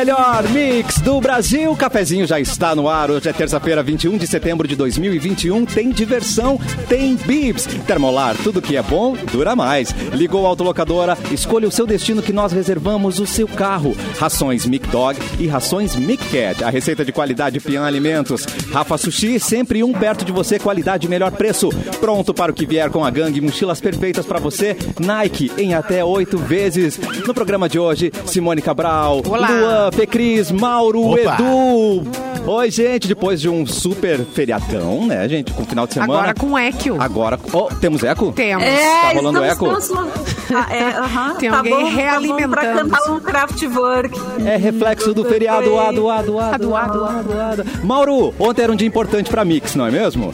melhor 0.00 0.48
mix 0.48 0.98
do 1.00 1.20
Brasil. 1.20 1.72
O 1.72 1.76
cafezinho 1.76 2.26
já 2.26 2.40
está 2.40 2.74
no 2.74 2.88
ar. 2.88 3.10
Hoje 3.10 3.28
é 3.28 3.34
terça-feira, 3.34 3.82
21 3.82 4.16
de 4.16 4.26
setembro 4.26 4.66
de 4.66 4.74
2021. 4.74 5.66
Tem 5.66 5.90
diversão, 5.90 6.58
tem 6.88 7.16
bibs. 7.16 7.66
Termolar, 7.86 8.34
tudo 8.42 8.62
que 8.62 8.78
é 8.78 8.82
bom 8.82 9.14
dura 9.30 9.54
mais. 9.54 9.90
Ligou 10.14 10.46
a 10.46 10.48
autolocadora, 10.48 11.18
escolha 11.30 11.68
o 11.68 11.70
seu 11.70 11.86
destino 11.86 12.22
que 12.22 12.32
nós 12.32 12.50
reservamos 12.50 13.20
o 13.20 13.26
seu 13.26 13.46
carro. 13.46 13.94
Rações 14.18 14.64
Mic 14.64 14.88
Dog 14.88 15.20
e 15.38 15.46
rações 15.46 15.94
Mic 15.94 16.24
Cat. 16.30 16.64
A 16.64 16.70
receita 16.70 17.04
de 17.04 17.12
qualidade 17.12 17.60
Pian 17.60 17.84
Alimentos. 17.84 18.46
Rafa 18.72 18.96
Sushi, 18.96 19.38
sempre 19.38 19.84
um 19.84 19.92
perto 19.92 20.24
de 20.24 20.32
você, 20.32 20.58
qualidade 20.58 21.06
e 21.06 21.10
melhor 21.10 21.32
preço. 21.32 21.68
Pronto 22.00 22.32
para 22.32 22.52
o 22.52 22.54
que 22.54 22.64
vier 22.64 22.88
com 22.88 23.04
a 23.04 23.10
gangue, 23.10 23.42
mochilas 23.42 23.82
perfeitas 23.82 24.24
para 24.24 24.40
você. 24.40 24.78
Nike 24.98 25.52
em 25.58 25.74
até 25.74 26.02
oito 26.02 26.38
vezes. 26.38 26.98
No 27.26 27.34
programa 27.34 27.68
de 27.68 27.78
hoje, 27.78 28.10
Simone 28.24 28.62
Cabral, 28.62 29.20
Olá. 29.28 29.50
Luan, 29.50 29.89
Fecris, 29.92 30.50
Mauro, 30.50 31.02
Opa. 31.12 31.36
Edu. 31.38 32.02
Oi, 32.46 32.70
gente, 32.70 33.06
depois 33.06 33.40
de 33.40 33.48
um 33.48 33.66
super 33.66 34.20
feriadão, 34.24 35.06
né, 35.06 35.28
gente, 35.28 35.52
com 35.52 35.64
final 35.64 35.86
de 35.86 35.92
semana. 35.94 36.14
Agora 36.14 36.34
com 36.34 36.58
Equio. 36.58 36.96
Agora, 37.00 37.38
oh, 37.52 37.68
temos 37.80 38.02
eco? 38.02 38.32
Temos. 38.32 38.64
Tá 38.64 39.10
rolando 39.14 39.44
estamos 39.44 39.80
eco? 39.88 39.94
todos- 39.96 40.10
Ah, 40.52 40.66
é, 40.74 40.82
aham, 40.98 41.34
Tem 41.36 41.50
tá 41.50 41.58
alguém 41.58 41.72
bom, 41.72 41.78
Tá 41.78 41.84
bom 41.86 41.92
pra 41.94 42.02
realimentando. 42.02 42.90
cantar 42.90 43.12
um 43.12 43.20
Kraftwerk. 43.20 44.18
É 44.44 44.56
reflexo 44.56 45.12
do 45.14 45.24
feriado, 45.24 45.78
ado, 45.78 46.08
ado, 46.10 46.38
ado, 46.40 46.74
ado, 46.76 47.04
ado, 47.04 47.32
ado. 47.40 47.64
Mauro, 47.84 48.34
ontem 48.38 48.62
era 48.62 48.72
um 48.72 48.76
dia 48.76 48.88
importante 48.88 49.30
pra 49.30 49.44
Mix, 49.44 49.74
não 49.76 49.86
é 49.86 49.90
mesmo? 49.90 50.32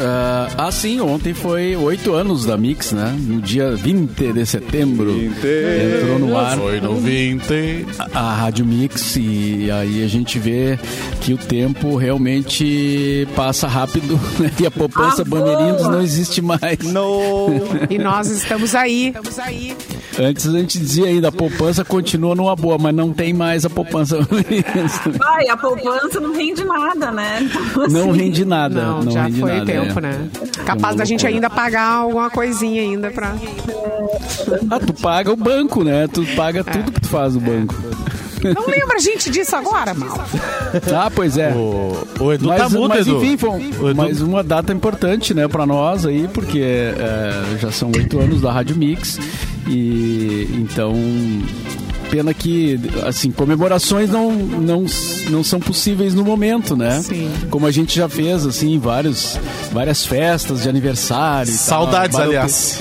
Ah, 0.00 0.48
ah, 0.58 0.70
sim, 0.72 1.00
ontem 1.00 1.34
foi 1.34 1.74
oito 1.76 2.12
anos 2.14 2.44
da 2.44 2.56
Mix, 2.56 2.92
né? 2.92 3.14
No 3.20 3.40
dia 3.40 3.74
20 3.74 4.32
de 4.32 4.46
setembro. 4.46 5.10
Entrou 5.20 6.18
no 6.18 6.36
ar 6.38 6.56
Foi 6.56 6.80
no 6.80 6.94
20. 6.96 7.86
a, 8.14 8.18
a 8.20 8.34
Rádio 8.34 8.64
Mix 8.64 9.16
e 9.16 9.70
aí 9.70 10.04
a 10.04 10.08
gente 10.08 10.38
vê 10.38 10.78
que 11.20 11.32
o 11.34 11.38
tempo 11.38 11.96
realmente 11.96 13.26
passa 13.34 13.66
rápido 13.66 14.18
né? 14.38 14.50
e 14.60 14.66
a 14.66 14.70
poupança 14.70 15.22
Ah, 15.22 15.24
Bandeirinhos 15.24 15.82
não 15.82 16.00
existe 16.00 16.40
mais. 16.40 16.78
No. 16.84 17.48
E 17.90 17.98
nós 17.98 18.28
estamos 18.28 18.74
aí. 18.74 19.08
Estamos 19.08 19.38
aí. 19.38 19.76
Antes 20.18 20.46
a 20.46 20.52
gente 20.58 20.78
dizia 20.78 21.06
ainda, 21.06 21.28
a 21.28 21.32
poupança 21.32 21.84
continua 21.84 22.34
numa 22.34 22.54
boa, 22.54 22.76
mas 22.78 22.94
não 22.94 23.12
tem 23.12 23.32
mais 23.32 23.64
a 23.64 23.70
poupança 23.70 24.18
Bandeirinhos. 24.18 24.92
Ai, 25.22 25.48
a 25.48 25.56
poupança 25.56 26.20
não 26.20 26.32
rende 26.34 26.64
nada, 26.64 27.10
né? 27.10 27.38
Então, 27.70 27.88
Não 27.88 28.10
assim, 28.10 28.20
rende 28.20 28.44
nada. 28.44 28.82
Não, 28.82 29.02
Não, 29.02 29.10
já 29.12 29.24
rende 29.24 29.40
foi 29.40 29.52
nada, 29.52 29.64
tempo, 29.66 29.87
é. 29.96 30.00
né? 30.00 30.28
Capaz 30.64 30.96
da 30.96 31.04
gente 31.04 31.26
ainda 31.26 31.48
pagar 31.50 31.88
alguma 31.88 32.30
coisinha 32.30 32.82
ainda 32.82 33.10
pra. 33.10 33.34
Ah, 34.70 34.80
tu 34.80 34.92
paga 34.94 35.32
o 35.32 35.36
banco, 35.36 35.82
né? 35.84 36.06
Tu 36.08 36.24
paga 36.36 36.62
tudo 36.64 36.92
que 36.92 37.00
tu 37.00 37.08
faz 37.08 37.34
no 37.34 37.40
banco. 37.40 37.74
Não 38.54 38.66
lembra 38.68 38.96
a 38.96 39.00
gente 39.00 39.30
disso 39.30 39.56
agora, 39.56 39.92
mal. 39.94 40.24
Ah, 40.96 41.10
pois 41.12 41.36
é. 41.36 41.52
O, 41.52 41.96
o 42.20 42.32
Edu 42.32 42.46
Mas, 42.48 42.58
tá 42.62 42.68
mudo, 42.68 42.88
mas 42.88 43.06
Edu. 43.06 43.16
enfim, 43.16 43.36
foi 43.36 43.50
um- 43.50 43.58
Edu- 43.90 43.94
mais 43.96 44.22
uma 44.22 44.44
data 44.44 44.72
importante, 44.72 45.34
né, 45.34 45.48
pra 45.48 45.66
nós 45.66 46.06
aí, 46.06 46.28
porque 46.32 46.60
é, 46.60 47.58
já 47.58 47.72
são 47.72 47.90
oito 47.96 48.16
anos 48.20 48.40
da 48.40 48.52
Rádio 48.52 48.76
Mix 48.76 49.18
e 49.66 50.48
então 50.54 50.94
pena 52.10 52.32
que 52.34 52.78
assim 53.06 53.30
comemorações 53.30 54.10
não, 54.10 54.32
não, 54.32 54.84
não 55.30 55.44
são 55.44 55.60
possíveis 55.60 56.14
no 56.14 56.24
momento, 56.24 56.76
né? 56.76 57.00
Sim. 57.02 57.30
Como 57.50 57.66
a 57.66 57.70
gente 57.70 57.94
já 57.96 58.08
fez 58.08 58.46
assim 58.46 58.78
vários 58.78 59.38
várias 59.72 60.04
festas 60.06 60.62
de 60.62 60.68
aniversário. 60.68 61.50
tal. 61.52 61.58
Saudades, 61.84 62.16
Opi- 62.16 62.26
aliás. 62.26 62.80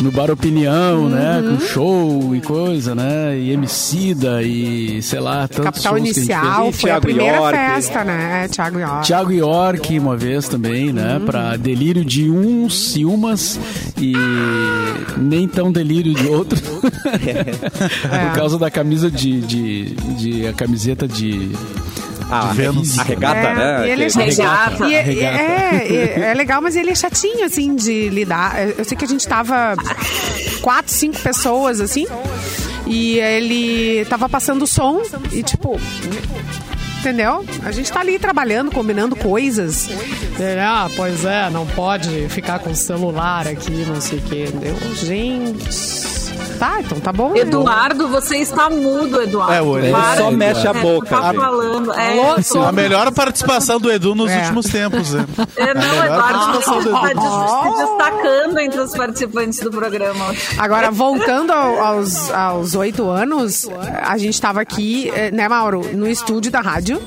No 0.00 0.10
Bar 0.10 0.30
Opinião, 0.32 1.08
né? 1.08 1.38
Uhum. 1.40 1.56
Com 1.56 1.60
show 1.60 2.34
e 2.34 2.40
coisa, 2.40 2.92
né? 2.94 3.38
E 3.38 3.52
Emicida 3.52 4.42
e 4.42 5.00
sei 5.00 5.20
lá, 5.20 5.46
tantos 5.46 5.64
Capital 5.64 5.92
shows 5.96 6.02
que 6.02 6.08
a 6.08 6.12
gente 6.12 6.14
fez. 6.14 6.26
Inicial 6.28 6.68
E 6.68 6.72
foi 6.72 6.90
a 6.90 7.00
primeira 7.00 7.36
York. 7.36 7.56
festa, 7.56 8.04
né? 8.04 8.48
Thiago 8.48 8.78
York. 8.80 9.06
Tiago 9.06 9.32
York 9.32 9.98
uma 9.98 10.16
vez 10.16 10.48
também, 10.48 10.92
né? 10.92 11.20
Pra 11.24 11.56
delírio 11.56 12.04
de 12.04 12.28
uns 12.28 12.96
e 12.96 13.04
umas 13.04 13.60
e 13.96 14.12
nem 15.18 15.46
tão 15.46 15.70
delírio 15.70 16.14
de 16.14 16.26
outros. 16.26 16.60
Por 18.32 18.34
causa 18.34 18.58
da 18.58 18.70
camisa 18.70 19.10
de, 19.10 19.40
de, 19.42 19.84
de- 20.18 20.46
a 20.48 20.52
camiseta 20.52 21.06
de 21.06 21.50
Ah, 22.32 22.48
De 22.48 22.56
Vênus. 22.56 22.98
A 22.98 23.02
regata, 23.02 23.36
É, 23.38 23.54
né? 23.54 23.88
e 23.88 23.90
ele 23.90 24.04
é 24.04 24.08
chatinho. 24.10 24.36
Regata. 24.48 24.88
E 24.88 24.94
é, 24.94 25.00
Regata. 25.02 25.36
é, 25.42 25.86
é, 25.86 26.30
é 26.30 26.34
legal, 26.34 26.62
mas 26.62 26.76
ele 26.76 26.90
é 26.90 26.94
chatinho, 26.94 27.44
assim, 27.44 27.74
de 27.76 28.08
lidar. 28.08 28.54
Eu 28.78 28.84
sei 28.84 28.96
que 28.96 29.04
a 29.04 29.08
gente 29.08 29.26
tava 29.28 29.74
quatro, 30.62 30.92
cinco 30.92 31.18
pessoas, 31.20 31.80
assim, 31.80 32.06
e 32.86 33.18
ele 33.18 34.04
tava 34.06 34.28
passando 34.28 34.66
som 34.66 35.02
e, 35.32 35.42
tipo... 35.42 35.78
Entendeu? 37.00 37.44
A 37.64 37.72
gente 37.72 37.90
tá 37.90 37.98
ali 37.98 38.16
trabalhando, 38.16 38.70
combinando 38.70 39.16
coisas. 39.16 39.88
Ah, 40.64 40.88
pois 40.96 41.24
é, 41.24 41.50
não 41.50 41.66
pode 41.66 42.28
ficar 42.28 42.60
com 42.60 42.70
o 42.70 42.76
celular 42.76 43.48
aqui, 43.48 43.72
não 43.88 44.00
sei 44.00 44.18
o 44.18 44.22
quê. 44.22 44.44
Entendeu? 44.46 44.76
Gente. 44.94 46.21
Tá, 46.58 46.80
então 46.80 47.00
tá 47.00 47.12
bom. 47.12 47.32
né? 47.32 47.40
Eduardo, 47.40 48.06
você 48.08 48.36
está 48.38 48.70
mudo, 48.70 49.20
Eduardo. 49.20 49.52
É, 49.52 49.60
o 49.60 49.78
Ele 49.78 49.92
só 50.16 50.30
mexe 50.30 50.66
a 50.66 50.70
é, 50.70 50.74
boca, 50.74 51.08
Tá 51.08 51.32
gente. 51.32 51.40
falando. 51.40 51.92
É, 51.92 52.42
tô- 52.52 52.62
A 52.62 52.70
melhor 52.72 53.10
participação 53.12 53.80
do 53.80 53.90
Edu 53.90 54.14
nos 54.14 54.30
É. 54.30 54.38
últimos 54.42 54.66
tempos. 54.66 55.12
né? 55.12 55.26
É, 55.56 55.74
não, 55.74 55.80
melhor 55.80 56.04
Eduardo 56.06 56.52
do 56.52 56.58
está 56.58 57.62
se 57.72 57.78
destacando 57.82 58.58
entre 58.60 58.80
os 58.80 58.92
participantes 58.92 59.58
do 59.60 59.70
programa. 59.72 60.26
Agora, 60.56 60.90
voltando 60.92 61.50
ao- 61.52 61.80
aos, 61.80 62.30
aos 62.30 62.74
oito 62.76 63.08
anos, 63.10 63.68
a 64.02 64.16
gente 64.16 64.40
tava 64.40 64.60
aqui, 64.60 65.10
eh, 65.14 65.30
né, 65.32 65.48
Mauro, 65.48 65.82
no 65.94 66.06
estúdio 66.08 66.52
da 66.52 66.60
rádio. 66.60 67.02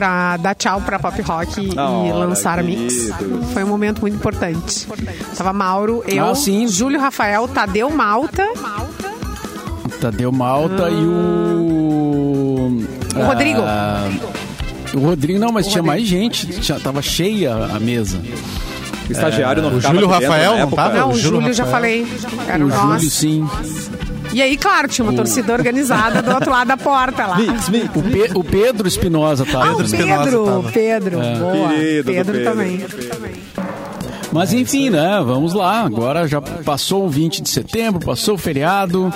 Pra 0.00 0.38
dar 0.38 0.54
tchau 0.54 0.80
pra 0.80 0.98
Pop 0.98 1.20
Rock 1.20 1.60
e 1.60 1.74
lançar 1.74 2.58
a 2.58 2.62
Mix. 2.62 3.10
Foi 3.52 3.62
um 3.62 3.66
momento 3.66 4.00
muito 4.00 4.14
importante. 4.16 4.88
Tava 5.36 5.52
Mauro, 5.52 6.02
eu, 6.08 6.24
Ah, 6.26 6.34
sim. 6.34 6.66
Júlio 6.66 6.98
Rafael, 6.98 7.46
Tadeu 7.46 7.90
Malta, 7.90 8.48
Tadeu 10.00 10.32
Malta 10.32 10.88
e 10.88 11.04
o. 11.04 12.82
O 13.14 13.22
Rodrigo. 13.26 13.60
ah, 13.62 14.08
o 14.94 15.00
Rodrigo, 15.00 15.38
não, 15.38 15.52
mas 15.52 15.66
tinha 15.66 15.82
Rodrigo. 15.82 15.86
mais 15.98 16.08
gente. 16.08 16.46
Tinha, 16.46 16.80
tava 16.80 17.02
cheia 17.02 17.52
a 17.54 17.78
mesa. 17.78 18.22
O 19.06 19.12
estagiário 19.12 19.62
não 19.62 19.74
o 19.76 19.80
Júlio 19.82 20.06
Rafael 20.08 20.52
na 20.52 20.56
não 20.56 20.62
época? 20.62 20.76
tava? 20.82 20.98
Não, 20.98 21.08
o 21.08 21.10
o 21.12 21.18
Júlio 21.18 21.40
Júlio 21.40 21.52
já 21.52 21.66
falei. 21.66 22.06
Era 22.48 22.64
o 22.64 22.68
nós. 22.68 22.80
Júlio, 23.02 23.10
sim. 23.10 23.46
E 24.32 24.40
aí, 24.40 24.56
claro, 24.56 24.86
tinha 24.88 25.04
uma 25.04 25.14
torcida 25.14 25.52
organizada 25.52 26.22
do 26.22 26.32
outro 26.32 26.50
lado 26.50 26.68
da 26.68 26.76
porta 26.76 27.26
lá. 27.26 27.36
Mix, 27.36 27.68
mix. 27.68 27.88
O, 27.96 28.02
Pe- 28.02 28.30
o 28.34 28.44
Pedro 28.44 28.86
Espinosa 28.86 29.44
tá. 29.44 29.58
Ah, 29.58 29.72
o 29.72 29.76
Pedro 29.76 29.84
Espinosa 29.86 30.22
Pedro, 30.24 30.44
tava. 30.44 30.72
Pedro, 30.72 31.18
boa. 31.20 31.68
Querido 31.70 32.02
do 32.04 32.12
Pedro, 32.12 32.32
Pedro. 32.34 32.50
também. 32.50 32.80
Mas 34.32 34.52
enfim, 34.52 34.90
né? 34.90 35.20
Vamos 35.26 35.52
lá. 35.54 35.80
Agora 35.80 36.28
já 36.28 36.40
passou 36.40 37.04
o 37.06 37.08
20 37.08 37.42
de 37.42 37.48
setembro, 37.50 37.98
passou 38.06 38.34
o 38.36 38.38
feriado. 38.38 39.12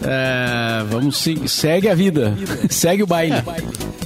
É, 0.00 0.84
vamos 0.88 1.16
se- 1.18 1.48
segue 1.48 1.88
a 1.88 1.94
vida, 1.94 2.36
segue 2.70 3.02
o 3.02 3.06
baile. 3.06 3.42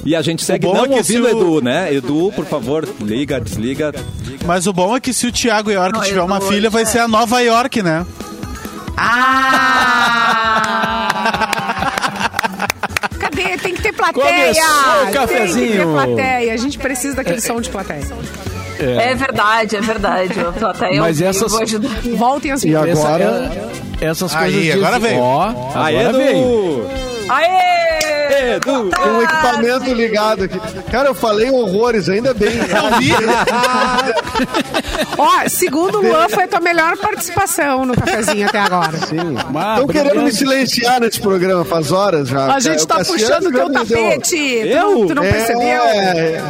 E 0.03 0.15
a 0.15 0.21
gente 0.23 0.43
segue 0.43 0.65
O 0.65 0.71
bom 0.71 0.77
não 0.77 0.85
é 0.85 0.97
que 0.97 1.03
se 1.03 1.19
ouvindo 1.19 1.37
o 1.37 1.37
o- 1.37 1.57
Edu, 1.57 1.61
né? 1.65 1.93
Edu, 1.93 2.31
por 2.35 2.45
favor, 2.45 2.87
liga, 3.01 3.39
desliga. 3.39 3.93
Mas 4.45 4.65
o 4.65 4.73
bom 4.73 4.95
é 4.95 4.99
que 4.99 5.13
se 5.13 5.27
o 5.27 5.31
Thiago 5.31 5.69
York 5.69 5.93
Não, 5.93 6.01
tiver 6.03 6.17
Edu, 6.17 6.25
uma 6.25 6.41
filha, 6.41 6.69
vai 6.71 6.81
é. 6.81 6.85
ser 6.85 6.99
a 6.99 7.07
Nova 7.07 7.39
York, 7.41 7.83
né? 7.83 8.03
Ah! 8.99 11.07
Cadê? 13.19 13.57
Tem 13.57 13.73
que 13.75 13.81
ter 13.81 13.93
plateia! 13.93 14.53
Começou 14.53 15.01
o 15.01 15.05
Tem 15.05 15.13
cafezinho. 15.13 15.71
que 15.71 15.77
ter 15.77 15.87
plateia. 15.87 16.53
A 16.53 16.57
gente 16.57 16.77
precisa 16.77 17.15
daquele 17.15 17.41
som 17.41 17.59
de 17.61 17.69
plateia. 17.69 18.03
É 18.79 19.13
verdade, 19.15 19.75
é 19.75 19.81
verdade. 19.81 20.39
Eu 20.39 20.53
tô 20.53 20.65
até 20.67 20.95
eu, 20.97 21.01
Mas 21.01 21.21
essas- 21.21 21.41
eu 21.43 21.49
vou 21.49 21.61
ajudar. 21.61 21.89
Voltem 22.15 22.51
as 22.51 22.63
E 22.63 22.67
vinhetas. 22.67 22.99
agora- 23.03 23.51
Essa- 24.01 24.05
essas 24.05 24.35
Aí, 24.35 24.53
coisas. 24.53 24.75
agora 24.75 24.95
dizem- 24.99 25.11
veio. 25.11 25.21
Ó, 25.23 25.43
agora. 25.75 25.91
Edu! 25.91 26.89
Aê! 27.29 27.88
Edu! 28.39 28.89
Tem 28.89 29.11
um 29.11 29.21
equipamento 29.21 29.93
ligado 29.93 30.43
aqui. 30.45 30.59
Cara, 30.91 31.09
eu 31.09 31.15
falei 31.15 31.49
horrores, 31.49 32.09
ainda 32.09 32.33
bem. 32.33 32.57
Eu 32.59 32.99
vi. 32.99 33.11
Ó, 35.17 35.47
segundo 35.49 35.99
o 35.99 36.01
Luan, 36.01 36.29
foi 36.29 36.43
a 36.43 36.47
tua 36.47 36.59
melhor 36.59 36.97
participação 36.97 37.85
no 37.85 37.93
cafezinho 37.95 38.47
até 38.47 38.59
agora. 38.59 38.97
Sim. 38.97 39.35
Ah, 39.55 39.73
Estão 39.75 39.87
querendo 39.87 40.21
me 40.21 40.31
silenciar 40.31 40.99
nesse 41.01 41.19
programa 41.19 41.65
faz 41.65 41.91
horas 41.91 42.27
já. 42.29 42.53
A 42.53 42.59
gente 42.59 42.83
O 42.83 42.87
tá 42.87 42.97
Cassiano 42.97 43.19
puxando 43.19 43.45
o 43.47 43.51
teu 43.51 43.71
tapete. 43.71 44.35
Tu 44.35 44.67
Eu? 44.67 44.99
não, 44.99 45.07
tu 45.07 45.15
não 45.15 45.23
percebeu? 45.23 45.61
É, 45.61 45.97
é, 45.97 46.43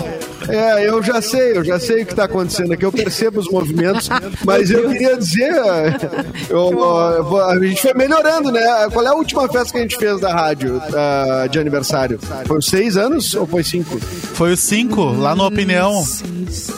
eu 0.86 1.02
já 1.04 1.22
sei, 1.22 1.58
eu 1.58 1.64
já 1.64 1.80
sei 1.80 2.04
o 2.04 2.06
que 2.06 2.14
está 2.14 2.26
acontecendo 2.26 2.72
aqui, 2.74 2.86
eu 2.86 2.92
percebo 2.92 3.40
os 3.40 3.50
movimentos, 3.50 4.10
mas 4.46 4.70
eu 4.72 4.90
queria 4.90 5.18
dizer, 5.18 5.54
eu- 6.50 7.38
a 7.42 7.60
gente 7.64 7.82
foi 7.82 7.94
melhorando, 7.94 8.52
né? 8.52 8.62
Qual 8.92 9.06
é 9.06 9.10
a 9.10 9.14
última 9.14 9.48
festa 9.48 9.72
que 9.74 9.78
a 9.78 9.82
gente 9.82 9.98
fez 9.98 10.20
da 10.20 10.34
rádio 10.34 10.82
ah, 10.96 11.48
de 11.50 11.60
aniversário? 11.60 12.20
Foi 12.46 12.58
os 12.58 12.66
seis 12.66 12.98
anos 12.98 13.34
ou 13.36 13.46
foi 13.46 13.64
cinco? 13.64 14.00
Foi 14.00 14.54
o 14.54 14.58
5, 14.58 15.04
lá 15.18 15.36
no 15.36 15.46
Opinião. 15.46 16.04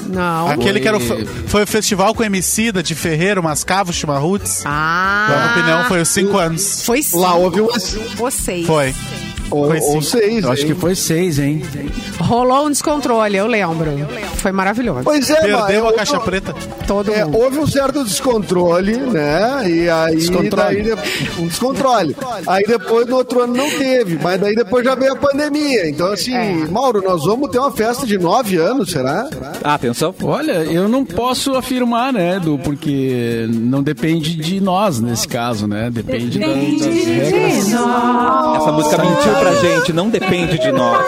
Não. 0.07 0.49
Aquele 0.49 0.79
que 0.79 0.87
era 0.87 0.97
o, 0.97 1.01
foi 1.47 1.63
o 1.63 1.67
festival 1.67 2.13
com 2.13 2.23
MC 2.23 2.71
da 2.71 2.81
de 2.81 2.95
Ferreira, 2.95 3.41
Mascavo, 3.41 3.93
Chimarruts. 3.93 4.63
Lá 4.65 5.27
no 5.29 5.35
Ah, 5.35 5.51
Opinião 5.55 5.83
foi 5.85 6.01
os 6.01 6.09
5 6.09 6.37
anos. 6.37 6.83
foi 6.85 7.01
sim. 7.01 7.19
Lá 7.19 7.35
houve 7.35 7.61
umas. 7.61 7.93
Vocês. 8.15 8.65
Foi. 8.65 8.93
Ou, 9.51 9.67
Foi 9.67 9.79
ou 9.79 10.01
seis. 10.01 10.43
Eu 10.43 10.51
acho 10.51 10.61
hein? 10.61 10.67
que 10.69 10.75
foi 10.75 10.95
seis, 10.95 11.37
hein? 11.37 11.61
Rolou 12.19 12.67
um 12.67 12.69
descontrole, 12.69 13.35
eu 13.37 13.45
lembro. 13.47 13.91
Foi 14.37 14.51
maravilhoso. 14.51 15.01
Pois 15.03 15.29
é, 15.29 15.35
Perdeu 15.41 15.59
mas 15.59 15.69
a 15.69 15.73
eu- 15.73 15.93
caixa 15.93 16.19
preta. 16.19 16.55
Todo 16.87 17.11
É, 17.13 17.23
mundo. 17.25 17.37
houve 17.37 17.59
um 17.59 17.67
certo 17.67 18.03
descontrole, 18.03 18.95
né? 18.97 19.63
E 19.69 19.89
aí 19.89 20.15
Descontrole. 20.15 20.51
daí 20.55 20.81
de- 20.83 21.41
um 21.41 21.47
descontrole. 21.47 22.15
Aí 22.47 22.63
depois 22.65 23.05
no 23.07 23.17
outro 23.17 23.41
ano 23.43 23.55
não 23.55 23.69
teve, 23.69 24.17
mas 24.21 24.39
daí 24.39 24.55
depois 24.55 24.83
já 24.85 24.95
veio 24.95 25.13
a 25.13 25.15
pandemia. 25.15 25.87
Então 25.89 26.11
assim, 26.11 26.33
É. 26.33 26.53
Mauro, 26.69 27.01
nós 27.03 27.23
vamos 27.25 27.49
ter 27.49 27.59
uma 27.59 27.71
festa 27.71 28.05
de 28.07 28.17
nove 28.17 28.57
anos, 28.57 28.91
será? 28.91 29.27
Ah, 29.63 29.73
atenção. 29.75 30.13
Olha, 30.23 30.63
eu 30.63 30.87
não 30.89 31.03
posso 31.05 31.55
afirmar, 31.55 32.11
né, 32.13 32.37
Edu, 32.37 32.59
porque 32.63 33.47
não 33.49 33.83
depende 33.83 34.35
de 34.35 34.59
nós 34.61 34.99
nesse 34.99 35.27
caso, 35.27 35.67
né? 35.67 35.89
Depende 35.91 36.39
da- 36.39 36.47
das 36.47 36.55
regras. 37.05 37.67
Essa 37.67 38.71
música 38.71 38.97
mentiu 39.03 39.40
pra 39.41 39.55
gente, 39.55 39.91
não 39.93 40.09
depende 40.09 40.57
de 40.59 40.71
nós. 40.71 41.05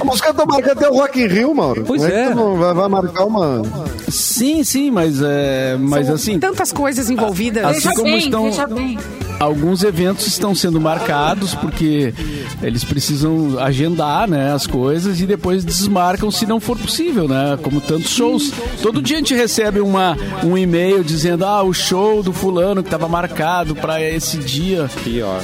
A 0.00 0.04
música 0.04 0.34
tá 0.34 0.44
marcando 0.44 0.78
até 0.78 0.88
o 0.88 0.94
Rock 0.94 1.20
in 1.22 1.26
Rio, 1.26 1.54
Mauro. 1.54 1.84
Pois 1.86 2.02
Como 2.02 2.12
é. 2.12 2.28
tu 2.30 2.34
não 2.36 2.56
vai, 2.56 2.74
vai 2.74 2.88
marcar 2.88 3.24
uma. 3.24 3.62
Sim, 4.08 4.64
sim, 4.64 4.90
mas, 4.90 5.20
é, 5.22 5.76
mas 5.78 6.06
São 6.06 6.14
assim, 6.16 6.38
Tantas 6.38 6.72
coisas 6.72 7.08
envolvidas. 7.10 7.64
assim 7.64 7.74
Veja 7.80 7.90
como 7.92 8.04
bem, 8.04 8.18
estão- 8.18 8.44
veja 8.44 8.66
bem. 8.66 8.98
Alguns 9.40 9.82
eventos 9.82 10.26
estão 10.26 10.54
sendo 10.54 10.80
marcados 10.80 11.54
porque 11.54 12.14
eles 12.62 12.82
precisam 12.84 13.58
agendar 13.58 14.28
né, 14.28 14.52
as 14.52 14.66
coisas 14.66 15.20
e 15.20 15.26
depois 15.26 15.64
desmarcam 15.64 16.30
se 16.30 16.46
não 16.46 16.58
for 16.60 16.78
possível, 16.78 17.28
né? 17.28 17.58
Como 17.62 17.80
tantos 17.80 18.10
shows. 18.10 18.52
Todo 18.82 19.02
dia 19.02 19.16
a 19.16 19.18
gente 19.18 19.34
recebe 19.34 19.80
uma, 19.80 20.16
um 20.42 20.56
e-mail 20.56 21.02
dizendo 21.04 21.44
ah, 21.44 21.62
o 21.62 21.72
show 21.72 22.22
do 22.22 22.32
fulano 22.32 22.82
que 22.82 22.88
estava 22.88 23.08
marcado 23.08 23.74
para 23.74 24.00
esse 24.02 24.38
dia 24.38 24.88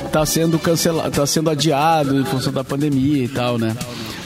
está 0.05 0.25
sendo 0.25 0.59
cancelado, 0.59 1.09
está 1.09 1.27
sendo 1.27 1.51
adiado 1.51 2.19
em 2.19 2.25
função 2.25 2.53
da 2.53 2.65
pandemia 2.65 3.25
e 3.25 3.29
tal, 3.29 3.59
né? 3.59 3.77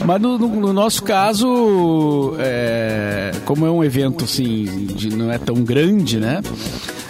Mas 0.03 0.21
no, 0.21 0.37
no- 0.37 0.47
no 0.47 0.73
nosso 0.73 1.01
caso, 1.03 2.35
é, 2.39 3.31
como 3.45 3.65
é 3.65 3.71
um 3.71 3.83
evento 3.83 4.25
assim, 4.25 4.87
de- 4.93 5.15
não 5.15 5.31
é 5.31 5.37
tão 5.37 5.55
grande, 5.63 6.19
né? 6.19 6.41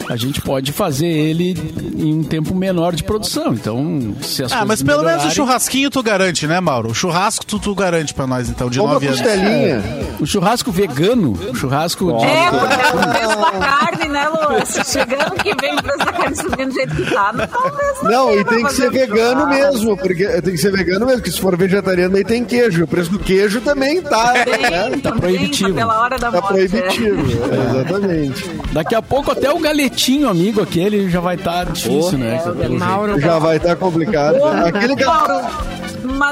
A 0.09 0.15
gente 0.15 0.39
pode 0.41 0.71
fazer 0.71 1.07
ele 1.07 1.55
em 1.97 2.13
um 2.13 2.23
tempo 2.23 2.53
menor 2.53 2.93
de 2.95 3.03
produção. 3.03 3.53
Então, 3.53 4.15
se 4.21 4.43
as 4.43 4.51
Ah, 4.51 4.63
mas 4.63 4.83
pelo 4.83 5.03
menos 5.03 5.25
o 5.25 5.31
churrasquinho 5.31 5.89
tu 5.89 6.03
garante, 6.03 6.45
né, 6.45 6.59
Mauro? 6.59 6.89
O 6.91 6.93
churrasco 6.93 7.45
tu, 7.45 7.57
tu 7.59 7.73
garante 7.73 8.13
pra 8.13 8.27
nós, 8.27 8.47
então, 8.49 8.69
de 8.69 8.77
nove 8.77 9.07
anos. 9.07 9.19
costelinha. 9.19 9.83
O 10.19 10.25
churrasco 10.25 10.71
vegano, 10.71 11.31
o 11.33 11.55
churrasco 11.55 12.05
de... 12.19 12.25
É, 12.25 12.51
porque 12.51 12.73
é 12.81 12.87
o 12.87 13.09
preço 13.09 13.37
da 13.41 13.51
carne, 13.59 14.07
né, 14.09 14.27
Lu? 14.29 14.85
Chegando 14.85 15.31
que 15.35 15.55
vem 15.59 15.73
o 15.75 15.81
preço 15.83 15.97
da 15.99 16.13
carne 16.13 16.35
subindo 16.35 16.67
do 16.69 16.73
jeito 16.75 16.95
que 16.95 17.11
tá, 17.13 17.33
não, 17.33 17.47
talvez 17.47 18.03
não 18.03 18.11
Não, 18.11 18.27
dê 18.27 18.39
e 18.39 18.43
pra 18.45 18.53
tem 18.55 18.65
que 18.65 18.73
ser 18.73 18.91
vegano 18.91 19.41
churrasco. 19.41 19.49
mesmo, 19.73 19.97
porque 19.97 20.25
tem 20.41 20.53
que 20.53 20.57
ser 20.57 20.71
vegano 20.71 21.05
mesmo, 21.05 21.21
porque 21.21 21.31
se 21.31 21.41
for 21.41 21.57
vegetariano 21.57 22.15
aí 22.15 22.23
tem 22.23 22.45
queijo. 22.45 22.83
O 22.83 22.87
preço 22.87 23.11
do 23.11 23.19
queijo 23.19 23.59
também 23.61 24.01
tá, 24.01 24.33
né? 24.33 24.45
Tem, 24.45 24.99
Tá 24.99 25.11
proibitivo. 25.11 25.69
Tá 25.69 25.75
pela 25.75 25.99
hora 25.99 26.17
da 26.19 26.31
Tá 26.31 26.41
morte. 26.41 26.61
é. 26.61 26.67
proibitivo. 26.67 27.21
É, 27.51 27.79
exatamente. 27.79 28.49
Daqui 28.71 28.95
a 28.95 29.01
pouco 29.01 29.31
até 29.31 29.51
o 29.51 29.59
galetinho 29.59 29.94
amigo 30.29 30.61
aquele 30.61 31.09
já 31.09 31.19
vai 31.19 31.35
estar 31.35 31.65
difícil, 31.65 32.17
né? 32.17 32.37
Pelo 32.43 32.57
jeito. 32.57 32.77
Mauro. 32.79 33.19
Já 33.19 33.39
vai 33.39 33.57
estar 33.57 33.75
complicado. 33.75 34.35
né? 34.37 34.63
Aquele, 34.67 34.95
ga- 34.95 35.49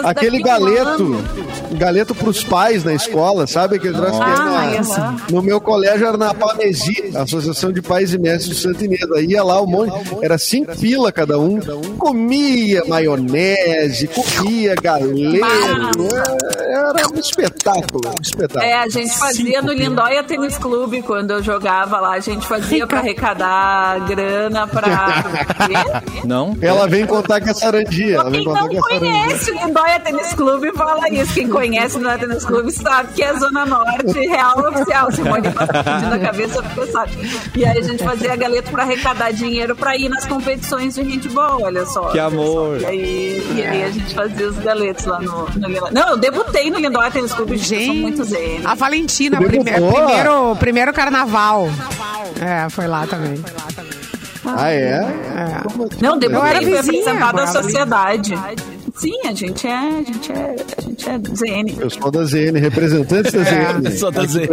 aquele 0.04 0.40
um 0.40 0.44
galeto, 0.44 1.24
galeto 1.74 2.14
pros 2.16 2.44
pais 2.44 2.84
na 2.84 2.94
escola, 2.94 3.46
sabe? 3.48 3.76
Aquele 3.78 3.94
troço 3.94 4.20
que 4.20 4.24
Ah, 4.26 5.16
no 5.32 5.42
meu 5.42 5.60
colégio 5.62 6.08
era 6.08 6.18
na 6.18 6.34
Pamesi, 6.34 7.12
Associação 7.16 7.72
de 7.72 7.82
Pais 7.82 8.14
e 8.14 8.18
Mestres 8.20 8.56
de 8.58 8.62
Santa 8.62 8.84
Inês. 8.86 9.10
Aí 9.16 9.26
ia 9.28 9.44
lá 9.44 9.62
um 9.62 9.68
monte, 9.68 9.94
era 10.22 10.38
cinco 10.38 10.76
pila 10.78 11.12
cada 11.12 11.38
um. 11.40 11.60
Comia 11.98 12.84
maionese, 12.88 14.08
comia 14.08 14.76
galeto. 14.76 16.08
Era 16.70 17.08
um 17.14 17.20
espetáculo, 17.20 18.02
um 18.10 18.22
espetáculo. 18.22 18.64
É, 18.66 18.74
a 18.76 18.90
gente 18.90 19.18
fazia 19.18 19.62
no 19.62 19.74
Lindóia 19.74 20.24
Tênis 20.24 20.58
Clube, 20.58 21.02
quando 21.02 21.32
eu 21.32 21.44
jogava 21.44 22.00
lá, 22.00 22.14
a 22.14 22.20
gente 22.20 22.46
fazia 22.48 22.86
pra 22.88 23.00
arrecadar 23.00 24.00
grana 24.08 24.68
pra. 24.68 25.24
Quê? 25.68 26.22
Não? 26.26 26.56
Ela 26.62 26.88
vem 26.88 27.06
contar 27.06 27.42
que 27.42 27.50
é 27.50 27.54
sarandia. 27.54 28.16
Ela 28.18 28.30
vem 28.30 28.44
Quem 28.44 28.46
contar 28.46 28.62
não 28.62 28.70
que 28.70 28.78
é 28.78 28.82
sarandia. 28.82 29.12
conhece 29.12 29.52
o 29.52 29.54
Lindóia 29.66 30.00
Tênis 30.00 30.34
Clube 30.34 30.72
fala 30.74 31.10
isso. 31.10 31.34
Quem 31.34 31.48
conhece 31.50 31.63
o 31.70 31.98
Lindóia 31.98 32.18
Tênis 32.20 32.46
Clube 32.46 32.72
sabe 32.72 33.14
que 33.14 33.24
é 33.24 33.34
Zona 33.38 33.66
Norte 33.66 34.20
real 34.28 34.60
oficial. 34.60 35.12
Simone 35.12 35.50
tá 35.52 35.68
pedindo 35.84 36.14
a 36.16 36.20
cabeça 36.20 36.62
porque 36.64 36.92
sabe. 36.92 37.12
E 37.56 37.66
aí 37.66 37.78
a 37.78 37.82
gente 37.82 38.04
fazia 38.04 38.36
galeto 38.36 38.70
pra 38.72 38.84
arrecadar 38.84 39.32
dinheiro 39.32 39.76
pra 39.76 39.96
ir 39.96 40.10
nas 40.10 40.26
competições 40.26 40.96
de 40.96 41.02
handball, 41.02 41.62
olha 41.64 41.86
só. 41.86 42.10
Que 42.10 42.20
olha 42.20 42.30
só. 42.30 42.36
amor. 42.36 42.82
E 42.82 42.86
aí, 42.86 43.54
e 43.56 43.62
aí 43.64 43.84
a 43.84 43.90
gente 43.92 44.14
fazia 44.14 44.48
os 44.50 44.58
galetos 44.58 45.06
lá 45.06 45.20
no, 45.22 45.48
no 45.50 45.68
Lindóia. 45.68 45.92
Não, 45.94 46.10
eu 46.10 46.18
debutei 46.18 46.70
no 46.70 46.80
Lindóia 46.80 47.12
Tênis 47.12 47.34
Clube, 47.34 47.58
gente, 47.58 47.82
eu 47.82 47.86
sou 47.86 47.96
muito 47.96 48.24
zen. 48.24 48.62
A 48.66 48.76
Valentina, 48.76 49.38
prime- 49.38 49.64
primeiro, 49.64 50.56
primeiro 50.58 50.94
carnaval. 50.94 51.70
É, 52.42 52.70
foi 52.70 52.88
lá 52.88 53.06
também. 53.08 53.42
Ah, 54.46 54.72
é? 54.72 54.92
É. 55.00 55.62
Não, 56.02 56.20
Eu 56.22 56.44
era 56.46 56.60
debutei, 56.60 56.82
vizinha, 56.82 56.82
apresentada 56.82 57.42
à 57.42 57.44
ali. 57.46 57.54
sociedade. 57.54 58.34
Sim, 58.96 59.28
a 59.28 59.34
gente 59.34 59.68
é, 59.68 59.72
a 59.76 60.04
gente 60.04 60.32
é, 60.32 60.56
a 60.78 60.82
gente 60.82 61.10
é 61.10 61.18
ZN. 61.18 61.82
Eu 61.82 61.90
sou 61.90 62.12
da 62.12 62.24
ZN, 62.26 62.60
representante 62.60 63.32
da 63.32 63.44
ZN. 63.44 63.98
sou 63.98 64.12
da 64.12 64.24
ZN. 64.26 64.48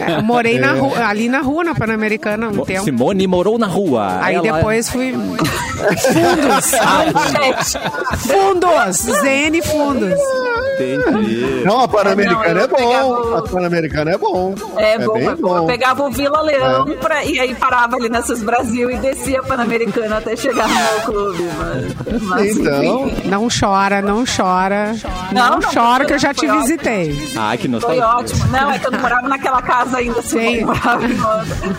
É, 0.00 0.16
eu 0.16 0.22
morei 0.22 0.58
na 0.58 0.72
rua, 0.72 1.06
ali 1.06 1.28
na 1.28 1.40
rua, 1.40 1.62
na 1.62 1.74
Pan-Americana, 1.74 2.48
um 2.48 2.64
tempo. 2.64 2.84
Simone 2.84 3.26
morou 3.28 3.56
na 3.56 3.68
rua. 3.68 4.18
Aí 4.20 4.34
Ela- 4.34 4.52
depois 4.52 4.90
fui. 4.90 5.12
Fundos! 6.12 7.76
fundos! 8.26 8.96
ZN 8.96 9.62
Fundos. 9.62 10.18
Entendi. 10.82 11.62
Não, 11.64 11.80
a 11.80 11.88
Pan-Americana 11.88 12.60
eu 12.60 12.64
é 12.64 12.68
bom. 12.68 12.76
pegava- 12.76 13.38
A 13.38 13.42
Pan-Americana 13.42 14.10
é 14.12 14.18
bom. 14.18 14.54
É, 14.76 14.98
bom, 14.98 15.12
bem 15.14 15.28
é 15.28 15.34
bom. 15.36 15.56
Eu 15.56 15.64
pegava 15.66 16.02
o 16.04 16.10
Vila 16.10 16.40
Leão 16.42 16.86
pra, 17.00 17.24
e 17.24 17.38
aí 17.40 17.54
parava 17.54 17.96
ali 17.96 18.08
nessas 18.08 18.42
Brasil 18.42 18.90
e 18.90 18.96
descia 18.98 19.42
Pan-Americana 19.42 20.18
até 20.18 20.36
chegar 20.36 20.68
no 20.68 20.74
meu 20.74 21.00
clube. 21.04 21.48
Mas, 21.58 22.22
mas, 22.22 22.56
Então, 22.56 23.06
enfim, 23.08 23.28
Não 23.28 23.48
chora, 23.48 24.00
não 24.02 24.24
chora. 24.24 24.94
Não, 25.32 25.50
Não, 25.50 25.58
não, 25.60 25.72
chora 25.72 26.04
que 26.04 26.12
eu 26.14 26.18
já 26.18 26.32
foi 26.34 26.46
te 26.46 26.50
ótimo. 26.50 26.62
visitei. 26.62 27.28
Ai, 27.36 27.56
que 27.56 27.62
foi 27.64 27.70
nostalgia. 27.72 28.06
ótimo. 28.06 28.46
Não, 28.48 28.70
é 28.70 28.78
que 28.78 28.86
eu 28.86 28.90
não 28.92 29.00
morava 29.00 29.28
naquela 29.28 29.62
casa 29.62 29.98
ainda, 29.98 30.20
assim, 30.20 30.38
Sim. 30.58 30.64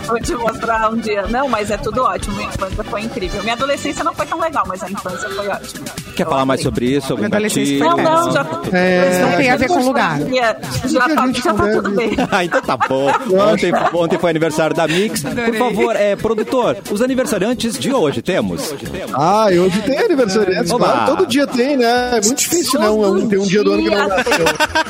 Vou 0.06 0.20
te 0.20 0.34
mostrar 0.34 0.90
um 0.90 0.96
dia. 0.96 1.26
Não, 1.28 1.48
mas 1.48 1.70
é 1.70 1.76
tudo 1.76 2.02
ótimo. 2.02 2.36
Minha 2.36 2.48
infância 2.48 2.84
foi 2.84 3.00
incrível. 3.02 3.42
Minha 3.42 3.54
adolescência 3.54 4.04
não 4.04 4.14
foi 4.14 4.26
tão 4.26 4.38
legal, 4.40 4.64
mas 4.66 4.82
a 4.82 4.90
infância 4.90 5.28
foi 5.30 5.48
ótima. 5.48 5.86
Quer 6.20 6.26
falar 6.28 6.44
mais 6.44 6.60
sobre 6.62 6.84
isso? 6.84 7.12
Algum 7.14 7.30
gatilho? 7.30 7.78
Não, 7.82 7.96
não, 7.96 8.30
já. 8.32 8.46
É, 8.72 9.20
Não 9.22 9.36
tem 9.38 9.50
a 9.50 9.56
ver 9.56 9.68
com 9.68 9.82
lugar. 9.82 10.18
Já, 10.20 11.08
tá, 11.08 11.32
já 11.32 11.54
tá 11.54 11.68
tudo 11.72 11.90
bem. 11.92 12.10
Ah, 12.30 12.44
então 12.44 12.60
tá 12.60 12.76
bom. 12.76 13.10
Ontem, 13.50 13.72
ontem 13.94 14.18
foi 14.18 14.28
aniversário 14.30 14.76
da 14.76 14.86
Mix. 14.86 15.22
Por 15.22 15.54
favor, 15.56 15.96
é, 15.96 16.14
produtor, 16.16 16.76
os 16.90 17.00
aniversariantes 17.00 17.78
de 17.78 17.90
hoje 17.92 18.20
temos? 18.20 18.74
ah, 19.14 19.48
e 19.50 19.58
hoje 19.58 19.80
tem 19.82 19.98
aniversariantes, 19.98 20.70
claro. 20.70 21.16
Todo 21.16 21.26
dia 21.26 21.46
tem, 21.46 21.76
né? 21.78 22.10
É 22.18 22.20
muito 22.26 22.34
difícil, 22.38 22.78
não. 22.78 23.02
É 23.04 23.08
um- 23.10 23.28
Tem 23.28 23.38
um 23.38 23.46
dia 23.46 23.64
do 23.64 23.72
ano 23.72 23.82
que 23.82 23.90
não. 23.90 24.08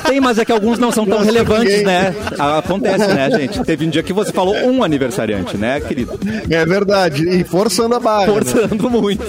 Tem, 0.05 0.19
mas 0.19 0.37
é 0.37 0.43
que 0.45 0.51
alguns 0.51 0.77
não 0.79 0.91
são 0.91 1.05
tão 1.05 1.19
Nossa, 1.19 1.25
relevantes, 1.31 1.69
ninguém. 1.77 1.85
né? 1.85 2.13
Acontece, 2.37 3.07
né, 3.07 3.31
gente? 3.31 3.63
Teve 3.63 3.85
um 3.85 3.89
dia 3.89 4.03
que 4.03 4.11
você 4.11 4.31
falou 4.33 4.55
um 4.55 4.83
aniversariante, 4.83 5.55
né, 5.57 5.79
querido? 5.79 6.19
É 6.49 6.65
verdade. 6.65 7.27
E 7.29 7.43
forçando 7.45 7.95
a 7.95 7.99
barra. 7.99 8.27
né? 8.27 8.33
Forçando 8.33 8.89
muito. 8.89 9.23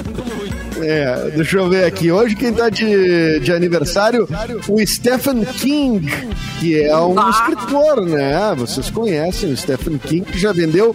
É, 0.82 1.30
deixa 1.34 1.58
eu 1.58 1.68
ver 1.68 1.84
aqui. 1.84 2.10
Hoje 2.10 2.34
quem 2.34 2.52
tá 2.52 2.68
de, 2.68 3.40
de 3.40 3.52
aniversário, 3.52 4.28
o 4.68 4.84
Stephen 4.86 5.44
King, 5.44 6.10
que 6.58 6.82
é 6.82 6.96
um 6.96 7.18
Ah. 7.18 7.30
escritor, 7.30 8.04
né? 8.06 8.54
Vocês 8.56 8.90
conhecem 8.90 9.52
o 9.52 9.56
Stephen 9.56 9.98
King, 9.98 10.22
que 10.22 10.38
já 10.38 10.52
vendeu 10.52 10.94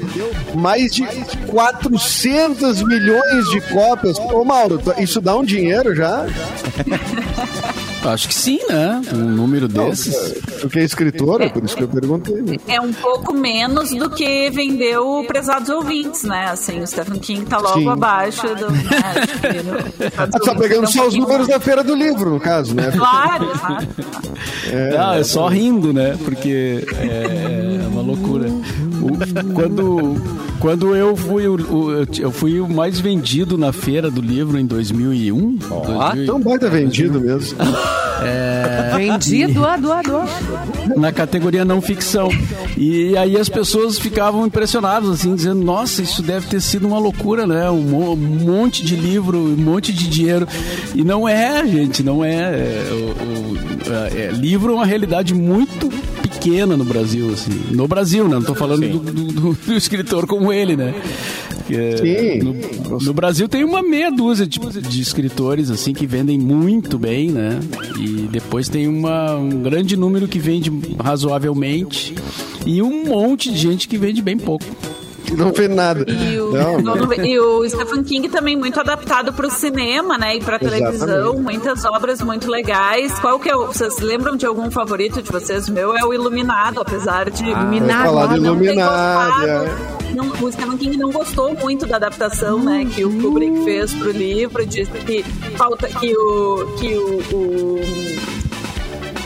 mais 0.56 0.94
de 0.94 1.04
400 1.48 2.82
milhões 2.84 3.46
de 3.52 3.62
cópias. 3.72 4.18
Ô, 4.20 4.44
Mauro, 4.44 4.82
isso 5.00 5.22
dá 5.22 5.36
um 5.36 5.44
dinheiro 5.44 5.96
já? 5.96 6.26
Acho 8.04 8.28
que 8.28 8.34
sim, 8.36 8.60
né? 8.70 9.02
Um 9.14 9.18
número 9.18 9.68
desses. 9.68 10.34
Tu 10.62 10.70
que 10.70 10.80
é 10.80 10.84
escritor, 10.84 11.42
é 11.42 11.50
por 11.50 11.64
isso 11.64 11.76
que 11.76 11.84
eu 11.84 11.88
perguntei. 11.88 12.42
né? 12.42 12.58
É 12.68 12.80
um 12.80 12.94
pouco 12.94 13.34
menos 13.34 13.90
do 13.92 14.10
que 14.10 14.50
vendeu 14.52 15.20
o 15.20 15.28
Prezados 15.28 15.70
Ouvintes, 15.70 16.24
né? 16.24 16.46
Assim, 16.52 16.80
o 16.80 16.88
Stephen 16.88 17.20
King 17.20 17.46
tá 17.46 17.58
logo 17.58 17.80
Sim. 17.80 17.90
abaixo 17.90 18.48
do. 18.56 18.72
Né? 18.72 18.84
Prezados 19.42 20.08
Ah, 20.18 20.28
tá 20.28 20.56
pegando 20.56 20.88
só 20.92 21.08
os 21.08 21.16
números 21.16 21.48
da 21.48 21.60
feira 21.60 21.84
do 21.84 21.96
livro, 21.96 22.30
no 22.30 22.40
caso, 22.40 22.74
né? 22.76 22.92
Claro, 22.92 23.52
exato. 23.52 23.88
Não, 24.98 25.14
é 25.14 25.24
só 25.24 25.48
rindo, 25.48 25.92
né? 25.92 26.18
Porque 26.24 26.86
é 27.00 27.88
uma 27.88 28.02
loucura. 28.02 28.48
Quando, 29.54 30.22
quando 30.60 30.96
eu 30.96 31.16
fui 31.16 31.48
o, 31.48 31.58
eu 32.20 32.32
fui 32.32 32.60
o 32.60 32.68
mais 32.70 33.00
vendido 33.00 33.58
na 33.58 33.72
feira 33.72 34.10
do 34.12 34.22
livro 34.22 34.58
em 34.60 34.66
2001. 34.66 35.60
Ó, 35.70 35.80
2000 35.86 36.24
Então 36.24 36.40
baita 36.42 36.70
vendido 36.70 37.20
mesmo. 37.22 37.58
Vendido, 38.98 39.64
a 39.66 39.78
doador. 39.78 40.26
na 40.96 41.12
categoria 41.12 41.64
não 41.64 41.80
ficção. 41.82 42.30
E 42.76 43.16
aí 43.16 43.38
as 43.38 43.48
pessoas 43.48 44.00
ficavam 44.00 44.46
impressionadas, 44.46 45.10
assim, 45.10 45.36
dizendo, 45.36 45.64
nossa, 45.64 46.02
isso 46.02 46.22
deve 46.24 46.48
ter 46.48 46.60
sido 46.62 46.88
uma 46.88 46.98
loucura, 46.98 47.46
né? 47.46 47.70
Um, 47.70 47.82
mo- 47.82 48.16
monte 48.16 48.84
de 48.84 48.96
livro, 48.96 49.38
um 49.38 49.56
monte 49.56 49.94
de 49.94 50.08
dinheiro. 50.10 50.48
E 50.96 51.04
não 51.04 51.28
é, 51.30 51.66
gente, 51.68 52.02
não 52.02 52.24
é. 52.26 52.32
É, 52.56 52.90
é, 54.16 54.22
é, 54.24 54.32
livro 54.32 54.72
é 54.72 54.76
uma 54.76 54.86
realidade 54.86 55.34
muito 55.34 55.92
pequena 56.38 56.78
no 56.78 56.86
Brasil, 56.86 57.30
assim. 57.34 57.52
No 57.72 57.88
Brasil, 57.88 58.24
né? 58.28 58.36
Não 58.36 58.44
tô 58.44 58.56
falando 58.56 58.88
do, 58.88 59.00
do- 59.00 59.32
do- 59.32 59.54
do 59.66 59.74
escritor 59.74 60.26
como 60.28 60.54
ele, 60.54 60.76
né? 60.76 60.94
É, 61.70 61.98
Sim. 61.98 62.40
No, 62.90 62.98
no 63.00 63.14
Brasil 63.14 63.50
tem 63.50 63.64
uma 63.64 63.82
meia 63.84 64.10
dúzia 64.10 64.48
de, 64.48 64.58
de 64.60 65.02
escritores 65.02 65.70
assim 65.70 65.94
que 65.94 66.06
vendem 66.08 66.38
muito 66.40 66.98
bem, 66.98 67.30
né? 67.30 67.60
E 68.00 68.08
depois 68.32 68.70
tem 68.70 68.88
uma, 68.88 69.36
um 69.36 69.50
grande 69.64 69.98
número 69.98 70.28
que 70.28 70.40
vende 70.40 70.72
razoavelmente 71.04 72.16
e 72.66 72.82
um 72.82 73.06
monte 73.06 73.52
de 73.52 73.58
gente 73.58 73.88
que 73.88 73.98
vende 73.98 74.22
bem 74.22 74.38
pouco. 74.38 74.64
Não 75.36 75.54
fez 75.54 75.70
nada. 75.70 76.06
E 76.08 76.40
o, 76.40 76.52
Não, 76.52 76.80
não, 76.80 77.14
e 77.14 77.40
o 77.40 77.68
Stephen 77.70 78.04
King 78.04 78.30
também 78.30 78.56
muito 78.56 78.80
adaptado 78.80 79.34
para 79.34 79.48
o 79.48 79.52
cinema, 79.52 80.18
né? 80.18 80.36
E 80.38 80.40
para 80.40 80.58
televisão, 80.60 81.08
Exatamente. 81.10 81.42
muitas 81.42 81.86
obras 81.86 82.22
muito 82.22 82.50
legais. 82.50 83.18
Qual 83.20 83.40
que 83.40 83.50
é 83.50 83.56
o, 83.56 83.68
vocês 83.68 84.00
lembram 84.00 84.36
de 84.36 84.46
algum 84.46 84.72
favorito 84.72 85.22
de 85.22 85.32
vocês? 85.32 85.68
O 85.68 85.74
meu 85.74 85.96
é 85.96 86.04
o 86.06 86.14
Iluminado, 86.14 86.80
apesar 86.82 87.30
de 87.30 87.44
Vai 87.44 87.52
Iluminado. 87.52 88.06
falar 88.06 88.28
de 88.28 88.40
não 88.40 88.54
Iluminado. 88.56 89.48
é. 89.48 89.98
Não, 90.16 90.26
o 90.42 90.52
Stephen 90.52 90.78
King 90.78 90.98
não 90.98 91.12
gostou 91.12 91.54
muito 91.56 91.86
da 91.86 91.98
adaptação, 91.98 92.60
né, 92.64 92.88
que 92.90 93.04
o 93.04 93.12
Kubrick 93.22 93.64
fez 93.66 93.94
pro 93.94 94.10
livro, 94.10 94.66
disse 94.66 94.90
que 94.92 95.22
falta 95.58 95.88
que 95.88 96.16
o 96.16 96.66
que 96.80 96.96
o, 96.96 97.36
o, 97.36 97.80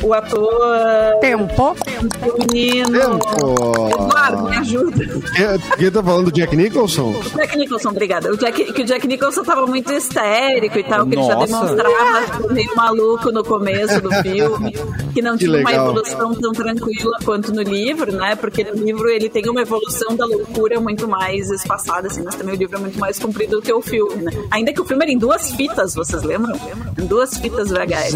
o 0.04 0.14
ator 0.14 1.20
Tempo. 1.20 1.76
o 1.76 2.54
menino 2.54 2.92
Tempo. 2.92 3.90
Eduardo, 3.90 4.50
me 4.50 4.58
ajuda. 4.58 5.06
Quem- 5.36 5.78
Quem 5.78 5.92
tá 5.92 6.04
falando 6.04 6.26
do 6.26 6.32
Jack 6.32 6.56
Nicholson? 6.56 7.14
Jack 7.36 7.58
Nicholson, 7.58 7.90
obrigada. 7.90 8.32
O 8.32 8.38
Jack, 8.38 8.74
que 8.74 8.82
o 8.82 8.86
Jack 8.86 9.08
Nicholson 9.08 9.44
tava 9.44 9.66
muito 9.68 9.92
histérico 9.94 10.78
e 10.80 10.84
tal, 10.84 11.06
que 11.06 11.16
ele 11.16 11.24
já 11.24 11.36
Nossa. 11.36 11.48
demonstrava 11.48 12.54
meio 12.54 12.76
maluco 12.76 13.32
no 13.32 13.44
começo 13.44 14.02
do 14.02 14.10
filme, 14.22 14.72
que 15.14 15.22
não 15.22 15.34
Que 15.38 15.46
tinha 15.46 15.52
uma 15.60 15.70
legal. 15.70 15.86
evolução 15.90 16.34
tão 16.36 16.52
tranquila 16.52 17.18
quanto 17.24 17.54
no 17.54 17.62
livro, 17.62 18.12
né? 18.12 18.36
Porque 18.36 18.64
no 18.64 18.84
livro 18.84 19.08
ele 19.10 19.30
tem 19.30 19.48
uma 19.50 19.62
evolução 19.62 20.16
da 20.16 20.26
loucura 20.26 20.80
muito 20.80 21.08
mais 21.08 21.50
espaçada, 21.50 22.08
assim, 22.08 22.22
mas 22.24 22.36
também 22.36 22.56
o 22.56 22.58
livro 22.58 22.78
é 22.78 22.80
muito 22.82 23.00
mais 23.00 23.20
comprido 23.20 23.58
do 23.58 23.62
que 23.62 23.72
o 23.74 23.82
filme, 23.82 24.24
né? 24.24 24.32
Ainda 24.52 24.74
que 24.74 24.82
o 24.82 24.86
filme 24.86 25.04
era 25.04 25.12
em 25.12 25.18
duas 25.18 25.52
fitas, 25.52 25.94
vocês 25.96 26.24
lembram? 26.24 26.56
Em 26.98 27.06
duas 27.06 27.38
fitas 27.38 27.70
VHS. 27.70 28.16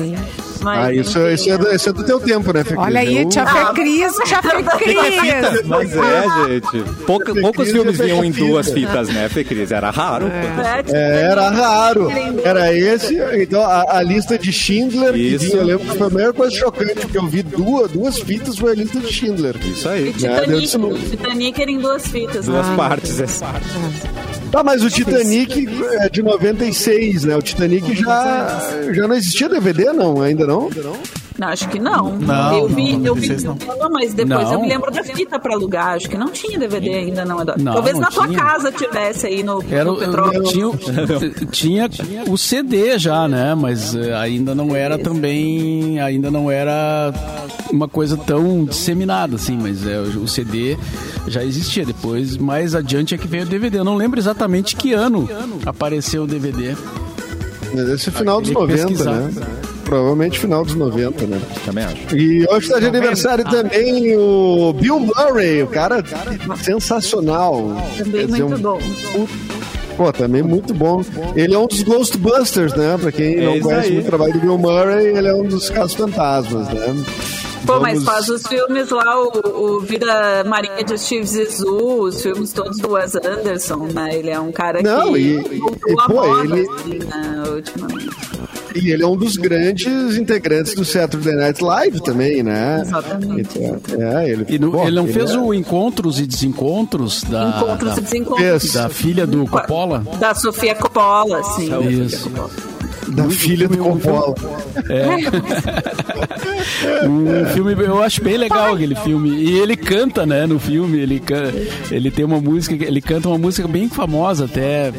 Mas, 0.66 0.86
Ah, 0.86 0.94
isso, 0.94 1.20
enfim, 1.20 1.34
isso, 1.34 1.50
é 1.52 1.58
do, 1.58 1.76
isso 1.76 1.90
é 1.90 1.94
do 1.94 2.04
teu 2.04 2.20
tempo, 2.20 2.52
né, 2.52 2.64
Fê 2.64 2.70
Cris? 2.76 2.80
Olha 2.86 3.00
aí, 3.00 3.26
tia 3.30 3.46
Fê 3.46 3.74
Cris, 3.74 4.14
tia 4.26 4.42
Fê 4.42 4.64
Cris. 4.64 5.66
Mas 5.68 5.96
é, 5.96 6.24
gente. 6.50 6.84
Pouca- 7.06 7.34
poucos 7.36 7.72
filmes 7.72 8.00
é 8.00 8.04
vinham 8.04 8.24
em 8.26 8.32
duas 8.32 8.70
fitas, 8.72 9.08
né, 9.10 9.30
Fê 9.30 9.44
Cris? 9.44 9.72
Era 9.72 9.90
raro. 9.92 10.26
É, 10.28 10.84
É, 10.92 11.22
era 11.32 11.50
raro. 11.50 12.10
Era 12.44 12.74
esse. 12.74 13.16
Então, 13.40 13.62
a, 13.62 13.98
a 13.98 14.02
lista 14.02 14.38
de 14.38 14.52
Schindler, 14.52 15.14
que 15.14 15.20
Isso. 15.20 15.46
vinha, 15.46 15.58
eu 15.58 15.64
lembro 15.66 15.86
que 15.88 15.98
foi 15.98 16.08
a 16.08 16.10
maior 16.10 16.34
coisa 16.34 16.56
chocante 16.56 17.06
que 17.08 17.18
eu 17.18 17.28
vi 17.28 17.44
duas, 17.44 17.92
duas 17.92 18.20
fitas 18.20 18.58
foi 18.58 18.72
a 18.72 18.76
lista 18.76 19.00
de 19.00 19.12
Schindler. 19.14 19.56
Isso 19.66 19.88
aí. 19.88 20.14
E 20.18 20.22
Né, 20.24 20.40
Titanic, 20.42 20.78
o 20.78 20.98
Titanic 21.10 21.62
era 21.62 21.72
em 21.72 21.80
duas 21.80 22.08
fitas. 22.08 22.46
Duas 22.48 22.68
né? 22.68 22.76
partes. 22.76 23.20
É. 23.20 23.26
Tá, 24.56 24.64
mas 24.64 24.82
o 24.84 24.90
Titanic 24.90 25.68
é 26.00 26.08
de 26.08 26.24
96, 26.24 27.26
né? 27.26 27.36
O 27.36 27.42
Titanic 27.42 27.94
já, 27.94 28.58
já 28.94 29.06
não 29.06 29.14
existia 29.14 29.50
DVD, 29.50 29.92
não? 29.92 30.22
Ainda 30.22 30.48
não? 30.48 30.70
Não, 31.38 31.50
acho 31.50 31.68
que 31.68 31.78
não. 31.78 32.14
Não, 32.18 32.58
eu 32.60 32.68
vi, 32.70 32.96
não, 32.96 33.08
eu 33.08 33.16
vi, 33.16 33.36
não. 33.44 33.58
não, 33.78 33.90
mas 33.90 34.14
depois 34.14 34.44
Não. 34.46 34.54
eu 34.54 34.62
me 34.62 34.70
lembro 34.70 34.90
da 34.90 35.04
fita 35.04 35.38
pra 35.38 35.54
alugar. 35.56 35.96
Acho 35.96 36.10
que 36.10 36.18
não 36.18 36.30
tinha 36.30 36.58
DVD 36.58 36.90
ainda, 36.94 37.26
não, 37.26 37.42
Eduardo. 37.42 37.62
Não, 37.62 37.74
Talvez 37.74 37.96
não 37.96 38.02
na 38.04 38.08
tua 38.10 38.28
tinha. 38.30 38.40
casa 38.40 38.72
tivesse 38.72 39.28
aí 39.28 39.44
no, 39.44 39.62
Era, 39.70 39.84
no 39.84 39.94
o- 39.96 39.98
petróleo. 39.98 40.44
tinha, 40.44 40.70
o- 40.70 40.78
tinha 41.52 41.90
o 42.30 42.38
CD 42.38 42.98
já, 42.98 43.28
né? 43.28 43.54
Mas 43.54 43.94
eh, 43.94 44.14
ainda 44.14 44.56
não 44.56 44.74
era 44.74 44.98
também, 44.98 46.00
ainda 46.00 46.32
não 46.32 46.50
era 46.50 47.14
uma 47.70 47.90
coisa 47.90 48.16
tão 48.16 48.64
disseminada 48.64 49.36
assim, 49.36 49.58
mas 49.62 49.86
é, 49.86 50.00
o 50.00 50.26
CD 50.30 50.78
já 51.28 51.44
existia. 51.44 51.86
Depois, 51.86 52.38
mais 52.38 52.76
adiante 52.76 53.14
é 53.16 53.18
que 53.18 53.28
veio 53.28 53.44
o 53.44 53.48
DVD. 53.48 53.80
Eu 53.80 53.84
não 53.84 53.96
lembro 53.96 54.20
exatamente 54.20 54.76
que 54.76 54.94
ano 54.94 55.28
apareceu 55.66 56.24
o 56.24 56.28
DVD. 56.28 56.76
Esse 57.94 58.10
é 58.10 58.12
final 58.12 58.40
dos 58.42 58.50
Teria 58.52 58.66
que 58.68 58.74
90, 58.74 58.88
pesquisar. 58.88 59.12
né? 59.14 59.32
Provavelmente 59.84 60.40
final 60.40 60.64
dos 60.66 60.74
90, 60.74 61.26
né? 61.28 61.40
Também 61.64 61.84
acho. 61.84 62.16
E 62.18 62.46
hoje 62.50 62.66
está 62.68 62.80
de 62.80 62.88
aniversário 62.88 63.44
também 63.46 64.18
o 64.18 64.74
Bill 64.74 65.00
Murray, 65.00 65.62
o 65.62 65.68
cara 65.68 66.04
sensacional. 66.64 67.76
Também 67.98 68.26
dizer, 68.26 68.44
muito 68.44 68.56
um- 68.56 68.62
bom. 68.62 68.80
Pô, 69.98 70.12
também 70.12 70.42
muito 70.44 70.74
bom. 70.74 71.04
Ele 71.36 71.54
é 71.54 71.58
um 71.60 71.68
dos 71.68 71.82
Ghostbusters, 71.84 72.74
né? 72.74 72.98
Pra 73.00 73.12
quem 73.12 73.36
É 73.36 73.46
não 73.46 73.56
isso 73.56 73.64
conhece 73.64 73.88
aí. 73.88 73.94
muito 73.94 74.06
o 74.06 74.10
trabalho 74.10 74.34
do 74.34 74.40
Bill 74.40 74.58
Murray, 74.58 75.06
ele 75.18 75.28
é 75.28 75.34
um 75.34 75.44
dos 75.46 75.70
casos 75.70 75.94
fantasmas, 75.94 76.68
né? 76.68 76.96
Pô, 77.66 77.80
mas 77.80 78.04
faz 78.04 78.30
os 78.30 78.44
filmes 78.46 78.90
lá, 78.90 79.22
o, 79.22 79.76
o 79.78 79.80
Vida 79.82 80.44
Marinha 80.46 80.84
de 80.84 80.98
Steve 80.98 81.26
Zissou, 81.26 82.04
os 82.04 82.22
filmes 82.22 82.52
todos 82.54 82.78
do 82.78 82.92
Wes 82.92 83.16
Anderson, 83.16 83.88
né? 83.94 84.16
Ele 84.16 84.30
é 84.30 84.40
um 84.40 84.52
cara 84.52 84.82
Não, 84.82 85.14
que 85.14 85.20
e- 85.20 85.60
voltou 85.60 85.80
e, 85.92 85.94
à 86.00 86.06
pô, 86.06 86.14
moda, 86.14 86.44
ele- 86.44 86.68
assim, 86.70 87.00
né, 87.00 87.44
ultimamente. 87.50 88.16
E 88.76 88.92
ele 88.92 89.04
é 89.04 89.08
um 89.08 89.16
dos 89.16 89.38
grandes 89.38 90.18
integrantes 90.18 90.76
do 90.76 90.84
Saturday 90.84 91.34
Night 91.34 91.64
Live 91.64 92.04
também, 92.04 92.44
né? 92.44 92.82
Exatamente. 92.82 93.58
Então, 93.58 93.80
é, 94.20 94.30
ele, 94.30 94.46
E 94.50 94.60
no- 94.60 94.72
pô, 94.72 94.84
ele 94.86 94.96
não 94.98 95.08
fez 95.08 95.32
é- 95.32 95.38
o 95.38 95.54
Encontros 95.54 96.20
e 96.20 96.28
Desencontros 96.28 97.24
da, 97.24 97.56
Encontros 97.58 97.96
da, 97.96 97.98
e 97.98 98.04
desencontros. 98.04 98.74
Da 98.74 98.90
filha 98.90 99.26
do 99.26 99.48
Coppola? 99.48 100.04
Da 100.20 100.36
Sofia 100.36 100.76
Coppola, 100.76 101.42
sim. 101.56 101.70
Isso. 102.06 102.30
da 102.30 102.50
filha 103.32 103.68
do 103.68 103.78
Coppola. 103.78 104.34
Um 107.08 107.46
filme, 107.54 107.74
eu 107.84 108.02
acho 108.02 108.24
bem 108.24 108.38
legal 108.38 108.74
aquele 108.74 108.96
filme. 108.96 109.30
E 109.30 109.60
ele 109.60 109.76
canta, 109.76 110.26
né, 110.26 110.46
no 110.46 110.60
filme. 110.60 111.00
Ele, 111.00 111.20
can- 111.20 111.52
ele 111.92 112.10
tem 112.12 112.26
uma 112.26 112.40
música, 112.40 112.76
ele 112.84 113.02
canta 113.02 113.28
uma 113.30 113.38
música 113.38 113.68
bem 113.68 113.90
famosa 113.90 114.46
até. 114.46 114.92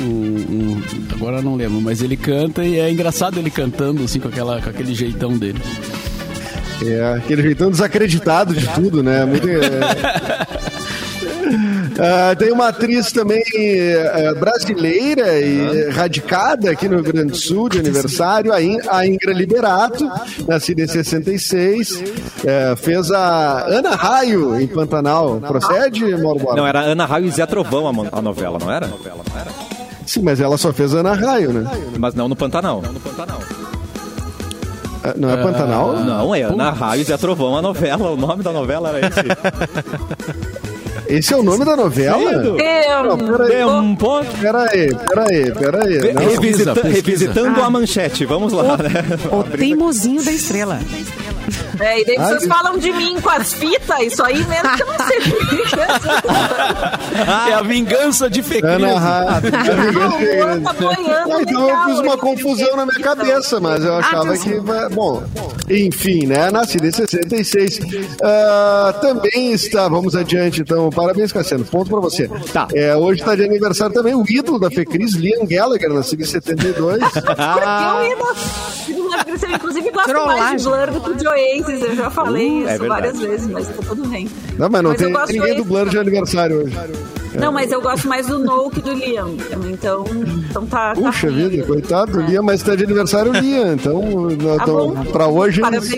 um- 0.00 0.02
um- 0.04 0.82
agora 1.14 1.36
eu 1.38 1.42
não 1.42 1.54
lembro, 1.56 1.80
mas 1.80 2.02
ele 2.02 2.16
canta 2.16 2.64
e 2.64 2.78
é 2.78 2.90
engraçado 2.90 3.38
ele 3.38 3.50
cantando, 3.50 4.02
assim, 4.02 4.18
com, 4.18 4.28
aquela, 4.28 4.60
com 4.60 4.70
aquele 4.70 4.94
jeitão 4.94 5.36
dele. 5.38 5.60
É, 6.84 7.14
aquele 7.16 7.42
jeitão 7.42 7.70
desacreditado 7.70 8.52
de 8.54 8.66
tudo, 8.68 9.02
né? 9.04 9.24
Muito, 9.24 9.48
é. 9.48 9.60
Ah, 11.98 12.34
tem 12.34 12.50
uma 12.50 12.68
atriz 12.68 13.12
também 13.12 13.42
eh, 13.54 14.34
brasileira 14.38 15.38
e 15.40 15.90
radicada 15.90 16.70
aqui 16.70 16.88
no 16.88 16.96
Rio 17.02 17.12
Grande 17.12 17.32
do 17.32 17.36
Sul, 17.36 17.68
de 17.68 17.78
aniversário, 17.80 18.52
a, 18.52 18.62
In- 18.62 18.80
a 18.88 19.06
Ingra 19.06 19.32
Liberato, 19.32 20.10
nascida 20.48 20.82
em 20.82 20.86
66, 20.86 22.02
eh, 22.44 22.74
fez 22.76 23.10
a 23.10 23.64
Ana 23.66 23.94
Raio 23.94 24.58
em 24.60 24.66
Pantanal. 24.66 25.40
Procede, 25.40 26.00
Mauro 26.16 26.38
Borba? 26.40 26.56
Não, 26.56 26.66
era 26.66 26.80
Ana 26.80 27.04
Raio 27.04 27.26
e 27.26 27.30
Zé 27.30 27.44
Trovão 27.46 27.86
a, 27.86 28.18
a 28.18 28.22
novela, 28.22 28.58
não 28.60 28.72
era? 28.72 28.88
Sim, 30.06 30.22
mas 30.22 30.40
ela 30.40 30.56
só 30.56 30.72
fez 30.72 30.94
Ana 30.94 31.12
Raio, 31.14 31.52
né? 31.52 31.70
Mas 31.98 32.14
não 32.14 32.28
no 32.28 32.34
Pantanal. 32.34 32.82
Ah, 35.04 35.14
Não 35.16 35.30
é 35.30 35.36
Pantanal? 35.36 35.92
Não, 35.96 36.34
é 36.34 36.42
Ana 36.42 36.70
Raio 36.70 37.02
e 37.02 37.04
Zé 37.04 37.16
Trovão 37.16 37.56
a 37.56 37.62
novela. 37.62 38.10
O 38.10 38.16
nome 38.16 38.42
da 38.42 38.52
novela 38.52 38.88
era 38.96 39.06
esse. 39.06 39.20
Esse 41.16 41.34
é 41.34 41.36
o 41.36 41.42
nome 41.42 41.64
da 41.64 41.76
novela? 41.76 42.56
Peraí, 42.56 43.48
Tempo. 43.48 44.24
peraí, 44.40 44.88
peraí, 44.94 45.52
peraí. 45.52 46.12
Não, 46.14 46.22
Revisita- 46.22 46.74
pesquisa. 46.74 46.94
revisitando 46.94 47.60
a 47.62 47.70
manchete. 47.70 48.24
Vamos 48.24 48.52
lá, 48.52 48.76
né? 48.78 48.90
O 49.30 49.42
teimosinho 49.44 50.24
da 50.24 50.32
estrela. 50.32 50.80
É, 51.80 52.00
e 52.00 52.04
daí 52.04 52.16
Ai, 52.18 52.26
vocês 52.26 52.40
Deus. 52.42 52.52
falam 52.52 52.78
de 52.78 52.92
mim 52.92 53.20
com 53.20 53.30
as 53.30 53.52
fitas, 53.52 54.00
isso 54.00 54.22
aí 54.24 54.44
mesmo 54.44 54.76
que 54.76 54.82
eu 54.82 54.86
não 54.86 55.06
sei. 55.06 55.18
É 57.48 57.54
a 57.54 57.62
vingança 57.62 58.28
de 58.30 58.42
Fecris. 58.42 58.72
Ana 58.74 58.94
tá 58.94 59.40
Ah, 59.44 61.40
então 61.42 61.68
eu 61.68 61.84
fiz 61.84 61.98
uma 62.00 62.16
confusão 62.16 62.76
na 62.76 62.86
minha 62.86 63.00
cabeça, 63.00 63.60
mas 63.60 63.84
eu 63.84 63.94
achava 63.96 64.36
que. 64.36 64.54
vai- 64.60 64.88
Bom, 64.90 65.22
enfim, 65.70 66.26
né? 66.26 66.50
Nascida 66.50 66.86
em 66.86 66.92
66. 66.92 67.80
Ah, 68.22 68.94
também 69.00 69.52
está, 69.52 69.88
vamos 69.88 70.14
adiante 70.16 70.60
então. 70.62 70.90
Parabéns, 70.90 71.32
Cassiano. 71.32 71.64
Ponto 71.64 71.90
pra 71.90 72.00
você. 72.00 72.28
Tá. 72.52 72.68
É, 72.74 72.94
hoje 72.96 73.20
está 73.20 73.34
de 73.34 73.44
aniversário 73.44 73.94
também 73.94 74.14
o 74.14 74.24
ídolo 74.28 74.58
da 74.58 74.70
Fecris, 74.70 75.14
Liam 75.14 75.46
Gallagher, 75.46 75.90
nascido 75.90 76.22
em 76.22 76.26
72. 76.26 77.00
Eu 78.88 78.88
ia 78.88 79.01
cresceu. 79.38 79.56
Inclusive, 79.56 79.90
gosto 79.90 80.12
mais 80.12 80.24
Trollagem. 80.24 80.56
de 80.56 80.62
Blur 80.64 80.90
do 80.90 81.00
que 81.00 81.14
de 81.18 81.28
Oasis. 81.28 81.82
Eu 81.82 81.96
já 81.96 82.10
falei 82.10 82.48
Uh, 82.48 82.52
é 82.52 82.58
isso 82.58 82.66
verdade. 82.66 82.88
várias 82.88 83.18
vezes, 83.20 83.46
mas 83.48 83.68
tá 83.68 83.82
tudo 83.88 84.06
bem. 84.08 84.28
Não, 84.58 84.68
mas 84.70 84.82
não 84.82 84.90
Mas 84.90 85.00
eu 85.00 85.06
tem 85.06 85.14
gosto 85.16 85.32
ninguém 85.32 85.56
do 85.56 85.64
Blur 85.64 85.88
de 85.88 85.98
aniversário 85.98 86.62
hoje. 86.64 86.76
Não, 87.34 87.50
mas 87.50 87.72
eu 87.72 87.80
gosto 87.80 88.06
mais 88.08 88.26
do 88.26 88.38
No 88.38 88.68
que 88.70 88.82
do 88.82 88.92
Liam. 88.92 89.34
Então, 89.70 90.04
então 90.50 90.66
tá. 90.66 90.92
Puxa 90.94 91.28
tá 91.28 91.32
vida, 91.32 91.62
coitado 91.64 92.12
do 92.12 92.20
Liam, 92.20 92.42
mas 92.42 92.62
tá 92.62 92.74
de 92.76 92.84
aniversário 92.84 93.32
o 93.32 93.34
Liam. 93.34 93.72
Então, 93.72 94.02
Tá 94.28 94.62
então, 94.62 94.94
pra 95.10 95.26
hoje. 95.28 95.60
Parabéns. 95.62 95.94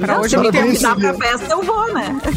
Pra 0.00 0.14
Não, 0.14 0.20
hoje 0.22 0.30
se 0.30 0.36
me 0.36 0.50
parabéns, 0.50 0.82
convidar 0.82 1.14
pra 1.14 1.28
festa, 1.28 1.52
eu 1.52 1.62
vou, 1.62 1.94
né? 1.94 2.20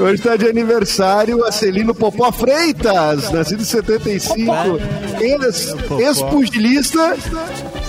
Hoje 0.00 0.22
tá 0.22 0.36
de 0.36 0.46
aniversário 0.48 1.44
a 1.44 1.50
Celino 1.50 1.92
Popó 1.94 2.30
Freitas, 2.30 3.30
nascido 3.32 3.62
em 3.62 3.64
75. 3.64 4.52
Ex- 5.20 5.74
Ex-pugilista 5.98 7.16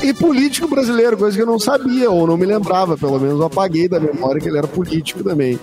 e 0.02 0.14
político 0.14 0.68
brasileiro, 0.68 1.18
coisa 1.18 1.36
que 1.36 1.42
eu 1.42 1.48
não 1.48 1.60
sabia, 1.60 2.10
ou 2.10 2.26
não 2.26 2.38
me 2.38 2.46
lembrava, 2.46 2.98
pelo 2.98 3.20
menos 3.20 3.40
eu 3.40 3.46
apaguei 3.46 3.88
da 3.88 4.00
memória 4.00 4.40
que 4.40 4.48
ele 4.48 4.58
era 4.58 4.68
político 4.68 5.24
também. 5.24 5.60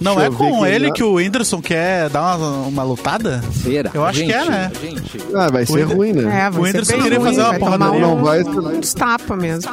Não 0.00 0.14
Deixa 0.16 0.30
é 0.32 0.34
com 0.36 0.66
ele 0.66 0.86
é. 0.88 0.90
que 0.92 1.02
o 1.04 1.14
Whindersson 1.14 1.60
quer 1.60 2.08
dar 2.08 2.36
uma, 2.38 2.48
uma 2.68 2.82
lutada? 2.82 3.42
Será? 3.52 3.90
Eu 3.92 4.04
acho 4.04 4.24
que 4.24 4.32
é, 4.32 4.38
Gente, 4.40 4.50
né? 4.50 4.72
Gente. 4.82 5.18
Ah, 5.34 5.50
vai 5.50 5.66
ser 5.66 5.72
Whindersson- 5.74 5.94
ruim, 5.96 6.12
né? 6.12 6.22
É, 6.22 6.26
vai 6.26 6.48
O 6.50 6.52
ser 6.54 6.60
Whindersson 6.60 6.98
queria 7.02 7.18
ruim, 7.18 7.28
fazer 7.28 7.42
uma 7.42 7.58
porradaria. 7.58 7.96
um, 7.98 8.00
Não 8.16 8.24
vai- 8.24 8.42
uns 8.42 8.94
tapa 8.94 9.36
mesmo. 9.36 9.70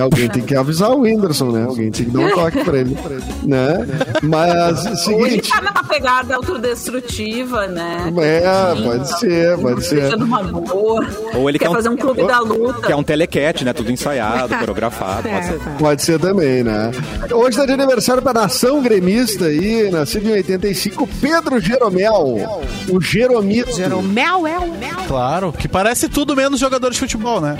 Alguém 0.00 0.28
tem 0.28 0.42
que 0.42 0.56
avisar 0.56 0.90
o 0.90 1.02
Whindersson, 1.02 1.52
né? 1.52 1.64
Alguém 1.68 1.88
tem 1.90 2.06
que 2.06 2.10
dar 2.10 2.18
um 2.20 2.30
toque 2.30 2.64
pra 2.64 2.78
ele. 2.78 2.96
Né? 3.44 3.86
Mas, 4.22 4.84
Ou 5.06 5.20
ele 5.26 5.30
seguinte. 5.30 5.50
tá 5.50 5.60
numa 5.60 5.84
pegada 5.84 6.34
autodestrutiva, 6.34 7.66
né? 7.68 8.12
É, 8.20 8.82
pode 8.82 9.18
ser, 9.20 9.58
pode 9.58 9.84
ser. 9.86 10.02
Seja 10.02 10.16
numa 10.16 10.42
boa. 10.42 11.06
Ou 11.34 11.48
ele 11.48 11.58
quer 11.58 11.70
um- 11.70 11.74
fazer 11.74 11.88
um 11.88 11.96
clube 11.96 12.26
da 12.26 12.40
luta. 12.40 12.82
Que 12.86 12.92
é 12.92 12.96
um 12.96 13.02
telecat, 13.04 13.64
né? 13.64 13.72
Tudo 13.72 13.90
ensaiado, 13.92 14.54
coreografado. 14.56 15.28
Pode 15.28 15.46
ser. 15.46 15.60
Pode 15.78 16.02
ser 16.02 16.18
também, 16.20 16.62
né? 16.64 16.90
Hoje 17.32 17.56
tá 17.56 17.64
de 17.66 17.72
aniversário 17.72 18.20
pra 18.22 18.32
nação 18.32 18.82
gremista 18.82 19.33
aí, 19.42 19.90
nascido 19.90 20.28
em 20.28 20.32
85, 20.32 21.08
Pedro 21.20 21.58
Jeromel, 21.58 22.60
o 22.90 23.00
Jeromito. 23.00 23.74
Jeromel, 23.74 24.46
é 24.46 24.58
o 24.58 24.70
mel. 24.74 24.96
Claro, 25.08 25.52
que 25.52 25.66
parece 25.66 26.08
tudo 26.08 26.36
menos 26.36 26.60
jogador 26.60 26.90
de 26.90 26.98
futebol, 26.98 27.40
né? 27.40 27.56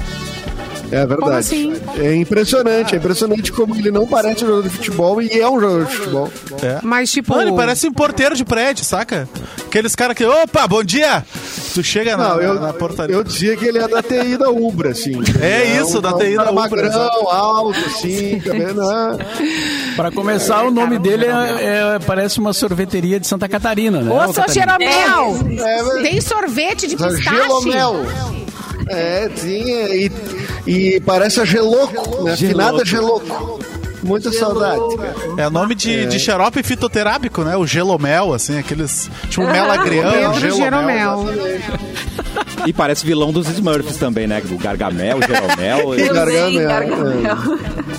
É 0.93 0.99
verdade. 0.99 1.21
Como 1.21 1.33
assim? 1.33 1.73
É 1.99 2.15
impressionante, 2.15 2.95
é 2.95 2.99
impressionante 2.99 3.51
como 3.51 3.75
ele 3.75 3.91
não 3.91 4.07
parece 4.07 4.45
um 4.45 4.49
jogador 4.49 4.63
de 4.63 4.71
futebol 4.71 5.23
e 5.23 5.41
é 5.41 5.49
um 5.49 5.59
jogador 5.59 5.87
de 5.87 5.97
futebol. 5.97 6.31
Mas, 6.83 7.11
tipo. 7.11 7.35
Não, 7.35 7.43
ele 7.43 7.53
parece 7.53 7.89
um 7.89 7.93
porteiro 7.93 8.37
de 8.37 8.45
prédio, 8.45 8.85
saca? 8.85 9.29
Aqueles 9.67 9.97
caras 9.97 10.17
que, 10.17 10.25
opa, 10.25 10.67
bom 10.69 10.85
dia! 10.85 11.25
Tu 11.75 11.83
chega 11.83 12.17
na, 12.17 12.29
Não, 12.31 12.41
eu, 12.41 12.55
na 12.61 12.73
portaria. 12.73 13.17
eu 13.17 13.25
dizia 13.25 13.57
que 13.57 13.65
ele 13.67 13.79
é 13.79 13.89
da 13.89 14.01
TI 14.01 14.37
da 14.39 14.49
Ubra, 14.49 14.91
assim. 14.93 15.13
É 15.43 15.81
isso, 15.81 15.99
um- 15.99 16.01
da 16.01 16.15
um 16.15 16.19
TI 16.19 16.37
da 16.37 16.45
cara 16.45 16.53
Ubra, 16.53 16.63
magrão, 16.71 17.29
alto, 17.29 17.79
assim, 17.87 18.39
também, 18.41 18.73
né? 18.73 19.19
Pra 19.97 20.13
começar, 20.13 20.63
o 20.63 20.71
nome 20.71 20.99
dele 21.01 21.27
é, 21.27 21.97
é- 21.97 21.99
parece 22.07 22.39
uma 22.39 22.53
sorveteria 22.53 23.19
de 23.19 23.27
Santa 23.27 23.49
Catarina, 23.49 24.01
né? 24.01 24.11
Ô, 24.13 24.33
seu? 24.33 24.45
Jeromel! 24.49 25.37
É, 25.59 26.03
Tem 26.03 26.21
sorvete 26.21 26.87
de 26.87 26.97
pistache? 26.97 27.23
Gelomel. 27.25 28.07
É, 28.89 29.29
tinha. 29.31 29.89
E, 29.97 30.13
e 30.67 31.01
parece 31.01 31.41
a 31.41 31.45
Geloco, 31.45 32.23
né? 32.25 32.35
Afinada 32.35 32.85
Geloco. 32.85 33.59
Muita 34.05 34.33
saudade, 34.33 34.97
cara. 34.97 35.15
É 35.39 35.51
nome 35.51 35.75
de, 35.75 36.07
de 36.07 36.19
xarope 36.19 36.63
fitoterápico, 36.63 37.43
né? 37.43 37.57
O 37.57 37.67
gelomel, 37.67 38.35
assim, 38.35 38.59
aqueles. 38.59 39.11
Tipo, 39.29 39.47
melagrião, 39.51 40.13
Pedro 40.13 40.41
gelomel. 40.41 41.27
Jeromel. 41.27 41.61
E 42.67 42.73
parece 42.73 43.05
vilão 43.05 43.33
dos 43.33 43.49
Smurfs 43.49 43.97
também, 43.97 44.27
né? 44.27 44.43
O 44.51 44.59
Gargamel, 44.59 45.19
o 45.19 45.23
Jeromel. 45.23 45.95
Eu 45.95 46.15
sei, 46.27 46.59
Gargamel. 46.65 47.37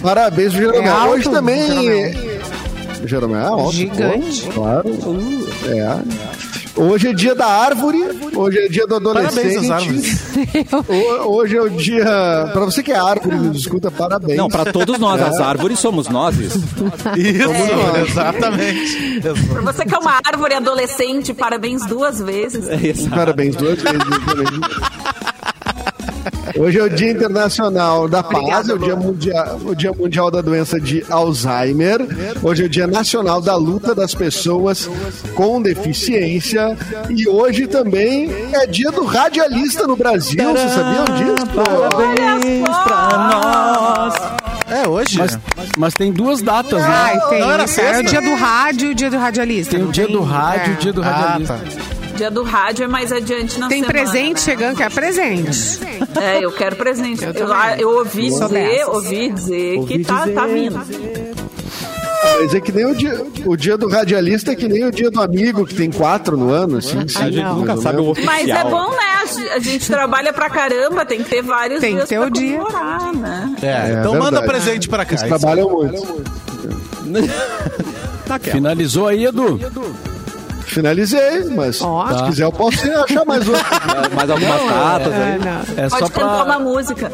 Parabéns, 0.01 0.53
Jeromel. 0.53 0.83
É 0.83 0.87
alto, 0.89 1.13
Hoje 1.13 1.29
também. 1.29 2.13
Jeromel. 3.05 3.39
É 3.41 3.45
alto. 3.47 3.71
Gigante. 3.71 4.41
pô, 4.47 4.51
Claro. 4.61 4.89
É. 5.67 6.54
Hoje 6.75 7.07
é 7.07 7.13
dia 7.13 7.33
da 7.33 7.45
árvore, 7.45 8.03
hoje 8.35 8.57
é 8.57 8.67
dia 8.67 8.85
do 8.85 8.95
adolescente. 8.95 9.67
Parabéns 9.67 10.25
Hoje 11.25 11.55
é 11.55 11.61
o 11.61 11.69
dia. 11.69 12.49
Pra 12.51 12.65
você 12.65 12.83
que 12.83 12.91
é 12.91 12.97
árvore, 12.97 13.35
nos 13.37 13.57
escuta, 13.59 13.89
parabéns. 13.89 14.37
Não, 14.37 14.49
pra 14.49 14.65
todos 14.65 14.99
nós, 14.99 15.21
as 15.21 15.39
árvores 15.39 15.79
somos 15.79 16.09
nós. 16.09 16.37
Isso. 16.37 16.59
Isso, 17.17 17.49
exatamente. 18.09 19.21
Pra 19.21 19.61
você 19.61 19.85
que 19.85 19.95
é 19.95 19.97
uma 19.97 20.19
árvore 20.25 20.55
adolescente, 20.55 21.33
parabéns 21.33 21.85
duas 21.85 22.19
vezes. 22.19 22.67
Exato. 22.67 23.15
Parabéns 23.15 23.55
duas 23.55 23.79
vezes. 23.81 23.99
Hoje 26.57 26.79
é 26.79 26.83
o 26.83 26.89
Dia 26.89 27.11
Internacional 27.11 28.07
da 28.07 28.23
Paz, 28.23 28.69
é 28.69 28.73
o 28.73 28.77
dia, 28.79 28.95
mundial, 28.95 29.59
o 29.65 29.75
dia 29.75 29.91
Mundial 29.91 30.31
da 30.31 30.41
Doença 30.41 30.79
de 30.79 31.03
Alzheimer. 31.09 31.99
Hoje 32.41 32.63
é 32.63 32.65
o 32.65 32.69
Dia 32.69 32.87
Nacional 32.87 33.41
da 33.41 33.55
Luta 33.55 33.93
das 33.93 34.15
Pessoas 34.15 34.89
com 35.35 35.61
Deficiência. 35.61 36.77
E 37.09 37.27
hoje 37.27 37.67
também 37.67 38.31
é 38.53 38.65
dia 38.67 38.89
do 38.91 39.03
radialista 39.03 39.85
no 39.85 39.97
Brasil. 39.97 40.51
Vocês 40.53 40.71
sabiam 40.71 41.05
disso? 41.05 41.45
Parabéns 41.47 42.63
pra 42.83 43.17
nós. 43.31 44.13
É, 44.67 44.87
hoje. 44.87 45.17
Mas, 45.19 45.37
mas 45.77 45.93
tem 45.93 46.11
duas 46.11 46.41
datas, 46.41 46.81
Ai, 46.81 47.15
né? 47.15 47.21
tem. 47.29 47.39
Não 47.41 47.51
era 47.51 47.63
É 47.63 47.67
sexta? 47.67 47.99
o 48.01 48.03
dia 48.05 48.21
do 48.21 48.33
rádio 48.33 48.87
e 48.89 48.91
o 48.91 48.95
dia 48.95 49.09
do 49.11 49.17
radialista. 49.17 49.75
Tem 49.75 49.85
o 49.85 49.91
dia 49.91 50.07
do 50.07 50.21
rádio 50.23 50.71
e 50.71 50.75
o 50.75 50.77
dia 50.79 50.93
do 50.93 51.03
Ah, 51.03 51.05
radialista. 51.05 51.53
tá. 51.53 51.94
Dia 52.15 52.31
do 52.31 52.43
rádio 52.43 52.85
é 52.85 52.87
mais 52.87 53.11
adiante 53.11 53.59
na 53.59 53.67
Tem 53.67 53.81
semana. 53.83 53.91
presente 53.93 54.35
né? 54.35 54.41
chegando, 54.41 54.75
que 54.77 54.83
é 54.83 54.89
presente. 54.89 55.79
É, 56.21 56.43
eu 56.43 56.51
quero 56.51 56.75
presente. 56.75 57.23
Eu, 57.23 57.53
ah, 57.53 57.77
eu 57.77 57.89
ouvi 57.97 58.29
dizer, 58.29 58.85
ouvi 58.87 59.29
dizer 59.31 59.77
Ouvi 59.79 59.97
que 59.99 60.03
tá, 60.05 60.19
dizer. 60.21 60.33
tá 60.33 60.45
vindo. 60.47 60.79
Mas 62.39 62.53
é 62.53 62.59
que 62.59 62.71
nem 62.71 62.85
o 62.85 62.95
dia, 62.95 63.25
o 63.45 63.55
dia 63.55 63.77
do 63.77 63.87
radialista, 63.87 64.51
é 64.51 64.55
que 64.55 64.67
nem 64.67 64.83
o 64.85 64.91
dia 64.91 65.11
do 65.11 65.21
amigo, 65.21 65.65
que 65.65 65.75
tem 65.75 65.91
quatro 65.91 66.35
no 66.37 66.49
ano, 66.51 66.77
assim. 66.77 66.97
A 66.97 67.01
cinco, 67.07 67.23
gente 67.31 67.41
mais 67.43 67.55
nunca 67.57 67.77
sabe 67.77 67.99
o 67.99 68.09
oficial. 68.09 68.33
Mas 68.33 68.49
é 68.49 68.63
bom, 68.63 68.89
né? 68.91 69.51
A 69.53 69.59
gente 69.59 69.87
trabalha 69.87 70.33
pra 70.33 70.49
caramba, 70.49 71.05
tem 71.05 71.21
que 71.23 71.29
ter 71.29 71.41
vários 71.41 71.79
Tem 71.81 71.91
que 71.91 71.95
dias 71.97 72.09
ter 72.09 72.17
pra 72.17 72.27
o 72.27 72.29
dia. 72.29 72.59
né? 73.13 73.55
É, 73.61 73.67
É 73.67 73.97
então 73.99 74.13
manda 74.13 74.39
verdade. 74.39 74.47
presente 74.47 74.89
pra 74.89 75.05
cá. 75.05 75.15
Eles 75.15 75.23
trabalham 75.27 75.69
muito. 75.69 76.23
Tá 78.25 78.35
ó. 78.35 78.39
Finalizou 78.39 79.07
aí, 79.07 79.25
Edu? 79.25 79.59
Finalizei, 80.75 81.45
mas 81.55 81.77
se 81.77 81.81
Tá. 81.83 82.25
quiser 82.27 82.43
eu 82.43 82.51
posso 82.51 82.79
achar 82.91 83.25
mais 83.25 83.47
outro. 83.47 83.63
Mais 84.13 84.29
algumas 84.29 84.61
datas 84.61 85.13
É, 85.13 85.23
aí. 85.23 85.39
não. 85.39 85.83
É 85.85 85.89
só 85.89 85.99
Pode 85.99 86.11
cantar 86.11 86.35
uma 86.35 86.45
pra 86.45 86.59
música. 86.59 87.11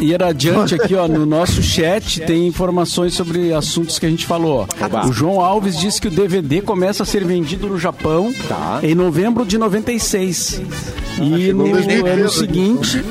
ir 0.00 0.22
adiante 0.22 0.74
aqui, 0.74 0.94
ó, 0.94 1.06
no 1.06 1.26
nosso 1.26 1.62
chat 1.62 2.20
tem 2.22 2.46
informações 2.46 3.12
sobre 3.14 3.52
assuntos 3.52 3.98
que 3.98 4.06
a 4.06 4.08
gente 4.08 4.26
falou. 4.26 4.66
ó. 4.80 4.84
Oba. 4.86 5.06
O 5.06 5.12
João 5.12 5.40
Alves 5.42 5.78
disse 5.78 6.00
que 6.00 6.08
o 6.08 6.10
DVD 6.10 6.62
começa 6.62 7.02
a 7.02 7.06
ser 7.06 7.22
vendido 7.24 7.66
no 7.66 7.78
Japão 7.78 8.32
Tá. 8.48 8.80
em 8.82 8.94
novembro 8.94 9.44
de 9.44 9.58
96. 9.58 10.62
E 11.20 11.52
no 11.52 11.66
chegou 11.66 11.66
em 11.66 11.72
2013. 11.72 12.20
ano 12.20 12.28
seguinte, 12.30 13.04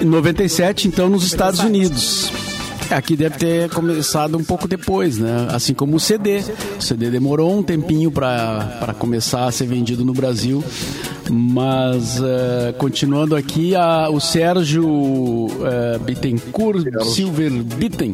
em 0.00 0.04
97, 0.04 0.86
então, 0.88 1.08
nos 1.08 1.24
Estados 1.24 1.58
Unidos. 1.60 2.30
Aqui 2.90 3.16
deve 3.16 3.36
ter 3.38 3.70
começado 3.70 4.36
um 4.36 4.44
pouco 4.44 4.68
depois, 4.68 5.16
né? 5.18 5.48
Assim 5.50 5.72
como 5.72 5.96
o 5.96 6.00
CD. 6.00 6.42
O 6.78 6.82
CD 6.82 7.10
demorou 7.10 7.56
um 7.56 7.62
tempinho 7.62 8.10
para 8.10 8.94
começar 8.98 9.46
a 9.46 9.52
ser 9.52 9.66
vendido 9.66 10.04
no 10.04 10.12
Brasil. 10.12 10.62
Mas, 11.30 12.20
eh, 12.20 12.74
continuando 12.76 13.34
aqui, 13.36 13.74
a- 13.76 14.08
o 14.10 14.20
Sérgio 14.20 15.46
eh, 15.64 15.98
Bittencourt 15.98 16.84
Silver 17.04 17.50
Bitten 17.62 18.12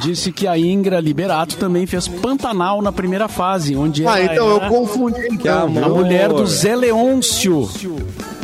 disse 0.00 0.32
que 0.32 0.46
a 0.46 0.58
Ingra 0.58 1.00
Liberato 1.00 1.56
também 1.56 1.86
fez 1.86 2.08
Pantanal 2.08 2.82
na 2.82 2.92
primeira 2.92 3.28
fase, 3.28 3.74
onde 3.76 4.06
Ah, 4.06 4.22
então 4.22 4.48
eu 4.48 4.60
confundi. 4.68 5.20
Então, 5.30 5.66
amor. 5.66 5.84
a 5.84 5.88
mulher 5.88 6.28
do 6.28 6.44
Zé 6.46 6.74
Leôncio. 6.76 7.68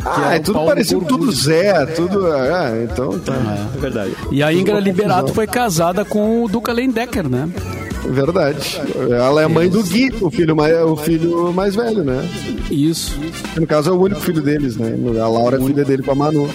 Ah, 0.05 0.33
é 0.33 0.35
é 0.35 0.39
tudo 0.39 0.53
Paulo 0.53 0.69
parecido, 0.69 1.05
tudo 1.05 1.31
Zé, 1.31 1.85
tudo. 1.87 2.27
Ah, 2.27 2.71
então 2.83 3.19
tá. 3.19 3.33
É 3.75 3.79
verdade. 3.79 4.15
E 4.31 4.43
a 4.43 4.53
Ingra 4.53 4.79
Liberato 4.79 5.33
foi 5.33 5.47
casada 5.47 6.05
com 6.05 6.43
o 6.43 6.47
Duca 6.47 6.71
Lendecker, 6.71 7.27
né? 7.27 7.49
Verdade. 8.07 8.79
Ela 9.09 9.41
é 9.41 9.47
mãe 9.47 9.67
do 9.67 9.83
Gui, 9.83 10.13
o 10.21 10.29
filho 10.29 10.55
mais, 10.55 10.79
o 10.83 10.95
filho 10.95 11.51
mais 11.51 11.75
velho, 11.75 12.03
né? 12.03 12.23
Isso, 12.69 13.19
No 13.55 13.65
caso 13.65 13.89
é 13.89 13.93
o 13.93 13.99
único 13.99 14.21
filho 14.21 14.41
deles, 14.41 14.77
né? 14.77 14.95
A 15.19 15.27
Laura 15.27 15.57
é 15.57 15.65
filha 15.65 15.83
dele 15.83 16.03
com 16.03 16.11
a 16.11 16.15
Manu. 16.15 16.47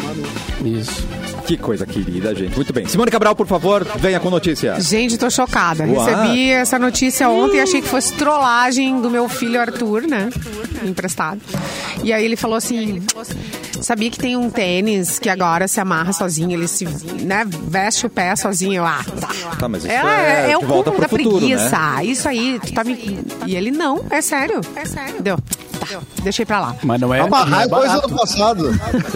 isso. 0.64 1.04
Que 1.50 1.56
coisa 1.56 1.84
querida, 1.84 2.32
gente. 2.32 2.54
Muito 2.54 2.72
bem. 2.72 2.86
Simone 2.86 3.10
Cabral, 3.10 3.34
por 3.34 3.44
favor, 3.44 3.84
venha 3.96 4.20
com 4.20 4.30
notícia. 4.30 4.78
Gente, 4.80 5.18
tô 5.18 5.28
chocada. 5.28 5.84
Uau. 5.84 6.06
Recebi 6.06 6.48
essa 6.52 6.78
notícia 6.78 7.28
ontem 7.28 7.56
e 7.56 7.60
achei 7.60 7.82
que 7.82 7.88
fosse 7.88 8.12
trollagem 8.14 9.00
do 9.00 9.10
meu 9.10 9.28
filho 9.28 9.60
Arthur, 9.60 10.02
né? 10.02 10.30
Emprestado. 10.84 11.40
E 12.04 12.12
aí 12.12 12.24
ele 12.24 12.36
falou 12.36 12.56
assim: 12.56 13.02
sabia 13.80 14.08
que 14.12 14.18
tem 14.20 14.36
um 14.36 14.48
tênis 14.48 15.18
que 15.18 15.28
agora 15.28 15.66
se 15.66 15.80
amarra 15.80 16.12
sozinho, 16.12 16.52
ele 16.52 16.68
se 16.68 16.84
né, 17.24 17.44
veste 17.64 18.06
o 18.06 18.08
pé 18.08 18.36
sozinho. 18.36 18.84
Ah, 18.84 19.04
tá. 19.20 19.56
Tá, 19.58 19.68
mas 19.68 19.82
isso 19.82 19.92
É, 19.92 19.96
é, 19.96 20.50
é, 20.52 20.56
o 20.56 20.60
de 20.60 20.66
volta 20.66 20.92
cúmulo 20.92 21.02
da 21.02 21.08
futuro, 21.08 21.38
preguiça. 21.38 21.96
né? 21.96 22.04
Isso 22.04 22.28
aí, 22.28 22.60
tu 22.64 22.72
tá 22.72 22.84
me. 22.84 23.18
E 23.44 23.56
ele 23.56 23.72
não, 23.72 24.04
é 24.08 24.20
sério. 24.22 24.60
É 24.76 24.84
sério. 24.84 25.20
Deu. 25.20 25.36
Tá. 25.90 26.00
Deixei 26.22 26.44
pra 26.44 26.60
lá. 26.60 26.76
Mas 26.82 27.00
não 27.00 27.12
é. 27.12 27.20
Amarrar 27.20 27.62
é 27.62 27.66
não 27.66 27.78
é 27.78 27.80
coisa 27.80 28.00
do 28.00 28.14
passado. 28.14 28.70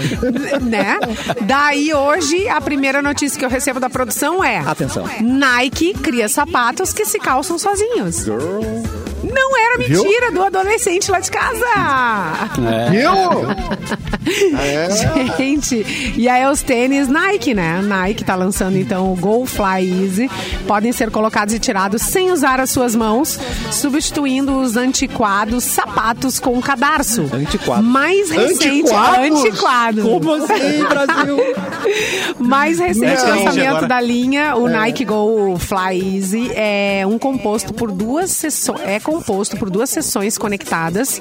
né? 0.63 0.99
Daí 1.43 1.93
hoje 1.95 2.49
a 2.49 2.61
primeira 2.61 3.01
notícia 3.01 3.39
que 3.39 3.45
eu 3.45 3.51
recebo 3.51 3.79
da 3.81 3.89
produção 3.89 4.43
é: 4.43 4.59
Atenção. 4.59 5.05
Nike 5.21 5.95
cria 5.95 6.29
sapatos 6.29 6.93
que 6.93 7.05
se 7.05 7.19
calçam 7.19 7.59
sozinhos. 7.59 8.27
Não 9.35 9.59
era 9.59 9.79
mentira 9.79 10.31
do 10.33 10.43
adolescente 10.43 11.11
lá 11.11 11.21
de 11.21 11.31
casa. 11.31 11.65
É. 12.87 12.91
Viu? 12.91 13.11
É. 14.59 14.89
Gente, 15.37 15.85
e 16.17 16.27
aí 16.31 16.47
os 16.51 16.63
tênis 16.63 17.09
Nike, 17.09 17.53
né? 17.53 17.83
Nike 17.83 18.25
tá 18.25 18.35
lançando 18.35 18.79
então 18.79 19.13
o 19.13 19.17
Go 19.17 19.45
Fly 19.45 20.03
Easy. 20.03 20.31
Podem 20.67 20.93
ser 20.93 21.11
colocados 21.11 21.53
e 21.53 21.59
tirados 21.59 22.01
sem 22.01 22.31
usar 22.31 22.59
as 22.59 22.71
suas 22.71 22.95
mãos, 22.95 23.39
substituindo 23.71 24.59
os 24.61 24.79
antiquados 24.79 25.65
sapatos 25.65 26.41
com 26.41 26.59
cadarço. 26.63 27.29
Antiquados? 27.35 27.85
Mais 27.85 28.31
recente, 28.31 28.81
Antiquados? 28.81 29.45
antiquado. 29.45 30.03
Como 30.03 30.35
assim, 30.35 30.85
Brasil? 30.89 31.37
Mais 32.39 32.79
recente 32.79 33.23
range 33.23 33.45
lançamento 33.45 33.69
agora. 33.69 33.89
da 33.89 34.01
linha, 34.01 34.57
o 34.57 34.69
Nike 34.69 35.05
Go 35.05 35.57
Fly 35.59 36.17
Easy 36.17 36.51
é 36.55 37.05
um 37.07 37.19
composto 37.19 37.75
por 37.75 37.93
duas 37.93 38.31
sessões, 38.31 38.81
é 38.85 38.99
composto 39.25 39.57
por 39.57 39.71
duas 39.71 39.89
seções 39.89 40.37
conectadas 40.37 41.21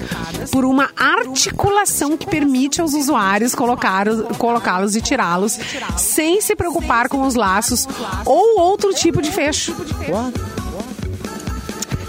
por 0.52 0.66
uma 0.66 0.89
articulação 0.98 2.18
que 2.18 2.28
permite 2.28 2.82
aos 2.82 2.94
usuários 2.94 3.56
colocá-los 3.56 4.96
e 4.96 5.02
tirá-los 5.02 5.58
sem 5.98 6.42
se 6.42 6.54
preocupar 6.56 7.08
com 7.08 7.22
os 7.26 7.36
laços 7.36 7.88
ou 8.26 8.60
outro 8.60 8.94
tipo 8.94 9.22
de 9.22 9.32
fecho. 9.32 9.74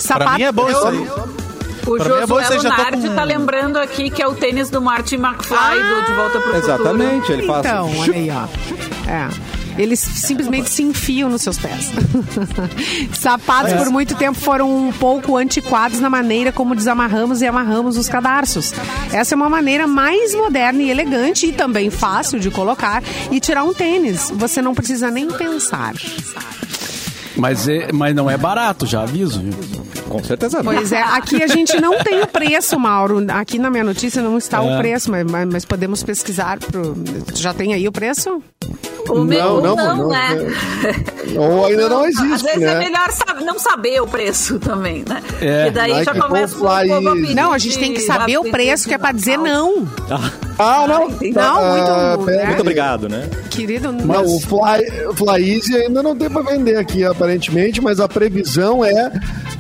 Pra 0.09 0.35
mim 0.35 0.43
é 0.43 0.53
bom 0.53 0.69
isso 0.69 0.87
aí. 0.87 1.09
O 1.87 1.97
Pra 1.97 2.07
é 2.17 2.21
Josué 2.27 2.45
tô 2.49 2.55
Lunardi 2.57 3.09
com- 3.09 3.15
tá 3.15 3.25
lembrando 3.25 3.77
aqui 3.79 4.09
que 4.11 4.23
é 4.23 4.27
o 4.27 4.35
tênis 4.35 4.71
do 4.71 4.81
Martin 4.81 5.17
McFly 5.17 5.57
do 5.83 6.07
De 6.07 6.13
Volta 6.15 6.41
pro 6.41 6.57
Exatamente, 6.57 7.31
ele 7.31 7.47
faz. 7.47 7.59
Então, 7.67 7.91
olha 7.99 8.15
aí, 8.15 8.31
ó. 8.31 9.11
É. 9.11 9.54
Eles 9.77 9.99
simplesmente 10.01 10.71
se 10.71 10.83
enfiam 10.83 11.29
nos 11.29 11.43
seus 11.43 11.59
pés. 11.59 11.91
Sapatos 13.19 13.73
por 13.75 13.91
muito 13.91 14.15
tempo 14.15 14.39
foram 14.39 14.89
um 14.89 14.93
pouco 14.93 15.37
antiquados 15.37 16.01
na 16.01 16.09
maneira 16.09 16.53
como 16.53 16.75
desamarramos 16.75 17.43
e 17.43 17.47
amarramos 17.47 17.97
os 17.97 18.09
cadarços. 18.09 18.73
Essa 19.13 19.35
é 19.35 19.37
uma 19.37 19.49
maneira 19.51 19.87
mais 19.87 20.35
moderna 20.35 20.83
e 20.83 20.91
elegante 20.91 21.47
e 21.47 21.53
também 21.53 21.91
fácil 21.91 22.39
de 22.39 22.51
colocar 22.51 23.03
e 23.31 23.41
tirar 23.41 23.65
um 23.65 23.75
tênis. 23.75 24.31
Você 24.35 24.63
não 24.63 24.75
precisa 24.75 25.11
nem 25.11 25.29
pensar. 25.29 25.95
Mas, 27.37 27.67
é, 27.67 27.91
mas 27.93 28.15
não 28.15 28.31
é 28.31 28.37
barato, 28.37 28.87
já 28.87 29.03
aviso. 29.03 29.43
Com 30.09 30.23
certeza 30.23 30.63
não. 30.63 30.73
Pois 30.73 30.93
é, 30.93 31.03
aqui 31.03 31.43
a 31.43 31.49
gente 31.49 31.81
não 31.81 31.99
tem 32.05 32.23
o 32.23 32.27
preço, 32.29 32.79
Mauro. 32.79 33.25
Aqui 33.29 33.59
na 33.59 33.71
minha 33.71 33.83
notícia 33.83 34.23
não 34.23 34.39
está 34.39 34.61
o 34.63 34.71
É. 34.71 34.79
preço, 34.79 35.11
mas, 35.11 35.29
mas- 35.29 35.49
mas 35.51 35.65
podemos 35.65 36.03
pesquisar. 36.05 36.59
Pro... 36.61 36.95
Já 37.35 37.53
tem 37.53 37.75
aí 37.75 37.89
o 37.89 37.93
preço? 37.93 38.41
O 39.09 39.21
meu 39.25 39.61
Não, 39.61 39.61
não, 39.61 39.77
não, 39.77 39.97
não, 39.97 40.09
né? 40.09 40.29
Ou 41.37 41.67
ainda 41.67 41.89
não 41.89 42.05
Às 42.05 42.09
existe, 42.15 42.43
vezes 42.45 42.63
é 42.63 42.75
né? 42.75 42.79
melhor 42.79 43.09
não 43.45 43.59
saber 43.59 44.01
o 44.01 44.07
preço 44.07 44.59
também, 44.59 45.05
né? 45.09 45.23
É. 45.41 45.67
E 45.69 45.71
daí 45.71 46.05
já 46.05 46.15
começa 46.15 46.57
o 46.57 47.35
Não, 47.35 47.53
a 47.53 47.59
gente 47.59 47.79
tem 47.79 47.93
que 47.93 48.01
saber 48.01 48.39
o 48.39 48.45
preço, 48.51 48.89
que 48.89 48.95
é 48.95 48.99
pra 48.99 49.13
dizer 49.13 49.37
não. 49.39 49.87
Ah, 50.59 50.87
não. 50.89 51.09
entendi. 51.09 51.33
Não, 51.35 51.59
Ah, 51.59 52.15
muito- 52.17 52.31
né? 52.31 52.47
Muito 52.47 52.61
obrigado, 52.61 53.09
né? 53.09 53.29
Querido, 53.51 53.93
Não, 53.93 54.25
o 54.25 54.41
Fly, 54.41 55.07
o 55.09 55.15
Fly 55.15 55.55
Easy 55.55 55.77
ainda 55.77 56.03
não 56.03 56.17
tem 56.17 56.31
para 56.31 56.43
vender 56.43 56.77
aqui, 56.77 57.05
aparentemente, 57.05 57.81
mas 57.81 58.01
a 58.01 58.09
previsão 58.09 58.85
é, 58.85 59.13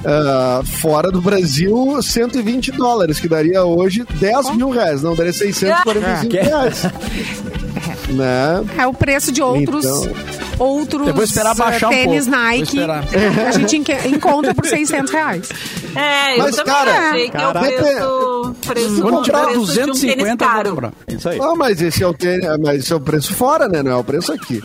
ah, 0.04 0.62
fora 0.80 1.10
do 1.10 1.20
Brasil, 1.20 2.00
120 2.00 2.70
dólares, 2.72 3.18
que 3.20 3.28
daria 3.28 3.64
hoje 3.64 4.04
10 4.18 4.50
mil 4.56 4.70
reais, 4.70 5.02
não, 5.02 5.14
daria 5.14 5.32
645 5.32 6.36
É. 6.36 6.42
reais. 6.42 6.82
né? 8.08 8.64
é 8.78 8.86
o 8.86 8.92
preço 8.94 9.32
de 9.32 9.42
outros. 9.42 9.84
Então. 9.84 10.14
Outros 10.58 11.10
vou 11.10 11.24
esperar 11.24 11.54
baixar 11.54 11.88
um 11.88 11.90
tênis 11.90 12.26
pouco. 12.26 12.38
Vou 12.38 12.48
Nike 12.48 12.62
esperar. 12.78 13.04
a 13.48 13.50
gente 13.52 13.76
encontra 14.06 14.54
por 14.54 14.66
600 14.66 15.10
reais. 15.12 15.48
É, 15.96 16.34
eu 16.34 16.38
Mas, 16.38 16.56
também 16.56 16.74
cara, 16.74 17.08
achei 17.10 17.30
que 17.30 17.36
é 17.36 17.48
o 17.48 17.52
preço, 17.52 18.56
preço, 18.66 19.02
Quando 19.02 19.22
tirar 19.22 19.44
preço 19.46 19.72
de 19.72 19.80
um 19.80 19.84
tênis 19.84 19.96
250, 19.96 20.22
eu 20.22 20.26
vou 20.26 20.36
caro. 20.36 20.70
comprar. 20.70 20.92
Isso 21.08 21.28
aí. 21.28 21.38
Ah, 21.40 21.54
mas 21.56 21.82
esse 21.82 22.02
é 22.02 22.06
o 22.06 22.14
tênis, 22.14 22.46
mas 22.60 22.80
esse 22.80 22.92
é 22.92 22.96
o 22.96 23.00
preço 23.00 23.34
fora, 23.34 23.68
né? 23.68 23.82
Não 23.82 23.92
é 23.92 23.96
o 23.96 24.04
preço 24.04 24.32
aqui. 24.32 24.62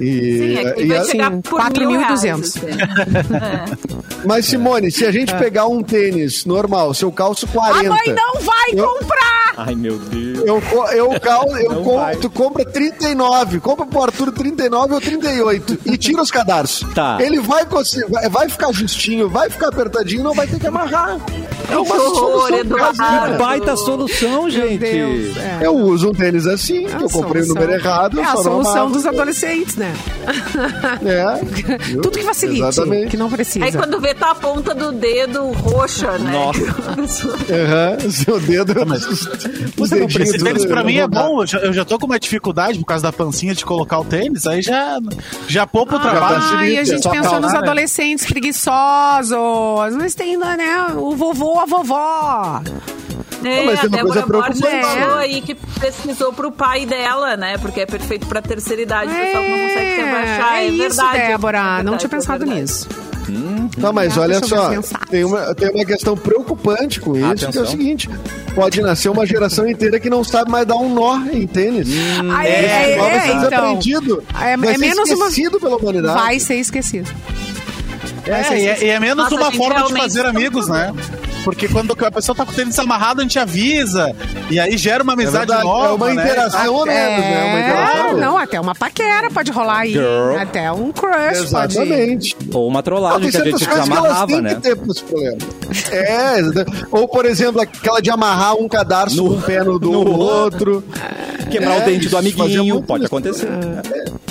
E, 0.00 0.38
Sim, 0.38 0.56
é 0.66 0.72
que 0.72 0.82
e 0.82 0.86
vai 0.88 0.96
a- 0.98 1.04
chegar 1.04 1.30
por 1.30 1.60
4.200. 1.60 1.86
mil 1.86 2.00
reais, 2.00 2.20
assim. 2.22 2.60
mas 4.26 4.46
Simone, 4.46 4.90
se 4.90 5.04
a 5.04 5.12
gente 5.12 5.34
pegar 5.36 5.66
um 5.66 5.82
tênis 5.82 6.44
normal, 6.44 6.94
se 6.94 7.04
eu 7.04 7.12
calço 7.12 7.46
40, 7.48 7.80
A 7.80 7.90
mãe 7.90 8.14
não 8.14 8.40
vai 8.40 8.70
Eu- 8.72 8.88
comprar! 8.88 9.34
Ai, 9.56 9.74
meu 9.76 9.96
Deus. 9.98 10.38
Eu, 10.44 10.60
eu, 10.92 11.20
cal, 11.20 11.56
eu 11.56 11.70
Não 11.74 11.84
com- 11.84 11.94
vai. 11.96 12.16
tu 12.16 12.28
compra 12.28 12.64
39, 12.64 13.60
compra 13.60 13.86
pro 13.86 14.02
Arthur 14.02 14.32
39 14.32 14.94
ou 14.94 15.00
38 15.00 15.78
e 15.86 15.96
tira 15.96 16.20
os 16.22 16.30
cadarços. 16.30 16.92
Tá. 16.92 17.18
Ele 17.20 17.38
vai, 17.38 17.64
conseguir- 17.64 18.10
vai, 18.30 18.48
ficar 18.48 18.72
justinho, 18.72 19.28
vai 19.28 19.48
ficar 19.48 19.68
apertadinho, 19.68 20.24
não 20.24 20.34
vai 20.34 20.48
ter 20.48 20.58
que 20.58 20.66
amarrar. 20.66 21.18
É 21.70 21.76
uma 21.78 21.86
Que 21.86 21.92
horror, 22.02 22.50
caseira. 22.76 23.38
Baita 23.38 23.76
solução, 23.76 24.50
gente. 24.50 24.78
Deus, 24.78 25.36
é. 25.36 25.60
Eu 25.62 25.76
uso 25.76 26.10
um 26.10 26.12
tênis 26.12 26.48
assim, 26.48 26.86
que 26.86 27.04
eu 27.04 27.08
comprei 27.08 27.42
o 27.42 27.46
número 27.46 27.72
errado. 27.74 28.18
É 28.20 28.24
a 28.24 28.36
solução 28.36 28.90
dos 28.90 29.06
adolescentes, 29.06 29.76
né? 29.76 29.83
É. 31.04 31.44
Viu? 31.84 32.00
Tudo 32.02 32.18
que 32.18 32.24
facilite, 32.24 32.62
Exatamente. 32.62 33.10
que 33.10 33.16
não 33.16 33.30
precisa. 33.30 33.64
Aí 33.64 33.72
quando 33.72 34.00
vê 34.00 34.14
tá 34.14 34.30
a 34.30 34.34
ponta 34.34 34.74
do 34.74 34.92
dedo 34.92 35.44
roxa, 35.52 36.18
né? 36.18 36.32
Nossa. 36.32 37.26
Aham, 37.28 37.98
seu 38.10 38.40
dedo. 38.40 38.72
os 39.78 39.90
não 39.90 39.98
dedinhos 39.98 40.14
precisa- 40.14 40.44
tênis 40.44 40.64
pra 40.64 40.82
mim 40.84 40.96
é 40.96 41.02
não 41.02 41.08
bom, 41.08 41.42
eu 41.42 41.46
já, 41.46 41.58
eu 41.58 41.72
já 41.72 41.84
tô 41.84 41.98
com 41.98 42.06
uma 42.06 42.18
dificuldade 42.18 42.78
por 42.78 42.86
causa 42.86 43.02
da 43.02 43.12
pancinha 43.12 43.54
de 43.54 43.64
colocar 43.64 43.98
o 44.00 44.04
tênis, 44.04 44.46
aí 44.46 44.62
já, 44.62 44.98
já 45.48 45.66
poupa 45.66 45.96
o 45.96 46.00
trabalho. 46.00 46.40
facilita, 46.40 46.58
Ai, 46.62 46.78
a 46.78 46.84
gente 46.84 47.02
só 47.02 47.10
pensou 47.10 47.40
nos 47.40 47.52
né? 47.52 47.58
adolescentes 47.58 48.26
preguiçosos. 48.26 49.96
Mas 49.96 50.14
tem, 50.14 50.36
né? 50.36 50.86
O 50.96 51.14
vovô, 51.16 51.58
a 51.60 51.64
vovó. 51.66 52.62
É, 53.44 53.56
Não, 53.56 53.64
mas 53.66 53.78
a 53.78 53.86
uma 53.86 53.98
coisa 53.98 54.20
Débora 54.20 54.22
Borges 54.26 54.60
falou 54.60 55.18
aí 55.18 55.40
que 55.42 55.54
pesquisou 55.54 56.32
pro 56.32 56.50
pai 56.50 56.86
dela, 56.86 57.36
né? 57.36 57.58
Porque 57.58 57.80
é 57.80 57.86
perfeito 57.86 58.26
pra 58.26 58.40
terceira 58.40 58.80
idade, 58.82 59.10
o 59.12 59.14
pessoal 59.14 59.42
que 59.44 59.50
não 59.50 59.58
consegue 59.68 59.94
se 59.94 60.00
abaixar. 60.00 60.54
é 60.54 60.64
É, 60.64 60.66
isso, 60.68 60.78
verdade. 60.78 61.18
Débora. 61.18 61.58
é 61.58 61.62
não 61.62 61.74
verdade, 61.76 61.98
tinha 61.98 62.06
é 62.06 62.10
pensado 62.10 62.38
verdade. 62.38 62.60
nisso. 62.62 62.88
Não, 63.78 63.92
mas 63.92 64.16
Ah, 64.16 64.20
olha 64.20 64.38
deixa 64.40 64.54
eu 64.54 64.82
só, 64.82 64.96
tem 65.10 65.24
uma, 65.24 65.54
tem 65.54 65.70
uma 65.70 65.84
questão 65.84 66.14
preocupante 66.16 67.00
com 67.00 67.16
isso, 67.16 67.34
que 67.36 67.44
é 67.44 67.48
Atenção. 67.48 67.62
o 67.62 67.66
seguinte: 67.66 68.08
pode 68.54 68.80
nascer 68.82 69.08
uma 69.08 69.26
geração 69.26 69.66
inteira 69.66 69.98
que 69.98 70.08
não 70.10 70.22
sabe 70.22 70.50
mais 70.50 70.66
dar 70.66 70.76
um 70.76 70.92
nó 70.92 71.16
em 71.32 71.46
tênis. 71.46 71.88
Ah, 72.32 72.46
Esse 72.48 72.54
é, 72.92 72.96
nó 72.96 73.02
vai 73.04 73.16
é, 73.16 73.20
ser 73.20 73.28
então. 73.28 73.40
desaprendido. 73.50 74.24
É- 74.40 74.56
vai 74.56 74.68
é 74.68 74.72
ser 74.72 74.78
menos 74.78 75.10
uma- 75.10 75.26
esquecido 75.28 75.58
pela 75.58 75.76
humanidade. 75.76 76.14
Vai 76.20 76.38
ser 76.38 76.56
esquecido. 76.56 77.10
É, 78.26 78.58
e 78.58 78.66
é, 78.66 78.84
e 78.84 78.88
é 78.90 79.00
menos 79.00 79.24
Nossa, 79.30 79.34
uma 79.36 79.52
forma 79.52 79.82
de 79.84 79.92
fazer 79.94 80.22
tá 80.22 80.28
amigos, 80.28 80.68
né? 80.68 80.92
Porque 81.44 81.68
quando 81.68 81.94
a 82.04 82.10
pessoa 82.10 82.34
tá 82.34 82.44
com 82.46 82.52
o 82.52 82.54
tênis 82.54 82.78
amarrado, 82.78 83.20
a 83.20 83.22
gente 83.22 83.38
avisa. 83.38 84.14
E 84.50 84.58
aí 84.58 84.76
gera 84.78 85.02
uma 85.04 85.12
É 85.12 85.14
amizade 85.14 85.38
verdade, 85.46 85.62
nova. 85.64 85.86
é 85.88 85.92
uma 85.92 86.06
né? 86.14 86.22
interação 86.24 86.86
né? 86.86 87.48
Uma 87.50 87.60
interação 87.60 88.08
É, 88.08 88.12
não, 88.14 88.38
até 88.38 88.58
uma 88.60 88.74
paquera 88.74 89.30
pode 89.30 89.50
rolar 89.52 89.80
aí. 89.80 89.92
Girl. 89.92 90.36
Até 90.40 90.72
um 90.72 90.90
crush 90.90 91.42
Exatamente. 91.42 92.36
Ou 92.52 92.66
uma 92.66 92.82
trollagem 92.82 93.30
que 93.30 93.36
a 93.36 93.44
gente 93.44 93.66
desamarrava, 93.66 94.26
têm 94.26 94.40
né? 94.40 94.54
que 94.54 94.60
ter. 94.62 94.76
É, 95.92 96.36
ou 96.90 97.06
por 97.06 97.26
exemplo, 97.26 97.60
aquela 97.60 98.00
de 98.00 98.10
amarrar 98.10 98.54
um 98.56 98.66
cadarço 98.68 99.16
No- 99.16 99.36
no, 99.36 99.42
pé 99.42 99.62
no 99.62 99.78
do 99.78 99.90
no 100.04 100.18
outro. 100.18 100.82
Quebrar 101.50 101.74
É, 101.74 101.82
o 101.82 101.84
dente 101.84 102.08
do 102.08 102.16
amiguinho, 102.16 102.82
pode 102.82 103.04
acontecer. 103.04 103.48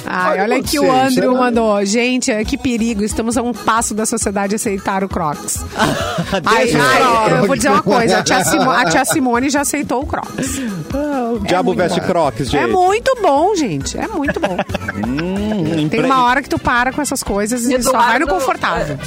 Ai, 0.06 0.42
olha 0.42 0.58
aqui 0.58 0.78
acontecer, 0.78 0.80
o 0.80 0.92
Andrew 0.92 1.32
isso 1.32 1.38
é- 1.38 1.40
mandou. 1.46 1.86
Gente, 1.86 2.46
que 2.46 2.58
perigo. 2.58 3.04
Estamos 3.04 3.38
a 3.38 3.42
um 3.42 3.54
passo 3.54 3.94
da 3.94 4.06
sociedade 4.06 4.56
aceitar 4.56 5.04
o 5.04 5.10
Crocs. 5.10 5.64
Ai, 6.46 6.72
ai, 6.74 7.34
eu- 7.42 7.48
vou 7.48 7.56
dizer 7.56 7.70
uma 7.70 7.84
coisa. 7.84 8.20
A 8.20 8.24
tia, 8.24 8.44
Simo- 8.44 8.70
a 8.72 8.86
tia 8.86 9.06
Simone 9.06 9.50
já 9.50 9.62
aceitou 9.62 10.02
o 10.04 10.06
Crocs. 10.06 10.60
O 11.36 11.40
diabo 11.46 11.70
muito 11.70 11.78
veste 11.80 12.00
bom. 12.00 12.08
crocs, 12.08 12.50
gente. 12.50 12.58
É 12.64 12.68
muito 12.68 13.18
bom, 13.22 13.56
gente. 13.56 13.98
É 13.98 14.08
muito 14.08 14.40
bom. 14.40 14.58
Hum, 15.06 15.64
Tem 15.66 15.84
empre- 15.86 16.02
uma 16.06 16.24
hora 16.26 16.42
que 16.42 16.50
tu 16.50 16.58
para 16.60 16.92
com 16.92 17.02
essas 17.02 17.24
coisas 17.24 17.64
e 17.66 17.82
só 17.82 17.92
vai 17.94 18.20
no 18.20 18.28
confortável. 18.28 18.98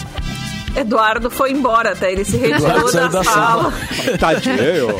Eduardo 0.76 1.30
foi 1.30 1.52
embora 1.52 1.92
até, 1.92 2.12
ele 2.12 2.24
se 2.24 2.36
retirou 2.36 2.92
da, 2.92 3.08
da 3.08 3.24
sala. 3.24 3.72
Tadinho. 4.20 4.94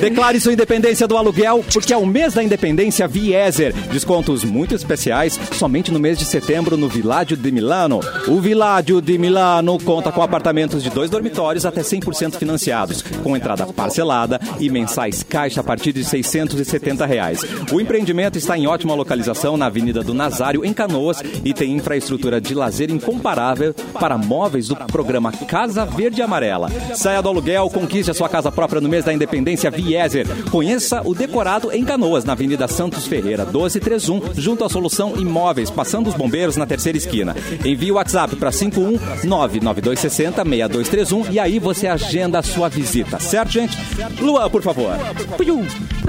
Declare 0.00 0.40
sua 0.40 0.52
independência 0.52 1.06
do 1.06 1.16
aluguel, 1.16 1.64
porque 1.72 1.92
é 1.92 1.96
o 1.96 2.04
mês 2.04 2.34
da 2.34 2.42
independência 2.42 3.06
Vieser. 3.06 3.72
Descontos 3.92 4.42
muito 4.44 4.74
especiais 4.74 5.38
somente 5.52 5.92
no 5.92 6.00
mês 6.00 6.18
de 6.18 6.24
setembro 6.24 6.76
no 6.76 6.88
Villaggio 6.88 7.36
de 7.36 7.52
Milano. 7.52 8.00
O 8.26 8.40
Villaggio 8.40 9.00
de 9.00 9.16
Milano 9.16 9.78
conta 9.78 10.10
com 10.10 10.22
apartamentos 10.22 10.82
de 10.82 10.90
dois 10.90 11.08
dormitórios 11.08 11.64
até 11.64 11.82
100% 11.82 12.36
financiados, 12.36 13.02
com 13.22 13.36
entrada 13.36 13.66
parcelada 13.66 14.40
e 14.58 14.68
mensais 14.68 15.22
caixa 15.22 15.60
a 15.60 15.64
partir 15.64 15.92
de 15.92 16.04
670 16.04 17.06
reais. 17.06 17.40
O 17.70 17.80
empreendimento 17.80 18.36
está 18.36 18.58
em 18.58 18.66
ótima 18.66 18.94
localização 18.94 19.56
na 19.56 19.66
Avenida 19.66 20.02
do 20.02 20.12
Nazário, 20.12 20.64
em 20.64 20.72
Canoas, 20.72 21.22
e 21.44 21.54
tem 21.54 21.72
infraestrutura 21.72 22.40
de 22.40 22.54
lazer 22.54 22.90
incomparável 22.90 23.72
para 23.98 24.18
móveis 24.18 24.71
do 24.74 24.86
programa 24.86 25.32
Casa 25.32 25.84
Verde 25.84 26.20
e 26.20 26.22
Amarela. 26.22 26.70
Saia 26.94 27.22
do 27.22 27.28
aluguel, 27.28 27.68
conquiste 27.70 28.10
a 28.10 28.14
sua 28.14 28.28
casa 28.28 28.50
própria 28.50 28.80
no 28.80 28.88
mês 28.88 29.04
da 29.04 29.12
Independência 29.12 29.70
Vieser. 29.70 30.26
Conheça 30.50 31.02
o 31.04 31.14
decorado 31.14 31.70
em 31.72 31.84
Canoas, 31.84 32.24
na 32.24 32.32
Avenida 32.32 32.66
Santos 32.68 33.06
Ferreira, 33.06 33.44
1231, 33.44 34.34
junto 34.34 34.64
à 34.64 34.68
Solução 34.68 35.14
Imóveis, 35.16 35.70
passando 35.70 36.08
os 36.08 36.14
bombeiros 36.14 36.56
na 36.56 36.66
terceira 36.66 36.96
esquina. 36.98 37.36
Envie 37.64 37.92
o 37.92 37.96
WhatsApp 37.96 38.36
para 38.36 38.50
5199260 38.50 40.42
6231 40.42 41.30
e 41.32 41.38
aí 41.38 41.58
você 41.58 41.86
agenda 41.86 42.38
a 42.38 42.42
sua 42.42 42.68
visita, 42.68 43.18
certo, 43.20 43.50
gente? 43.52 43.76
Luan, 44.20 44.48
por 44.50 44.62
favor. 44.62 44.92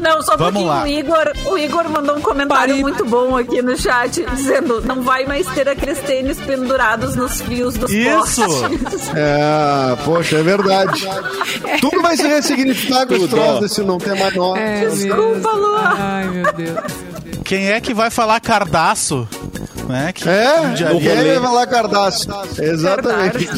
Não, 0.01 0.21
só 0.21 0.33
um 0.35 0.37
Vamos 0.37 0.53
pouquinho. 0.53 0.67
lá. 0.67 0.83
O 0.83 0.87
Igor, 0.87 1.33
o 1.45 1.57
Igor 1.57 1.89
mandou 1.89 2.17
um 2.17 2.21
comentário 2.21 2.73
Pare. 2.73 2.81
muito 2.81 3.05
bom 3.05 3.37
aqui 3.37 3.61
no 3.61 3.77
chat, 3.77 4.23
dizendo 4.35 4.81
não 4.81 5.01
vai 5.01 5.25
mais 5.25 5.47
ter 5.47 5.67
aqueles 5.69 5.99
tênis 5.99 6.37
pendurados 6.39 7.15
nos 7.15 7.41
fios 7.41 7.75
dos 7.75 7.91
Isso. 7.91 8.41
É, 9.15 9.95
poxa, 10.03 10.37
é 10.37 10.43
verdade. 10.43 11.07
Tudo 11.81 12.01
vai 12.01 12.17
se 12.17 12.27
ressignificar 12.27 13.05
com 13.05 13.15
os 13.15 13.29
troços 13.29 13.71
se 13.73 13.81
não 13.83 13.97
tem 13.97 14.17
mais 14.17 14.35
nós. 14.35 14.59
É 14.59 14.85
Desculpa, 14.87 15.51
Luan. 15.51 15.93
Ai, 15.97 16.27
meu 16.29 16.53
Deus. 16.53 16.79
Quem 17.43 17.69
é 17.69 17.79
que 17.79 17.93
vai 17.93 18.09
falar 18.09 18.39
cardaço? 18.39 19.27
Né? 19.87 20.13
Que 20.13 20.27
É, 20.27 20.57
aí 20.57 21.39
vai 21.39 21.53
lá 21.53 21.67
Cardaço. 21.67 22.27
Exatamente. 22.57 23.49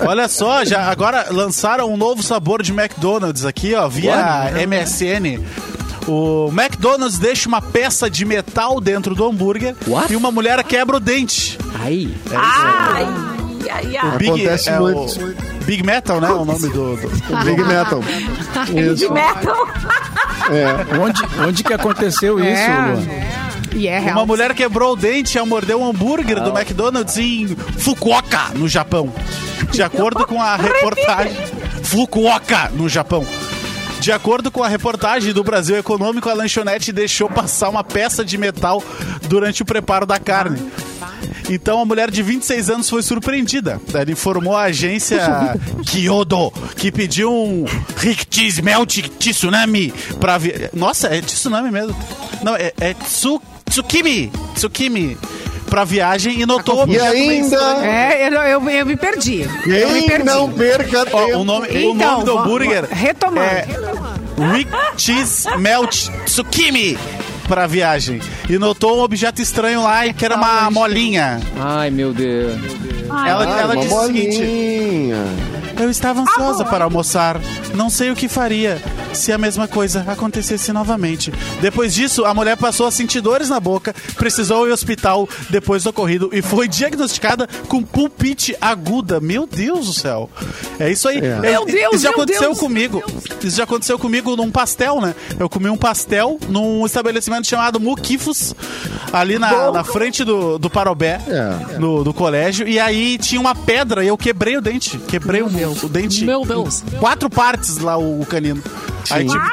Olha 0.00 0.28
só, 0.28 0.64
já 0.64 0.90
agora 0.90 1.28
lançaram 1.30 1.92
um 1.92 1.96
novo 1.96 2.22
sabor 2.22 2.62
de 2.62 2.72
McDonald's 2.72 3.44
aqui, 3.44 3.74
ó, 3.74 3.88
via 3.88 4.50
MSN. 4.66 5.40
O 6.06 6.48
McDonald's 6.52 7.18
deixa 7.18 7.48
uma 7.48 7.62
peça 7.62 8.10
de 8.10 8.24
metal 8.24 8.80
dentro 8.80 9.14
do 9.14 9.24
hambúrguer 9.24 9.74
What? 9.86 10.12
e 10.12 10.16
uma 10.16 10.30
mulher 10.32 10.62
quebra 10.64 10.96
o 10.96 11.00
dente. 11.00 11.56
Aí. 11.82 12.14
Ai, 12.30 13.06
ai, 13.70 13.96
ai. 13.96 14.18
Big, 14.18 14.30
Acontece 14.30 14.68
é 14.70 14.78
muito. 14.78 14.98
O 15.60 15.64
Big 15.64 15.82
Metal, 15.84 16.20
né? 16.20 16.28
O 16.30 16.44
nome 16.44 16.68
do. 16.68 16.96
do- 16.96 17.08
Big 17.44 17.62
Metal. 17.64 18.00
Isso. 18.92 19.12
Metal. 19.12 19.68
É. 20.50 20.98
Onde, 20.98 21.22
onde 21.46 21.64
que 21.64 21.72
aconteceu 21.72 22.38
isso, 22.40 22.48
É. 22.48 22.68
Luan? 22.68 23.06
E 23.74 23.88
é 23.88 23.98
real. 23.98 24.18
Uma 24.18 24.26
mulher 24.26 24.52
quebrou 24.54 24.92
o 24.92 24.96
dente 24.96 25.38
ao 25.38 25.46
morder 25.46 25.76
um 25.76 25.88
hambúrguer 25.88 26.40
do 26.42 26.50
McDonald's 26.50 27.16
em 27.16 27.48
Fukuoka, 27.78 28.50
no 28.54 28.68
Japão. 28.68 29.12
De 29.70 29.82
acordo 29.82 30.26
com 30.26 30.42
a 30.42 30.56
reportagem. 30.56 31.32
Fukuoka, 31.82 32.70
no 32.74 32.88
Japão. 32.88 33.26
De 34.00 34.12
acordo 34.12 34.50
com 34.50 34.62
a 34.62 34.68
reportagem 34.68 35.32
do 35.32 35.42
Brasil 35.44 35.76
Econômico, 35.78 36.28
a 36.28 36.34
lanchonete 36.34 36.92
deixou 36.92 37.30
passar 37.30 37.68
uma 37.70 37.82
peça 37.84 38.24
de 38.24 38.36
metal 38.36 38.82
durante 39.28 39.62
o 39.62 39.64
preparo 39.64 40.04
da 40.04 40.18
carne. 40.18 40.58
Então 41.50 41.80
a 41.80 41.84
mulher 41.84 42.10
de 42.10 42.22
26 42.22 42.70
anos 42.70 42.88
foi 42.90 43.02
surpreendida. 43.02 43.80
Ela 43.92 44.10
informou 44.10 44.56
a 44.56 44.62
agência 44.64 45.18
Kyodo 45.86 46.52
que 46.76 46.90
pediu 46.92 47.32
um 47.32 47.64
Riktis 47.96 48.60
Melt 48.60 48.98
Tsunami 49.18 49.92
pra 50.20 50.38
vi... 50.38 50.52
Nossa, 50.72 51.08
é 51.08 51.20
tsunami 51.20 51.70
mesmo. 51.70 51.96
Não, 52.42 52.56
é, 52.56 52.72
é 52.80 52.94
tsu, 52.94 53.40
Tsukimi. 53.68 54.30
Tsukimi. 54.54 55.16
Pra 55.68 55.84
viagem 55.84 56.38
e 56.40 56.44
notou 56.44 56.84
o 56.84 56.92
E 56.92 57.00
ainda, 57.00 57.56
estranho. 57.56 57.84
É, 57.84 58.28
eu, 58.28 58.32
eu, 58.42 58.70
eu 58.70 58.84
me 58.86 58.94
perdi. 58.96 59.40
eu 59.66 59.88
me 59.90 60.00
quem 60.00 60.08
perdi. 60.08 60.24
não 60.24 60.52
perca 60.52 61.06
tempo. 61.06 61.38
o 61.38 61.44
nome, 61.44 61.66
o 61.68 61.70
Então, 61.94 61.94
nome 62.12 62.24
do 62.26 62.38
hambúrguer 62.38 62.84
retomando. 62.90 63.40
é 63.46 63.66
Rick 64.54 64.70
Cheese 64.98 65.46
Melt 65.56 66.08
Tsukimi 66.26 66.98
pra 67.42 67.66
viagem. 67.66 68.20
E 68.48 68.58
notou 68.58 68.98
um 68.98 69.02
objeto 69.02 69.40
estranho 69.42 69.82
lá 69.82 70.12
que 70.12 70.24
era 70.24 70.36
uma 70.36 70.70
molinha. 70.70 71.40
Ai, 71.58 71.90
meu 71.90 72.12
Deus. 72.12 72.54
Ela, 73.08 73.44
Ah, 73.56 73.60
ela 73.60 73.74
uma 73.74 73.82
disse 73.82 73.94
o 73.94 74.06
seguinte: 74.06 74.38
bolinha. 74.38 75.24
Eu 75.80 75.90
estava 75.90 76.20
ansiosa 76.20 76.64
para 76.64 76.84
almoçar. 76.84 77.40
Não 77.74 77.88
sei 77.90 78.10
o 78.10 78.16
que 78.16 78.28
faria 78.28 78.80
se 79.12 79.30
a 79.32 79.38
mesma 79.38 79.66
coisa 79.68 80.04
acontecesse 80.08 80.72
novamente. 80.72 81.32
Depois 81.60 81.92
disso, 81.94 82.24
a 82.24 82.32
mulher 82.32 82.56
passou 82.56 82.86
a 82.86 82.90
sentir 82.90 83.20
dores 83.20 83.48
na 83.48 83.60
boca, 83.60 83.94
precisou 84.16 84.66
ir 84.66 84.70
ao 84.70 84.74
hospital 84.74 85.28
depois 85.50 85.84
do 85.84 85.90
ocorrido 85.90 86.30
e 86.32 86.40
foi 86.40 86.66
diagnosticada 86.68 87.46
com 87.68 87.82
pulpite 87.82 88.56
aguda. 88.60 89.20
Meu 89.20 89.46
Deus 89.46 89.86
do 89.86 89.92
céu. 89.92 90.30
É 90.78 90.90
isso 90.90 91.08
aí. 91.08 91.18
É. 91.18 91.38
Meu 91.40 91.64
Deus, 91.66 91.94
Isso 91.94 92.02
já 92.04 92.10
meu 92.10 92.18
aconteceu 92.18 92.48
Deus. 92.48 92.58
comigo. 92.58 93.02
Isso 93.42 93.56
já 93.56 93.64
aconteceu 93.64 93.98
comigo 93.98 94.34
num 94.36 94.50
pastel, 94.50 95.00
né? 95.00 95.14
Eu 95.38 95.48
comi 95.48 95.68
um 95.68 95.76
pastel 95.76 96.38
num 96.48 96.84
estabelecimento 96.86 97.46
chamado 97.46 97.78
Muquifos, 97.80 98.54
ali 99.12 99.38
na, 99.38 99.70
na 99.72 99.84
frente 99.84 100.24
do, 100.24 100.58
do 100.58 100.70
Parobé, 100.70 101.20
É. 101.28 101.78
no, 101.78 102.02
do 102.04 102.14
colégio. 102.14 102.66
E 102.68 102.78
aí 102.78 103.18
tinha 103.18 103.40
uma 103.40 103.54
pedra 103.54 104.04
e 104.04 104.08
eu 104.08 104.16
quebrei 104.16 104.56
o 104.56 104.60
dente. 104.60 104.98
Quebrei 104.98 105.42
o, 105.42 105.50
o 105.70 105.88
dente. 105.88 106.24
Meu 106.24 106.44
Deus. 106.44 106.82
Quatro 106.98 107.28
partes 107.30 107.78
lá 107.78 107.96
o, 107.96 108.20
o 108.20 108.26
canino. 108.26 108.62
Aí 109.10 109.26
tive, 109.26 109.44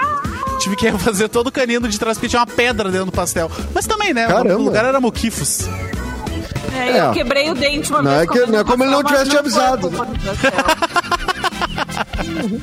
tive 0.59 0.75
que 0.75 0.91
fazer 0.97 1.27
todo 1.29 1.47
o 1.47 1.51
canino 1.51 1.87
de 1.87 1.99
trás 1.99 2.17
porque 2.17 2.27
tinha 2.29 2.39
uma 2.39 2.47
pedra 2.47 2.89
dentro 2.89 3.07
do 3.07 3.11
pastel. 3.11 3.51
Mas 3.73 3.85
também, 3.87 4.13
né? 4.13 4.27
Caramba. 4.27 4.55
O 4.57 4.63
lugar 4.65 4.85
era 4.85 4.99
Muquifos. 4.99 5.61
É, 6.75 6.97
É. 6.97 7.07
eu 7.07 7.11
quebrei 7.11 7.49
o 7.49 7.55
dente 7.55 7.89
uma 7.89 8.01
Não 8.01 8.11
vez. 8.11 8.23
é 8.23 8.27
que- 8.27 8.45
não 8.51 8.59
é 8.59 8.63
como 8.63 8.83
ele 8.83 8.91
não 8.91 9.03
tivesse 9.03 9.29
te 9.31 9.37
avisado. 9.37 9.91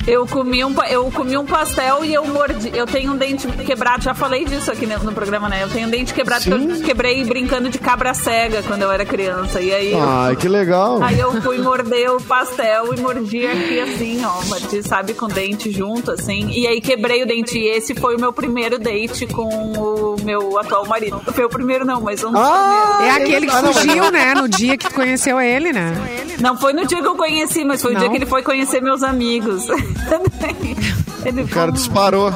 Eu 0.07 0.27
comi, 0.27 0.65
um, 0.65 0.75
eu 0.85 1.11
comi 1.11 1.37
um 1.37 1.45
pastel 1.45 2.05
e 2.05 2.15
eu 2.15 2.25
mordi. 2.27 2.71
Eu 2.75 2.87
tenho 2.87 3.13
um 3.13 3.17
dente 3.17 3.47
quebrado, 3.49 4.05
já 4.05 4.15
falei 4.15 4.45
disso 4.45 4.71
aqui 4.71 4.87
no, 4.87 4.99
no 4.99 5.13
programa, 5.13 5.49
né? 5.49 5.63
Eu 5.63 5.69
tenho 5.69 5.87
um 5.87 5.91
dente 5.91 6.15
quebrado 6.15 6.45
que 6.45 6.51
eu 6.51 6.83
quebrei 6.83 7.25
brincando 7.25 7.69
de 7.69 7.79
cabra 7.79 8.15
cega 8.15 8.63
quando 8.63 8.83
eu 8.83 8.91
era 8.91 9.05
criança. 9.05 9.61
E 9.61 9.73
aí, 9.73 9.93
eu, 9.93 10.03
Ai, 10.03 10.37
que 10.37 10.49
legal. 10.49 11.03
aí 11.03 11.19
eu 11.19 11.41
fui 11.43 11.59
morder 11.59 12.11
o 12.11 12.23
pastel 12.23 12.95
e 12.95 13.01
mordi 13.01 13.47
aqui 13.47 13.81
assim, 13.81 14.25
ó. 14.25 14.43
Mordi, 14.47 14.83
sabe, 14.83 15.15
com 15.15 15.27
o 15.27 15.29
dente 15.29 15.71
junto, 15.71 16.13
assim. 16.13 16.51
E 16.51 16.67
aí 16.67 16.81
quebrei 16.81 17.23
o 17.23 17.27
dente. 17.27 17.59
E 17.59 17.69
esse 17.69 17.95
foi 17.95 18.17
o 18.17 18.21
meu 18.21 18.33
primeiro 18.33 18.79
date 18.79 19.27
com 19.27 19.49
o 19.49 20.16
meu 20.27 20.59
atual 20.59 20.85
marido. 20.87 21.21
Foi 21.33 21.45
o 21.45 21.49
primeiro, 21.49 21.85
não, 21.85 22.01
mas 22.01 22.23
um 22.25 22.33
dos 22.33 22.41
Ah, 22.41 22.99
É 23.03 23.11
aquele 23.13 23.47
que 23.47 23.57
fugiu, 23.57 24.11
né? 24.11 24.35
No 24.35 24.49
dia 24.49 24.77
que 24.77 24.89
tu 24.89 24.95
conheceu 24.95 25.41
ele, 25.41 25.73
né? 25.73 25.93
Não 26.41 26.57
foi 26.59 26.73
no 26.75 26.85
dia 26.85 27.01
que 27.01 27.07
eu 27.09 27.15
conheci, 27.17 27.65
mas 27.65 27.81
foi 27.81 27.93
o 27.93 27.95
Não? 27.95 28.01
dia 28.01 28.11
que 28.11 28.17
ele 28.17 28.27
foi 28.27 28.43
conhecer 28.43 28.83
meus 28.83 29.03
amigos. 29.03 29.67
ele 31.29 31.43
O 31.43 31.49
cara 31.49 31.67
foi, 31.67 31.73
disparou. 31.73 32.33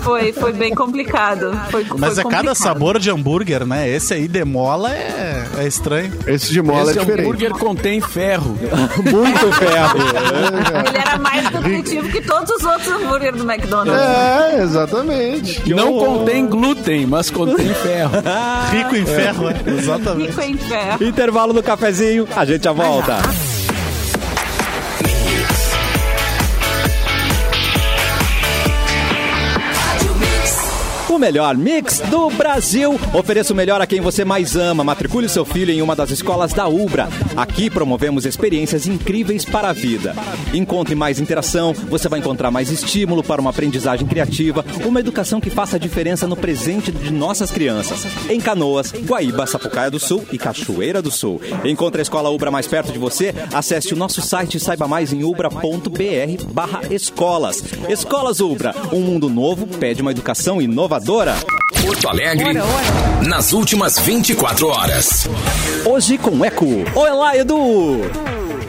foi, 0.00 0.32
foi 0.32 0.52
bem 0.52 0.74
complicado. 0.74 1.52
Foi, 1.70 1.84
Mas 1.98 2.14
foi 2.14 2.22
é 2.22 2.24
cada 2.24 2.48
complicado. 2.48 2.54
sabor 2.54 2.98
de 2.98 3.10
hambúrguer, 3.10 3.66
né? 3.66 3.88
Esse 3.88 4.14
aí 4.14 4.28
demola 4.28 4.92
é, 4.94 5.44
é 5.58 5.66
estranho. 5.66 6.12
Esse 6.26 6.52
de 6.52 6.62
mola 6.62 6.90
Esse 6.90 6.98
é 6.98 7.00
diferente. 7.00 7.20
hambúrguer 7.22 7.50
contém 7.52 8.00
ferro. 8.00 8.56
Muito 8.96 9.52
ferro. 9.52 9.98
Ele 10.88 10.98
era 10.98 11.18
mais 11.18 11.50
nutritivo 11.50 12.08
que 12.08 12.20
todos 12.22 12.50
os 12.50 12.64
outros 12.64 12.88
hambúrgueres 12.88 13.40
do 13.42 13.50
McDonald's. 13.50 13.94
É, 14.02 14.62
exatamente. 14.62 15.68
Não 15.74 15.92
contém 15.98 16.46
glúten, 16.46 17.06
mas 17.06 17.30
contém 17.30 17.68
ferro. 17.74 18.12
Rico 18.70 18.96
em 18.96 19.06
ferro, 19.06 19.48
é. 19.50 19.54
Exatamente. 19.70 20.28
Rico 20.30 20.40
em 20.42 20.56
ferro. 20.56 21.04
Intervalo 21.04 21.52
do 21.52 21.62
cafezinho, 21.62 22.26
a 22.34 22.44
gente 22.44 22.64
já 22.64 22.72
volta. 22.72 23.18
Melhor 31.24 31.56
mix 31.56 32.00
do 32.10 32.28
Brasil. 32.28 33.00
Ofereça 33.14 33.54
o 33.54 33.56
melhor 33.56 33.80
a 33.80 33.86
quem 33.86 33.98
você 33.98 34.26
mais 34.26 34.56
ama. 34.56 34.84
Matricule 34.84 35.26
seu 35.26 35.42
filho 35.42 35.70
em 35.70 35.80
uma 35.80 35.96
das 35.96 36.10
escolas 36.10 36.52
da 36.52 36.68
Ubra. 36.68 37.08
Aqui 37.34 37.70
promovemos 37.70 38.26
experiências 38.26 38.86
incríveis 38.86 39.42
para 39.42 39.70
a 39.70 39.72
vida. 39.72 40.14
Encontre 40.52 40.94
mais 40.94 41.18
interação, 41.18 41.72
você 41.72 42.10
vai 42.10 42.20
encontrar 42.20 42.50
mais 42.50 42.70
estímulo 42.70 43.22
para 43.22 43.40
uma 43.40 43.48
aprendizagem 43.48 44.06
criativa, 44.06 44.62
uma 44.84 45.00
educação 45.00 45.40
que 45.40 45.48
faça 45.48 45.78
diferença 45.78 46.26
no 46.26 46.36
presente 46.36 46.92
de 46.92 47.10
nossas 47.10 47.50
crianças. 47.50 48.04
Em 48.28 48.38
Canoas, 48.38 48.92
Guaíba, 48.92 49.46
Sapucaia 49.46 49.90
do 49.90 49.98
Sul 49.98 50.26
e 50.30 50.36
Cachoeira 50.36 51.00
do 51.00 51.10
Sul. 51.10 51.40
Encontre 51.64 52.02
a 52.02 52.02
escola 52.02 52.28
Ubra 52.28 52.50
mais 52.50 52.66
perto 52.66 52.92
de 52.92 52.98
você. 52.98 53.34
Acesse 53.50 53.94
o 53.94 53.96
nosso 53.96 54.20
site 54.20 54.58
e 54.58 54.60
saiba 54.60 54.86
mais 54.86 55.10
em 55.10 55.24
ubra.br 55.24 56.44
barra 56.52 56.82
escolas. 56.90 57.64
Escolas 57.88 58.40
Ubra, 58.40 58.74
um 58.92 59.00
mundo 59.00 59.30
novo 59.30 59.66
pede 59.66 60.02
uma 60.02 60.10
educação 60.10 60.60
inovadora. 60.60 61.13
Porto 61.14 62.08
Alegre, 62.08 62.54
nas 63.28 63.52
últimas 63.52 64.00
24 64.00 64.66
horas. 64.66 65.28
Hoje 65.86 66.18
com 66.18 66.44
Eco. 66.44 66.66
Olá, 66.92 67.36
Edu! 67.36 68.00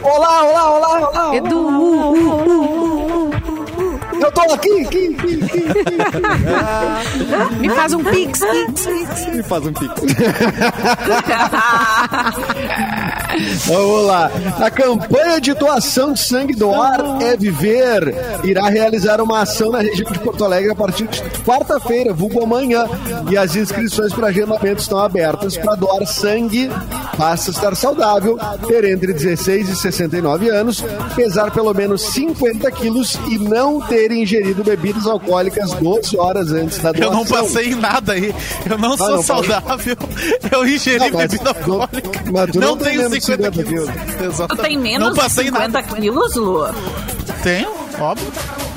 Olá, 0.00 0.44
olá, 0.44 0.70
olá, 0.70 1.10
olá. 1.10 1.36
Edu, 1.36 1.58
uh, 1.58 2.12
uh, 2.12 2.52
uh, 2.52 2.55
Eu 4.20 4.32
tô 4.32 4.40
aqui, 4.52 4.86
aqui, 4.86 5.16
aqui, 5.18 5.40
aqui. 5.44 5.64
me 7.60 7.68
faz 7.70 7.92
um 7.92 8.02
pix, 8.04 8.40
pix, 8.40 8.86
pix. 8.86 9.26
Me 9.34 9.42
faz 9.42 9.66
um 9.66 9.72
pico. 9.72 9.94
Vamos 13.66 14.06
lá. 14.06 14.30
A 14.60 14.70
campanha 14.70 15.40
de 15.40 15.52
doação 15.54 16.12
de 16.12 16.20
sangue 16.20 16.54
doar 16.54 17.00
é 17.20 17.36
viver. 17.36 18.14
Irá 18.44 18.68
realizar 18.68 19.20
uma 19.20 19.42
ação 19.42 19.72
na 19.72 19.80
região 19.80 20.10
de 20.10 20.18
Porto 20.20 20.44
Alegre 20.44 20.70
a 20.72 20.74
partir 20.74 21.06
de 21.08 21.20
quarta-feira, 21.44 22.12
vulgo 22.14 22.42
amanhã. 22.42 22.86
E 23.30 23.36
as 23.36 23.54
inscrições 23.56 24.12
para 24.12 24.28
agendamento 24.28 24.80
estão 24.80 24.98
abertas 24.98 25.56
para 25.56 25.74
doar 25.74 26.06
sangue. 26.06 26.70
Basta 27.18 27.50
estar 27.50 27.74
saudável, 27.74 28.38
ter 28.66 28.84
entre 28.84 29.12
16 29.12 29.68
e 29.70 29.76
69 29.76 30.48
anos, 30.50 30.84
pesar 31.14 31.50
pelo 31.50 31.72
menos 31.72 32.02
50 32.02 32.70
quilos 32.72 33.18
e 33.28 33.38
não 33.38 33.80
ter 33.80 34.05
ingerido 34.14 34.62
bebidas 34.64 35.06
alcoólicas 35.06 35.72
12 35.74 36.16
horas 36.18 36.52
antes 36.52 36.78
da 36.78 36.90
Eu 36.90 36.94
doação. 36.94 37.14
não 37.14 37.24
passei 37.26 37.66
em 37.72 37.74
nada 37.74 38.12
aí. 38.12 38.34
Eu 38.68 38.78
não 38.78 38.96
sou 38.96 39.10
não, 39.10 39.22
saudável. 39.22 39.96
Eu 40.50 40.66
ingeri 40.66 40.98
Não, 40.98 41.10
mas 41.18 41.30
bebida 41.32 41.44
não- 41.66 41.74
alcoólica. 41.80 42.10
mas 42.32 42.50
tu 42.50 42.60
não 42.60 42.76
tem 42.76 42.86
tenho 42.88 42.98
menos 43.02 43.18
de 43.18 43.24
50 43.24 43.52
50 43.52 43.64
quilos. 43.68 43.90
Tu 44.18 44.24
Exatamente. 44.24 44.68
tem 44.68 44.78
menos 44.78 45.08
Não 45.08 45.14
passei 45.16 45.44
de 45.44 45.50
em 45.50 45.52
nada. 45.52 45.66
50 45.82 45.82
quilos, 46.00 46.34
Lu? 46.36 46.66
Tenho, 47.42 47.70
óbvio. 47.98 48.32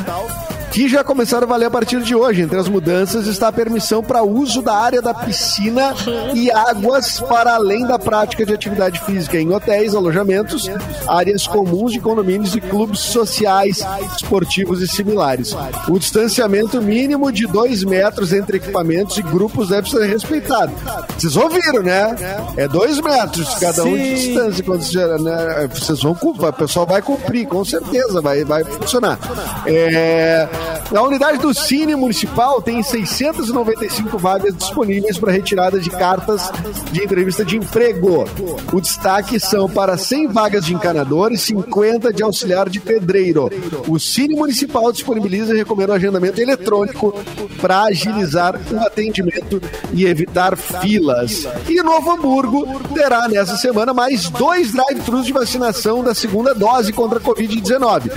que 0.71 0.87
já 0.87 1.03
começaram 1.03 1.45
a 1.45 1.49
valer 1.49 1.65
a 1.65 1.71
partir 1.71 2.01
de 2.01 2.15
hoje. 2.15 2.41
Entre 2.41 2.57
as 2.57 2.67
mudanças 2.67 3.27
está 3.27 3.47
a 3.47 3.51
permissão 3.51 4.03
para 4.03 4.23
uso 4.23 4.61
da 4.61 4.75
área 4.75 5.01
da 5.01 5.13
piscina 5.13 5.93
e 6.33 6.51
águas 6.51 7.19
para 7.19 7.55
além 7.55 7.85
da 7.85 7.97
prática 7.97 8.45
de 8.45 8.53
atividade 8.53 8.99
física 9.01 9.37
em 9.39 9.51
hotéis, 9.53 9.95
alojamentos, 9.95 10.69
áreas 11.07 11.47
comuns 11.47 11.91
de 11.91 11.99
condomínios 11.99 12.55
e 12.55 12.61
clubes 12.61 12.99
sociais, 12.99 13.85
esportivos 14.15 14.81
e 14.81 14.87
similares. 14.87 15.55
O 15.87 15.97
distanciamento 15.97 16.81
mínimo 16.81 17.31
de 17.31 17.47
dois 17.47 17.83
metros 17.83 18.33
entre 18.33 18.57
equipamentos 18.57 19.17
e 19.17 19.21
grupos 19.21 19.69
deve 19.69 19.89
ser 19.89 20.05
respeitado. 20.05 20.71
Vocês 21.17 21.35
ouviram, 21.35 21.83
né? 21.83 22.15
É 22.57 22.67
dois 22.67 22.99
metros 22.99 23.55
cada 23.55 23.83
um 23.83 23.95
de 23.95 24.15
distância. 24.15 24.63
Quando 24.63 24.83
você, 24.83 25.05
né, 25.19 25.69
vocês 25.73 26.01
vão 26.01 26.15
cumprir, 26.15 26.49
o 26.49 26.53
pessoal 26.53 26.85
vai 26.85 27.01
cumprir, 27.01 27.47
com 27.47 27.63
certeza, 27.65 28.21
vai, 28.21 28.43
vai 28.43 28.63
funcionar. 28.63 29.17
É, 29.65 30.47
a 30.95 31.01
unidade 31.03 31.37
do 31.37 31.53
Cine 31.53 31.95
Municipal 31.95 32.61
tem 32.61 32.81
695 32.81 34.17
vagas 34.17 34.55
disponíveis 34.55 35.17
para 35.17 35.31
retirada 35.31 35.79
de 35.79 35.89
cartas 35.89 36.49
de 36.91 37.03
entrevista 37.03 37.45
de 37.45 37.57
emprego. 37.57 38.25
O 38.73 38.81
destaque 38.81 39.39
são 39.39 39.69
para 39.69 39.97
100 39.97 40.27
vagas 40.29 40.65
de 40.65 40.73
encanador 40.73 41.31
e 41.31 41.37
50 41.37 42.11
de 42.11 42.23
auxiliar 42.23 42.69
de 42.69 42.79
pedreiro. 42.79 43.49
O 43.87 43.99
Cine 43.99 44.35
Municipal 44.35 44.91
disponibiliza 44.91 45.53
e 45.53 45.57
recomenda 45.57 45.93
o 45.93 45.95
agendamento 45.95 46.41
eletrônico 46.41 47.13
para 47.61 47.83
agilizar 47.83 48.59
o 48.71 48.79
atendimento 48.79 49.61
e 49.93 50.05
evitar 50.05 50.57
filas. 50.57 51.47
E 51.67 51.83
Novo 51.83 52.11
Hamburgo 52.11 52.79
terá 52.93 53.27
nessa 53.27 53.57
semana 53.57 53.93
mais 53.93 54.29
dois 54.29 54.71
drive-thrus 54.71 55.25
de 55.25 55.33
vacinação 55.33 56.03
da 56.03 56.15
segunda 56.15 56.55
dose 56.55 56.91
contra 56.91 57.19
a 57.19 57.21
Covid-19. 57.21 58.09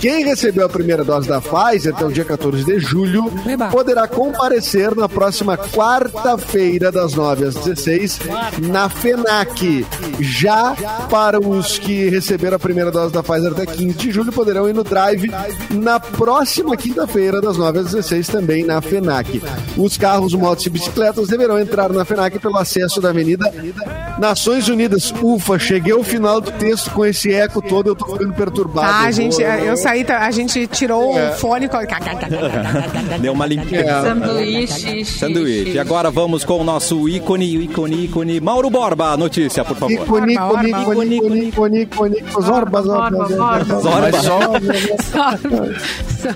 Quem 0.00 0.24
recebeu 0.24 0.66
a 0.66 0.68
primeira 0.68 1.04
dose 1.04 1.28
da 1.28 1.40
Pfizer 1.40 1.94
até 1.94 2.04
o 2.04 2.19
dia 2.20 2.24
14 2.24 2.64
de 2.64 2.78
julho 2.78 3.32
poderá 3.70 4.06
comparecer 4.06 4.94
na 4.94 5.08
próxima 5.08 5.56
quarta-feira, 5.56 6.92
das 6.92 7.14
9 7.14 7.46
às 7.46 7.54
16, 7.54 8.20
na 8.68 8.88
FENAC. 8.88 9.86
Já 10.20 10.74
para 11.08 11.40
os 11.40 11.78
que 11.78 12.08
receberam 12.10 12.56
a 12.56 12.58
primeira 12.58 12.90
dose 12.90 13.12
da 13.12 13.22
Pfizer 13.22 13.52
até 13.52 13.64
15 13.66 13.94
de 13.96 14.10
julho, 14.10 14.32
poderão 14.32 14.68
ir 14.68 14.74
no 14.74 14.84
drive 14.84 15.30
na 15.70 15.98
próxima 15.98 16.76
quinta-feira, 16.76 17.40
das 17.40 17.56
9 17.56 17.78
às 17.78 17.84
16, 17.86 18.28
também 18.28 18.64
na 18.64 18.80
FENAC. 18.82 19.42
Os 19.76 19.96
carros, 19.96 20.34
motos 20.34 20.66
e 20.66 20.70
bicicletas 20.70 21.28
deverão 21.28 21.58
entrar 21.58 21.90
na 21.90 22.04
FENAC 22.04 22.38
pelo 22.38 22.58
acesso 22.58 23.00
da 23.00 23.10
Avenida 23.10 23.50
Nações 24.18 24.68
Unidas. 24.68 25.12
Ufa, 25.22 25.58
cheguei 25.58 25.92
ao 25.92 26.02
final 26.02 26.40
do 26.40 26.50
texto 26.52 26.90
com 26.90 27.04
esse 27.06 27.32
eco 27.32 27.62
todo, 27.62 27.88
eu 27.88 27.94
tô 27.96 28.06
ficando 28.12 28.34
perturbado. 28.34 29.06
Ah, 29.06 29.10
gente, 29.10 29.40
eu 29.40 29.76
saí, 29.76 30.04
tá- 30.04 30.18
a 30.26 30.30
gente 30.30 30.66
tirou 30.66 31.16
É. 31.18 31.30
o 31.30 31.34
fone. 31.34 31.68
Deu 33.20 33.32
uma 33.32 33.46
limpeza. 33.46 33.90
É. 33.90 34.02
Sanduíche. 34.02 35.04
Sanduíche. 35.04 35.70
E 35.72 35.78
agora 35.78 36.10
vamos 36.10 36.44
com 36.44 36.60
o 36.60 36.64
nosso 36.64 37.08
ícone, 37.08 37.44
ícone, 37.64 38.04
ícone. 38.04 38.40
Mauro 38.40 38.70
Borba, 38.70 39.16
notícia, 39.16 39.64
por 39.64 39.76
favor. 39.76 39.92
Ícone, 39.92 40.34
ícone, 40.34 40.68
ícone, 40.70 41.16
ícone, 41.16 41.44
ícone, 41.48 41.82
ícone, 41.82 42.24
Zorba, 42.42 42.82
zorba, 42.82 43.26
zorba. 43.28 43.80
Zorba. 43.80 44.22
Só, 44.22 44.40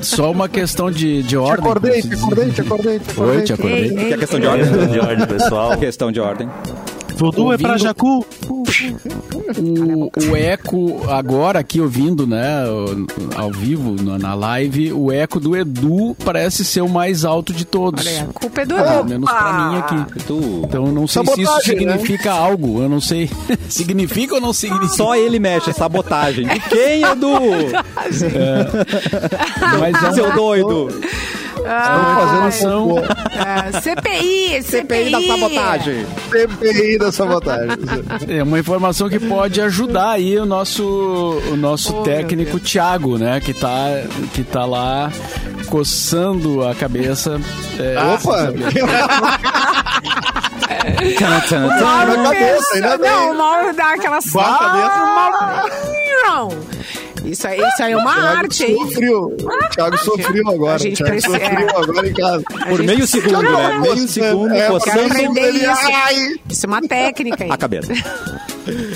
só 0.02 0.30
uma 0.30 0.48
questão 0.48 0.90
de, 0.90 1.22
de 1.22 1.28
Te 1.28 1.36
ordem. 1.36 1.64
acordei, 1.64 2.02
como 2.02 2.12
te 2.12 2.16
acordei, 2.16 2.50
te 2.52 2.60
acordei, 2.60 2.98
te 2.98 3.20
Oi, 3.20 3.24
acordei. 3.24 3.44
te 3.44 3.52
acordei. 3.52 3.84
Ei, 3.84 3.90
Que 4.08 4.14
é 4.14 4.16
questão 4.16 4.40
de 4.40 4.46
ordem. 4.46 4.86
De 4.88 5.00
ordem, 5.00 5.26
pessoal. 5.26 5.76
Questão 5.84 6.12
de 6.12 6.20
ordem. 6.20 6.48
Voodoo 7.16 7.52
é 7.52 7.58
pra 7.58 7.76
Jacu. 7.76 8.24
O, 9.56 10.10
o 10.30 10.36
eco, 10.36 11.08
agora 11.08 11.60
aqui 11.60 11.80
ouvindo, 11.80 12.26
né, 12.26 12.64
ao 13.36 13.50
vivo, 13.50 14.02
na, 14.02 14.18
na 14.18 14.34
live, 14.34 14.92
o 14.92 15.12
eco 15.12 15.38
do 15.38 15.56
Edu 15.56 16.16
parece 16.24 16.64
ser 16.64 16.80
o 16.80 16.88
mais 16.88 17.24
alto 17.24 17.52
de 17.52 17.64
todos. 17.64 18.04
Olha, 18.06 18.22
a 18.22 18.26
culpa 18.26 18.62
é 18.62 18.66
do 18.66 18.74
Pelo 18.74 18.88
Edu. 19.00 19.04
menos 19.08 19.30
pra 19.30 19.52
mim 19.52 19.76
aqui. 19.78 20.24
Tu... 20.24 20.62
Então 20.64 20.86
não 20.86 21.06
sei 21.06 21.24
se 21.24 21.42
isso 21.42 21.52
Sabotagem, 21.52 21.86
né? 21.86 21.92
significa 21.92 22.32
algo. 22.32 22.82
Eu 22.82 22.88
não 22.88 23.00
sei. 23.00 23.30
significa 23.68 24.34
ou 24.34 24.40
não 24.40 24.52
significa? 24.52 24.94
Só 24.94 25.14
ele 25.14 25.38
mexe, 25.38 25.72
sabotagem. 25.72 26.46
De 26.46 26.60
quem, 26.60 27.02
Edu? 27.04 27.28
Mas 29.80 30.02
é 30.02 30.12
Seu 30.12 30.24
uma, 30.26 30.34
doido. 31.64 31.80
Estamos 31.80 32.54
fazendo 32.56 32.86
um 32.86 32.98
Ah, 33.38 33.80
CPI, 33.80 34.62
CPI. 34.62 34.62
CPI 34.62 35.10
da 35.10 35.20
sabotagem. 35.22 36.06
CPI 36.30 36.98
da 36.98 37.12
sabotagem. 37.12 37.78
é 38.28 38.42
uma 38.42 38.58
informação 38.58 39.08
que 39.08 39.18
pode 39.18 39.60
ajudar 39.60 40.10
aí 40.10 40.38
o 40.38 40.46
nosso, 40.46 40.84
o 41.50 41.56
nosso 41.56 42.02
técnico 42.02 42.60
Thiago, 42.60 43.18
né? 43.18 43.40
Que 43.40 43.52
tá, 43.54 43.86
que 44.32 44.42
tá 44.44 44.64
lá 44.64 45.10
coçando 45.68 46.66
a 46.66 46.74
cabeça. 46.74 47.40
É, 47.78 47.96
Opa! 48.14 48.52
O 50.84 51.84
Mauro 51.84 52.16
Na 52.22 52.30
cabeça, 52.32 52.98
bem. 52.98 53.10
Não, 53.10 53.30
o 53.30 53.34
Mauro 53.38 53.74
dá 53.74 53.94
aquela 53.94 54.18
Com 54.32 54.40
a 54.40 54.58
cabeça. 54.58 55.70
Não. 56.26 56.73
Isso 57.24 57.46
aí, 57.48 57.58
isso 57.58 57.82
aí 57.82 57.92
é 57.92 57.96
uma 57.96 58.12
arte, 58.12 58.64
hein? 58.64 58.76
Sofreu. 58.78 59.22
O 59.24 59.68
Thiago 59.70 59.96
sofreu 59.98 60.48
agora. 60.48 60.74
A 60.74 60.78
gente 60.78 61.02
o 61.02 61.06
Thiago 61.06 61.20
precisa- 61.22 61.38
sofreu 61.50 61.78
agora 61.78 62.08
em 62.08 62.12
casa. 62.12 62.44
Por 62.68 62.82
meio 62.82 63.06
segundo, 63.06 63.42
né? 63.42 63.78
Meio 63.80 64.08
segundo, 64.08 64.54
É, 64.54 64.66
coçando 64.68 65.00
aprender 65.06 65.50
isso. 65.50 65.66
Ai! 65.92 66.14
Isso 66.50 66.66
é 66.66 66.68
uma 66.68 66.82
técnica 66.82 67.44
aí. 67.44 67.50
a 67.50 67.56
cabeça. 67.56 67.92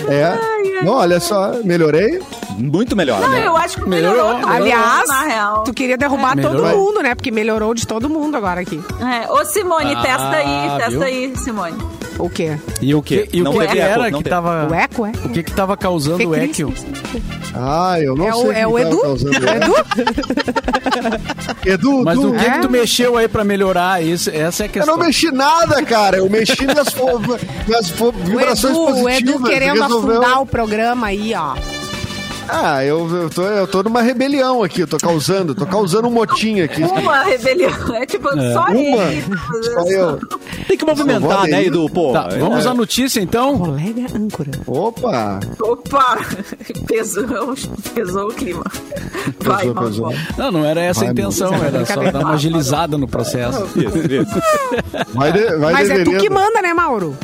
É. 0.09 0.85
Não, 0.85 0.95
olha 0.95 1.19
só, 1.21 1.53
melhorei. 1.64 2.21
Muito 2.59 2.97
melhor, 2.97 3.21
Não, 3.21 3.29
né? 3.31 3.47
eu 3.47 3.57
acho 3.57 3.77
que 3.81 3.88
Melhorou. 3.88 4.35
melhorou. 4.35 4.51
Aliás, 4.51 5.09
na 5.09 5.23
real. 5.23 5.62
tu 5.64 5.73
queria 5.73 5.97
derrubar 5.97 6.35
Melhorou. 6.37 6.62
todo 6.62 6.77
mundo, 6.77 7.03
né? 7.03 7.14
Porque 7.14 7.31
melhorou 7.31 7.73
de 7.73 7.87
todo 7.87 8.09
mundo 8.11 8.37
agora 8.37 8.61
aqui. 8.61 8.81
É. 9.01 9.31
Ô, 9.31 9.44
Simone, 9.44 9.94
Ah, 9.94 10.03
testa 10.03 10.31
aí, 10.31 10.71
testa 10.79 10.90
viu? 10.90 11.03
aí, 11.03 11.33
Simone. 11.37 11.77
O 12.18 12.29
quê? 12.29 12.59
E 12.83 12.92
o 12.97 13.01
que, 13.01 13.29
e 13.33 13.40
o 13.40 13.44
Não 13.44 13.53
que, 13.53 13.59
teve 13.61 13.73
que 13.75 13.79
eco, 13.79 13.90
era 13.92 14.11
não 14.11 14.18
que 14.18 14.25
teve. 14.25 14.31
tava. 14.31 14.66
O 14.68 14.75
eco, 14.75 15.07
é? 15.07 15.12
O 15.25 15.29
que 15.29 15.42
que 15.44 15.53
tava 15.53 15.77
causando 15.77 16.29
o 16.29 16.35
eco? 16.35 16.73
Ah, 17.55 18.01
eu 18.01 18.16
não 18.16 18.27
É 18.27 18.33
sei. 18.33 18.42
o, 18.42 18.47
o 18.47 18.53
é 18.53 18.66
o 18.66 18.75
que 18.75 18.81
Edu? 18.83 19.01
É 19.05 19.09
o. 19.09 19.12
Edu? 19.55 19.75
Edu, 21.64 22.05
Mas 22.05 22.18
Edu, 22.18 22.31
o 22.31 22.37
que, 22.37 22.44
É? 22.44 22.51
que 22.51 22.59
tu 22.61 22.71
mexeu 22.71 23.16
aí 23.16 23.29
pra 23.29 23.44
melhorar 23.44 24.03
isso? 24.03 24.31
Essa 24.31 24.64
é 24.64 24.66
a 24.66 24.68
Eu 24.68 24.73
questão. 24.73 24.97
não 24.97 25.05
mexi 25.05 25.31
nada, 25.31 25.81
cara. 25.85 26.16
Eu 26.18 26.29
mexi 26.29 26.66
nas, 26.66 26.88
fo- 26.92 27.21
nas 27.68 27.88
fo- 27.90 28.09
O 28.09 28.12
vibrações 28.12 28.73
Edu, 28.75 28.83
o 28.83 28.87
positivas. 29.03 29.35
Edu 29.37 29.42
querendo 29.44 29.83
resolveu. 29.83 30.11
afundar 30.21 30.42
o 30.42 30.47
programa 30.47 31.07
aí, 31.09 31.33
ó. 31.37 31.55
Ah, 32.48 32.84
eu, 32.84 33.08
eu, 33.14 33.30
tô, 33.30 33.42
eu 33.42 33.66
tô 33.66 33.82
numa 33.82 34.00
rebelião 34.02 34.62
aqui, 34.62 34.80
eu 34.80 34.87
tô 34.87 34.96
causando, 34.96 35.54
tô 35.54 35.66
causando 35.66 36.08
um 36.08 36.11
motim 36.11 36.61
aqui. 36.61 36.82
Uma 36.82 37.22
rebelião. 37.22 37.70
É 37.94 38.06
tipo, 38.06 38.28
só 38.30 38.64
Uma, 38.66 38.72
ele. 39.12 39.24
só 39.74 39.80
eu. 39.88 40.18
Tem 40.66 40.76
que 40.76 40.84
movimentar, 40.84 41.46
né. 41.46 41.64
Edu? 41.64 41.88
Pô, 41.90 42.12
Tá, 42.12 42.28
é- 42.32 42.38
vamos 42.38 42.66
à 42.66 42.72
notícia 42.74 43.20
então. 43.20 43.58
Colega 43.58 44.06
âncora. 44.14 44.50
Opa! 44.66 45.40
Opa! 45.61 46.18
Pesou, 46.88 47.24
pesou 47.94 48.28
o 48.28 48.34
clima. 48.34 48.64
Vai, 49.40 49.66
Pesou, 49.66 49.74
pesou. 49.74 50.14
Não, 50.36 50.51
não 50.53 50.64
era 50.64 50.80
essa 50.80 51.01
a 51.01 51.05
Vai, 51.05 51.12
intenção, 51.12 51.55
era 51.55 51.84
só 51.84 52.03
dar 52.11 52.20
uma 52.20 52.32
agilizada 52.34 52.96
no 52.96 53.07
processo. 53.07 53.64
Isso, 53.76 53.99
isso. 53.99 54.42
Vai, 55.14 55.32
de, 55.32 55.57
vai 55.57 55.72
Mas 55.72 55.90
é 55.90 56.05
tu 56.05 56.12
que 56.16 56.30
manda, 56.30 56.62
né, 56.62 56.72
Mauro? 56.72 57.16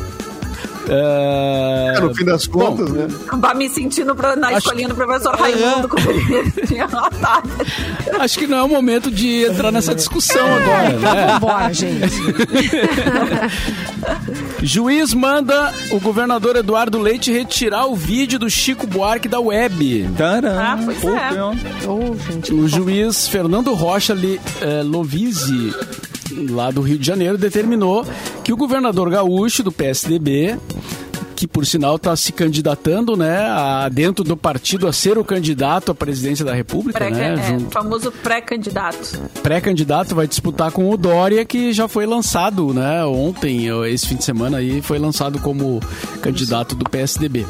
É, 0.89 1.95
É, 1.97 2.01
no 2.01 2.14
fim 2.14 2.24
das 2.24 2.47
contas, 2.47 2.91
né? 2.91 3.07
Vai 3.39 3.55
me 3.55 3.68
sentindo 3.68 4.14
pra, 4.14 4.37
na 4.37 4.49
Acho- 4.49 4.59
escolinha 4.59 4.89
do 4.89 4.95
professor 4.95 5.35
Raimundo, 5.35 5.89
notado. 6.93 7.51
Acho 8.20 8.39
que 8.39 8.47
não 8.47 8.59
é 8.59 8.62
o 8.62 8.68
momento 8.68 9.11
de 9.11 9.45
entrar 9.45 9.72
nessa 9.72 9.95
discussão 9.95 10.45
agora, 10.47 10.91
né? 10.91 11.26
Vambora, 11.32 11.72
gente. 11.72 12.14
Juiz 14.62 15.12
manda 15.14 15.72
o 15.91 16.01
governador 16.01 16.57
Eduardo 16.57 16.99
Leite 16.99 17.32
retirar 17.32 17.87
o 17.87 17.95
vídeo 17.95 18.39
do 18.39 18.49
Chico 18.51 18.87
Buarque 18.87 19.28
da 19.28 19.41
web. 19.41 20.09
Taran. 20.16 20.59
Ah, 20.61 20.78
pois 20.85 20.99
Pô, 20.99 21.11
é. 21.11 21.89
Ô, 21.89 22.16
gente. 22.30 22.53
O 22.53 22.68
juiz 22.68 23.28
Fernando 23.28 23.72
Rocha 23.74 24.14
Li- 24.14 24.41
eh, 24.61 24.82
Lovise, 24.82 25.74
lá 26.51 26.70
do 26.70 26.80
Rio 26.80 26.99
de 26.99 27.07
Janeiro, 27.07 27.37
determinou 27.39 28.07
que 28.43 28.53
o 28.53 28.57
governador 28.57 29.11
gaúcho 29.11 29.62
do 29.62 29.70
PSDB, 29.72 30.59
que 31.37 31.47
por 31.49 31.66
sinal 31.66 31.97
está 31.97 32.14
se 32.14 32.32
candidatando, 32.32 33.16
né, 33.16 33.39
a, 33.49 33.89
dentro 33.89 34.24
do 34.24 34.37
partido 34.37 34.87
a 34.87 34.93
ser 34.93 35.18
o 35.18 35.24
candidato 35.24 35.91
à 35.91 35.95
presidência 35.95 36.45
da 36.45 36.55
República, 36.55 36.99
Pré- 37.01 37.11
né, 37.11 37.35
é, 37.35 37.49
junto- 37.59 37.70
famoso 37.72 38.12
pré-candidato. 38.12 39.18
pré-candidato, 39.43 40.14
vai 40.14 40.28
disputar 40.28 40.70
com 40.70 40.89
o 40.89 40.97
Dória, 40.97 41.45
que 41.45 41.72
já 41.72 41.89
foi 41.89 42.07
lançado, 42.07 42.72
né, 42.72 43.05
ontem, 43.05 43.66
esse 43.93 44.07
fim 44.07 44.14
de 44.16 44.24
semana 44.24 44.59
aí, 44.59 44.80
foi 44.80 44.99
lançado 44.99 45.39
como 45.41 45.80
candidato 46.22 46.74
do 46.76 46.89
PSDB. 46.89 47.45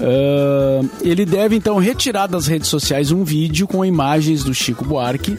Ah, 0.00 0.80
ele 1.02 1.24
deve 1.24 1.54
então 1.56 1.78
retirar 1.78 2.26
das 2.26 2.46
redes 2.48 2.68
sociais 2.68 3.12
um 3.12 3.22
vídeo 3.22 3.68
com 3.68 3.84
imagens 3.84 4.42
do 4.42 4.52
Chico 4.52 4.84
Buarque, 4.84 5.38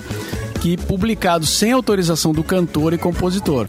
que 0.64 0.78
publicado 0.78 1.46
sem 1.46 1.74
autorização 1.74 2.32
do 2.32 2.42
cantor 2.42 2.94
e 2.94 2.98
compositor. 2.98 3.68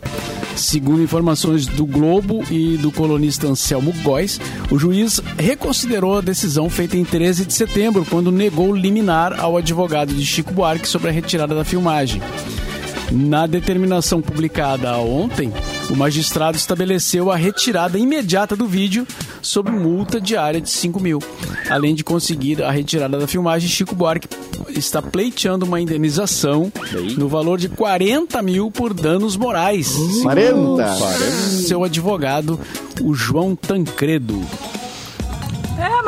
Segundo 0.55 1.03
informações 1.03 1.66
do 1.66 1.84
Globo 1.84 2.45
e 2.49 2.76
do 2.76 2.92
colunista 2.92 3.49
Anselmo 3.49 3.92
Góes, 4.05 4.40
o 4.70 4.78
juiz 4.78 5.20
reconsiderou 5.36 6.18
a 6.18 6.20
decisão 6.20 6.70
feita 6.70 6.97
em 6.97 7.05
13 7.05 7.47
de 7.47 7.53
setembro, 7.53 8.07
quando 8.09 8.30
negou 8.30 8.72
liminar 8.72 9.40
ao 9.40 9.57
advogado 9.57 10.14
de 10.14 10.24
Chico 10.24 10.53
Buarque 10.53 10.86
sobre 10.86 11.09
a 11.09 11.12
retirada 11.12 11.53
da 11.53 11.64
filmagem. 11.64 12.22
Na 13.11 13.45
determinação 13.49 14.22
publicada 14.22 14.97
ontem, 14.99 15.53
o 15.90 15.97
magistrado 15.97 16.57
estabeleceu 16.57 17.28
a 17.28 17.36
retirada 17.36 17.99
imediata 17.99 18.55
do 18.55 18.68
vídeo 18.68 19.05
sob 19.42 19.68
multa 19.68 20.20
diária 20.20 20.61
de 20.61 20.70
5 20.70 21.01
mil. 21.01 21.18
Além 21.68 21.95
de 21.95 22.05
conseguir 22.05 22.62
a 22.62 22.70
retirada 22.70 23.18
da 23.18 23.26
filmagem, 23.26 23.68
Chico 23.68 23.97
Buarque 23.97 24.28
está 24.79 25.01
pleiteando 25.01 25.64
uma 25.64 25.81
indenização 25.81 26.72
no 27.16 27.29
valor 27.29 27.59
de 27.59 27.68
40 27.68 28.41
mil 28.43 28.70
por 28.70 28.93
danos 28.93 29.37
morais. 29.37 29.95
40. 30.22 30.85
Seu 31.66 31.85
advogado, 31.85 32.59
o 33.03 33.14
João 33.14 33.55
Tancredo. 33.57 34.41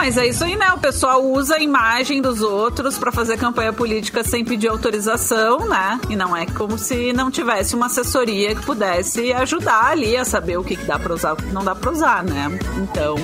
É, 0.07 0.09
mas 0.09 0.17
é 0.19 0.27
isso 0.29 0.45
aí, 0.45 0.55
né? 0.57 0.73
O 0.73 0.79
pessoal 0.79 1.25
usa 1.25 1.57
a 1.57 1.59
imagem 1.61 2.23
dos 2.23 2.41
outros 2.41 2.97
pra 2.97 3.11
fazer 3.11 3.37
campanha 3.37 3.73
política 3.73 4.23
sem 4.23 4.45
pedir 4.45 4.69
autorização, 4.69 5.67
né? 5.69 5.99
E 6.09 6.15
não 6.15 6.37
é 6.37 6.47
como 6.47 6.79
se 6.79 7.13
não 7.13 7.29
tivesse 7.29 7.75
uma 7.75 7.87
assessoria 7.87 8.55
que 8.55 8.65
pudesse 8.65 9.33
ajudar 9.33 9.87
ali 9.87 10.17
a 10.17 10.25
saber 10.25 10.59
o 10.59 10.63
que, 10.65 10.77
que 10.77 10.85
dá 10.85 10.97
pra 10.97 11.13
usar 11.13 11.31
e 11.31 11.33
o 11.33 11.37
que 11.37 11.47
não 11.53 11.65
dá 11.65 11.75
pra 11.75 11.91
usar, 11.91 12.23
né? 12.23 12.57
Então, 12.77 13.17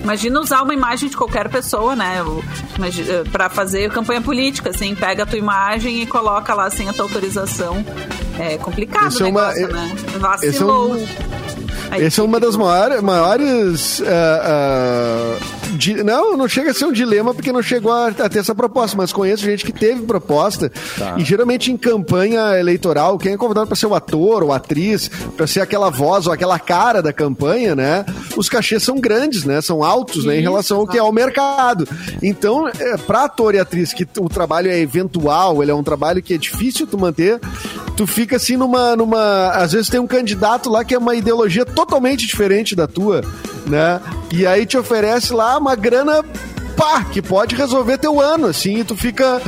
imagina 0.00 0.40
usar 0.40 0.62
uma 0.62 0.72
imagem 0.74 1.08
de 1.08 1.16
qualquer 1.16 1.48
pessoa, 1.48 1.96
né? 1.96 2.18
Eh, 3.08 3.24
Pra 3.32 3.48
fazer 3.48 3.90
campanha 3.90 4.20
política, 4.20 4.70
assim, 4.70 4.94
pega 4.94 5.24
a 5.24 5.26
tua 5.26 5.38
imagem 5.38 6.02
e 6.02 6.06
coloca 6.06 6.54
lá 6.54 6.70
sem 6.70 6.88
a 6.88 6.92
tua 6.92 7.06
autorização. 7.06 7.84
É 8.38 8.56
complicado 8.58 9.08
Esse 9.08 9.22
o 9.24 9.26
é 9.26 9.30
uma- 9.30 9.52
negócio, 9.52 9.68
né? 9.74 9.92
esse 9.96 10.14
é 10.16 10.18
Vacilou. 10.20 10.92
um- 10.94 11.06
é 11.96 12.22
uma 12.22 12.38
das 12.40 12.56
maiores. 12.56 13.00
maiores 13.02 14.02
ah, 14.06 15.36
di- 15.76 16.02
não, 16.02 16.36
não 16.36 16.48
chega 16.48 16.70
a 16.70 16.74
ser 16.74 16.84
um 16.86 16.92
dilema 16.92 17.34
porque 17.34 17.52
não 17.52 17.62
chegou 17.62 17.92
a, 17.92 18.08
a 18.08 18.28
ter 18.28 18.38
essa 18.38 18.54
proposta, 18.54 18.96
mas 18.96 19.12
conheço 19.12 19.44
gente 19.44 19.64
que 19.64 19.72
teve 19.72 20.02
proposta. 20.02 20.70
E 21.16 21.24
geralmente 21.24 21.70
em 21.70 21.76
campanha 21.76 22.58
eleitoral, 22.58 23.18
quem 23.18 23.32
é 23.32 23.36
convidado 23.36 23.66
para 23.66 23.76
ser 23.76 23.86
o 23.86 23.94
ator 23.94 24.42
ou 24.42 24.52
atriz, 24.52 25.08
para 25.36 25.46
ser 25.46 25.60
aquela 25.60 25.90
voz 25.90 26.26
ou 26.26 26.32
aquela 26.32 26.58
cara 26.58 27.02
da 27.02 27.12
campanha, 27.12 27.74
né? 27.74 28.04
Os 28.36 28.48
cachês 28.48 28.82
são 28.82 28.98
grandes, 29.00 29.44
né? 29.44 29.60
São 29.60 29.82
altos, 29.84 30.24
né? 30.24 30.38
Em 30.38 30.42
relação 30.42 30.78
ao 30.78 30.86
que 30.86 30.98
é 30.98 31.02
o 31.02 31.12
mercado. 31.12 31.86
Então, 32.22 32.68
é, 32.68 32.96
para 32.96 33.24
ator 33.24 33.54
e 33.54 33.58
atriz, 33.58 33.92
que 33.92 34.06
o 34.18 34.28
trabalho 34.28 34.70
é 34.70 34.78
eventual, 34.78 35.62
ele 35.62 35.70
é 35.70 35.74
um 35.74 35.82
trabalho 35.82 36.22
que 36.22 36.34
é 36.34 36.38
difícil 36.38 36.86
tu 36.86 36.98
manter, 36.98 37.40
tu 37.96 38.06
fica 38.06 38.36
assim 38.36 38.56
numa, 38.56 38.94
numa. 38.94 39.48
Às 39.50 39.72
vezes 39.72 39.88
tem 39.88 39.98
um 40.00 40.06
candidato 40.06 40.68
lá 40.70 40.84
que 40.84 40.94
é 40.94 40.98
uma 40.98 41.14
ideologia 41.14 41.64
totalmente 41.64 42.26
diferente 42.26 42.76
da 42.76 42.86
tua, 42.86 43.22
né? 43.66 44.00
E 44.32 44.46
aí 44.46 44.66
te 44.66 44.76
oferece 44.76 45.32
lá 45.32 45.56
uma 45.58 45.74
grana. 45.74 46.22
Pá, 46.76 47.02
que 47.04 47.22
pode 47.22 47.54
resolver 47.56 47.96
teu 47.96 48.20
ano, 48.20 48.48
assim, 48.48 48.80
e 48.80 48.84
tu 48.84 48.94
fica. 48.94 49.40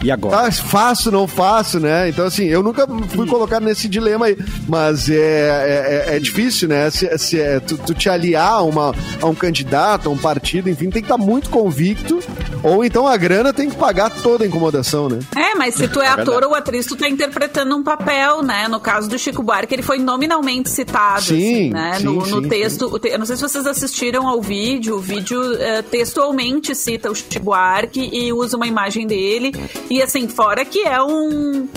E 0.00 0.12
agora? 0.12 0.44
Tá, 0.44 0.52
faço, 0.52 1.10
não 1.10 1.26
faço, 1.26 1.80
né? 1.80 2.08
Então, 2.08 2.24
assim, 2.24 2.44
eu 2.44 2.62
nunca 2.62 2.86
fui 3.08 3.26
colocado 3.26 3.64
nesse 3.64 3.88
dilema 3.88 4.26
aí. 4.26 4.38
Mas 4.68 5.10
é, 5.10 5.16
é, 5.16 6.04
é- 6.12 6.16
é 6.16 6.20
difícil, 6.20 6.68
né? 6.68 6.88
Se, 6.88 7.18
se 7.18 7.40
é, 7.40 7.58
tu, 7.58 7.76
tu 7.78 7.92
te 7.94 8.08
aliar 8.08 8.52
a, 8.52 8.62
uma, 8.62 8.94
a 9.20 9.26
um 9.26 9.34
candidato, 9.34 10.08
a 10.08 10.12
um 10.12 10.16
partido, 10.16 10.70
enfim, 10.70 10.84
tem 10.88 11.02
que 11.02 11.10
estar 11.10 11.18
muito 11.18 11.50
convicto. 11.50 12.17
Ou 12.62 12.84
então 12.84 13.06
a 13.06 13.16
grana 13.16 13.52
tem 13.52 13.68
que 13.70 13.76
pagar 13.76 14.10
toda 14.10 14.44
a 14.44 14.46
incomodação, 14.46 15.08
né? 15.08 15.20
É, 15.36 15.54
mas 15.54 15.74
se 15.74 15.88
tu 15.88 16.00
é, 16.00 16.06
É 16.06 16.08
ator 16.08 16.24
verdade. 16.26 16.46
ou 16.46 16.54
atriz, 16.54 16.86
tu 16.86 16.96
tá 16.96 17.08
interpretando 17.08 17.76
um 17.76 17.82
papel, 17.82 18.42
né? 18.42 18.66
No 18.68 18.80
caso 18.80 19.08
do 19.08 19.18
Chico 19.18 19.42
Buarque, 19.42 19.74
ele 19.74 19.82
foi 19.82 19.98
nominalmente 19.98 20.68
citado, 20.70 21.22
Sim, 21.22 21.36
assim, 21.36 21.70
né? 21.70 21.94
sim, 21.98 22.04
no, 22.04 22.14
no 22.14 22.42
sim, 22.42 22.48
texto. 22.48 23.00
Eu 23.04 23.18
não 23.18 23.26
sei 23.26 23.36
se 23.36 23.42
vocês 23.42 23.66
assistiram 23.66 24.26
ao 24.26 24.40
vídeo. 24.40 24.96
O 24.96 25.00
vídeo 25.00 25.40
eh, 25.60 25.82
textualmente 25.82 26.74
cita 26.74 27.10
o 27.10 27.14
Chico 27.14 27.40
Buarque 27.44 28.08
e 28.12 28.32
usa 28.32 28.56
uma 28.56 28.66
imagem 28.66 29.06
dele. 29.06 29.52
E 29.90 30.02
assim, 30.02 30.26
fora 30.28 30.64
que 30.64 30.80
é 30.80 31.02
um. 31.02 31.68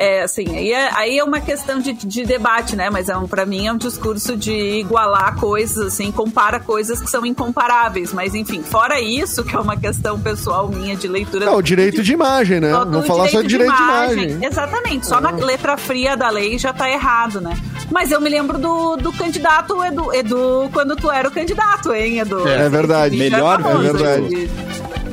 É, 0.00 0.22
assim, 0.22 0.46
aí 0.56 0.72
é, 0.72 0.90
aí 0.94 1.18
é 1.18 1.22
uma 1.22 1.42
questão 1.42 1.78
de, 1.78 1.92
de 1.92 2.24
debate, 2.24 2.74
né? 2.74 2.88
Mas 2.88 3.10
é 3.10 3.16
um, 3.18 3.28
para 3.28 3.44
mim 3.44 3.66
é 3.66 3.72
um 3.72 3.76
discurso 3.76 4.34
de 4.34 4.50
igualar 4.50 5.36
coisas, 5.36 5.88
assim, 5.88 6.10
compara 6.10 6.58
coisas 6.58 7.02
que 7.02 7.10
são 7.10 7.26
incomparáveis. 7.26 8.10
Mas 8.10 8.34
enfim, 8.34 8.62
fora 8.62 8.98
isso, 8.98 9.44
que 9.44 9.54
é 9.54 9.58
uma 9.58 9.76
questão 9.76 10.18
pessoal 10.18 10.68
minha 10.68 10.96
de 10.96 11.06
leitura. 11.06 11.44
É 11.44 11.50
o 11.50 11.60
direito 11.60 12.02
de 12.02 12.14
imagem, 12.14 12.60
né? 12.60 12.72
Vamos 12.72 13.06
falar 13.06 13.28
só 13.28 13.42
de 13.42 13.48
direito 13.48 13.76
de 13.76 13.82
imagem. 13.82 14.38
Exatamente, 14.42 15.06
só 15.06 15.20
na 15.20 15.32
letra 15.32 15.76
fria 15.76 16.16
da 16.16 16.30
lei 16.30 16.56
já 16.56 16.72
tá 16.72 16.88
errado, 16.88 17.38
né? 17.38 17.54
Mas 17.90 18.10
eu 18.10 18.22
me 18.22 18.30
lembro 18.30 18.56
do, 18.56 18.96
do 18.96 19.12
candidato 19.12 19.84
Edu, 19.84 20.14
Edu, 20.14 20.70
quando 20.72 20.96
tu 20.96 21.10
era 21.10 21.28
o 21.28 21.30
candidato, 21.30 21.92
hein, 21.92 22.20
Edu? 22.20 22.48
É 22.48 22.70
verdade. 22.70 23.16
Esse 23.16 23.24
vídeo 23.24 23.36
Melhor, 23.36 23.60
famoso, 23.60 23.86
é 23.86 23.92
verdade. 23.92 24.50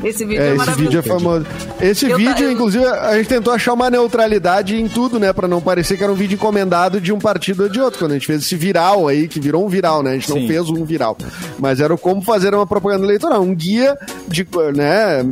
Esse 0.03 0.25
vídeo 0.25 0.41
é, 0.41 0.45
É, 0.45 0.49
esse 0.49 0.57
maravilhoso. 0.57 0.83
vídeo 0.97 0.99
é 0.99 1.03
famoso. 1.03 1.45
Esse 1.81 2.09
Eu 2.09 2.17
vídeo, 2.17 2.33
ta- 2.35 2.41
eu- 2.41 2.51
inclusive, 2.51 2.85
a 2.85 3.17
gente 3.17 3.27
tentou 3.29 3.53
achar 3.53 3.73
uma 3.73 3.89
neutralidade 3.89 4.75
em 4.79 4.87
tudo, 4.87 5.19
né? 5.19 5.33
Pra 5.33 5.47
não 5.47 5.61
parecer 5.61 5.97
que 5.97 6.03
era 6.03 6.11
um 6.11 6.15
vídeo 6.15 6.35
encomendado 6.35 6.99
de 7.01 7.11
um 7.11 7.19
partido 7.19 7.63
ou 7.63 7.69
de 7.69 7.79
outro. 7.81 7.99
Quando 7.99 8.11
a 8.11 8.13
gente 8.15 8.27
fez 8.27 8.41
esse 8.43 8.55
viral 8.55 9.07
aí, 9.07 9.27
que 9.27 9.39
virou 9.39 9.65
um 9.65 9.69
viral, 9.69 10.01
né? 10.03 10.11
A 10.11 10.13
gente 10.13 10.29
não 10.29 10.37
Sim. 10.37 10.47
fez 10.47 10.69
um 10.69 10.83
viral. 10.85 11.17
Mas 11.59 11.79
era 11.79 11.93
o 11.93 11.97
como 11.97 12.21
fazer 12.21 12.53
uma 12.53 12.65
propaganda 12.67 13.03
eleitoral. 13.05 13.41
Um 13.41 13.53
guia 13.55 13.97
de, 14.27 14.47
né? 14.75 15.25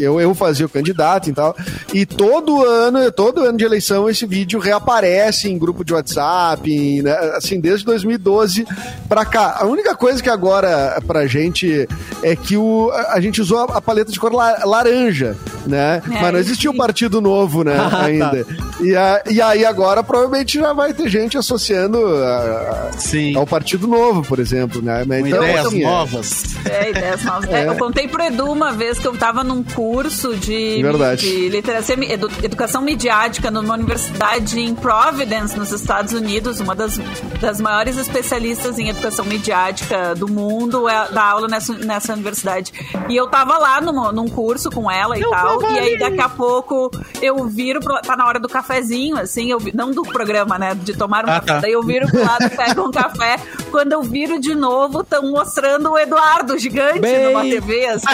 Eu, 0.00 0.20
eu 0.20 0.34
fazia 0.34 0.66
o 0.66 0.68
candidato 0.68 1.28
e 1.30 1.32
tal. 1.32 1.56
E 1.92 2.04
todo 2.06 2.64
ano, 2.64 3.10
todo 3.12 3.42
ano 3.42 3.56
de 3.58 3.64
eleição, 3.64 4.08
esse 4.08 4.26
vídeo 4.26 4.58
reaparece 4.58 5.48
em 5.50 5.58
grupo 5.58 5.84
de 5.84 5.92
WhatsApp, 5.94 6.70
em, 6.70 7.02
né? 7.02 7.12
assim, 7.34 7.60
desde 7.60 7.84
2012 7.84 8.66
pra 9.08 9.24
cá. 9.24 9.56
A 9.60 9.66
única 9.66 9.94
coisa 9.94 10.22
que 10.22 10.30
agora 10.30 11.00
pra 11.06 11.26
gente 11.26 11.88
é 12.22 12.36
que 12.36 12.56
o, 12.56 12.90
a 12.92 13.18
a 13.18 13.20
gente 13.20 13.40
usou 13.40 13.66
a, 13.72 13.78
a 13.78 13.80
paleta 13.80 14.10
de 14.12 14.18
cor 14.20 14.32
la- 14.32 14.64
laranja, 14.64 15.36
né? 15.66 16.02
É, 16.10 16.20
Mas 16.22 16.32
não 16.32 16.38
existia 16.40 16.70
o 16.70 16.72
sim. 16.72 16.78
Partido 16.78 17.20
Novo, 17.20 17.64
né? 17.64 17.76
Ah, 17.88 17.90
tá. 17.90 18.02
ainda. 18.04 18.46
E, 18.80 18.94
a- 18.94 19.22
e 19.28 19.40
aí 19.42 19.64
agora 19.64 20.02
provavelmente 20.02 20.58
já 20.58 20.72
vai 20.72 20.92
ter 20.92 21.08
gente 21.08 21.36
associando 21.38 21.98
a- 22.06 22.88
a- 22.94 22.98
Sim. 22.98 23.36
ao 23.36 23.46
Partido 23.46 23.86
Novo, 23.86 24.22
por 24.22 24.38
exemplo, 24.38 24.80
né? 24.82 25.04
Mas 25.06 25.26
então, 25.26 25.42
ideias 25.42 25.66
assim, 25.66 25.82
é- 25.82 25.86
novas. 25.86 26.44
É, 26.64 26.90
ideias 26.90 27.24
novas. 27.24 27.50
É, 27.50 27.66
eu 27.66 27.74
contei 27.76 28.06
pro 28.06 28.22
Edu 28.22 28.50
uma 28.52 28.72
vez 28.72 28.98
que 28.98 29.06
eu 29.06 29.16
tava 29.16 29.42
num 29.42 29.62
curso 29.62 30.36
de, 30.36 30.80
Verdade. 30.82 31.22
de 31.28 31.48
literacia, 31.48 31.96
edu- 32.12 32.30
educação 32.42 32.82
midiática 32.82 33.50
numa 33.50 33.74
universidade 33.74 34.60
em 34.60 34.74
Providence, 34.74 35.56
nos 35.58 35.72
Estados 35.72 36.12
Unidos, 36.12 36.60
uma 36.60 36.74
das, 36.74 37.00
das 37.40 37.60
maiores 37.60 37.96
especialistas 37.96 38.78
em 38.78 38.88
educação 38.88 39.24
midiática 39.24 40.14
do 40.14 40.28
mundo, 40.28 40.88
é, 40.88 41.08
dá 41.10 41.24
aula 41.24 41.48
nessa, 41.48 41.72
nessa 41.74 42.12
universidade. 42.12 42.72
E 43.08 43.16
eu 43.16 43.26
tava 43.26 43.38
tava 43.48 43.57
lá 43.58 43.80
numa- 43.80 44.12
num 44.12 44.28
curso 44.28 44.70
com 44.70 44.90
ela 44.90 45.18
e 45.18 45.22
tal. 45.22 45.62
E 45.62 45.78
aí, 45.78 45.98
daqui 45.98 46.20
a 46.20 46.28
pouco, 46.28 46.90
eu 47.20 47.46
viro 47.46 47.80
pro, 47.80 47.98
Tá 48.00 48.16
na 48.16 48.26
hora 48.26 48.38
do 48.40 48.48
cafezinho, 48.48 49.18
assim, 49.18 49.50
eu 49.50 49.58
não 49.74 49.90
do 49.90 50.02
programa, 50.02 50.58
né? 50.58 50.74
De 50.74 50.96
tomar 50.96 51.24
um 51.26 51.30
Ah, 51.30 51.40
café. 51.40 51.46
tá. 51.46 51.58
Daí 51.60 51.72
eu 51.72 51.82
viro 51.82 52.06
pro 52.08 52.20
lado, 52.24 52.48
pego 52.56 52.86
um 52.88 52.90
café. 52.90 53.36
Quando 53.70 53.92
eu 53.92 54.02
viro 54.02 54.40
de 54.40 54.54
novo, 54.54 55.00
estão 55.02 55.30
mostrando 55.30 55.90
o 55.90 55.98
Eduardo 55.98 56.56
gigante 56.58 57.00
Bem- 57.00 57.24
numa 57.26 57.42
TV, 57.42 57.86
assim, 57.86 58.06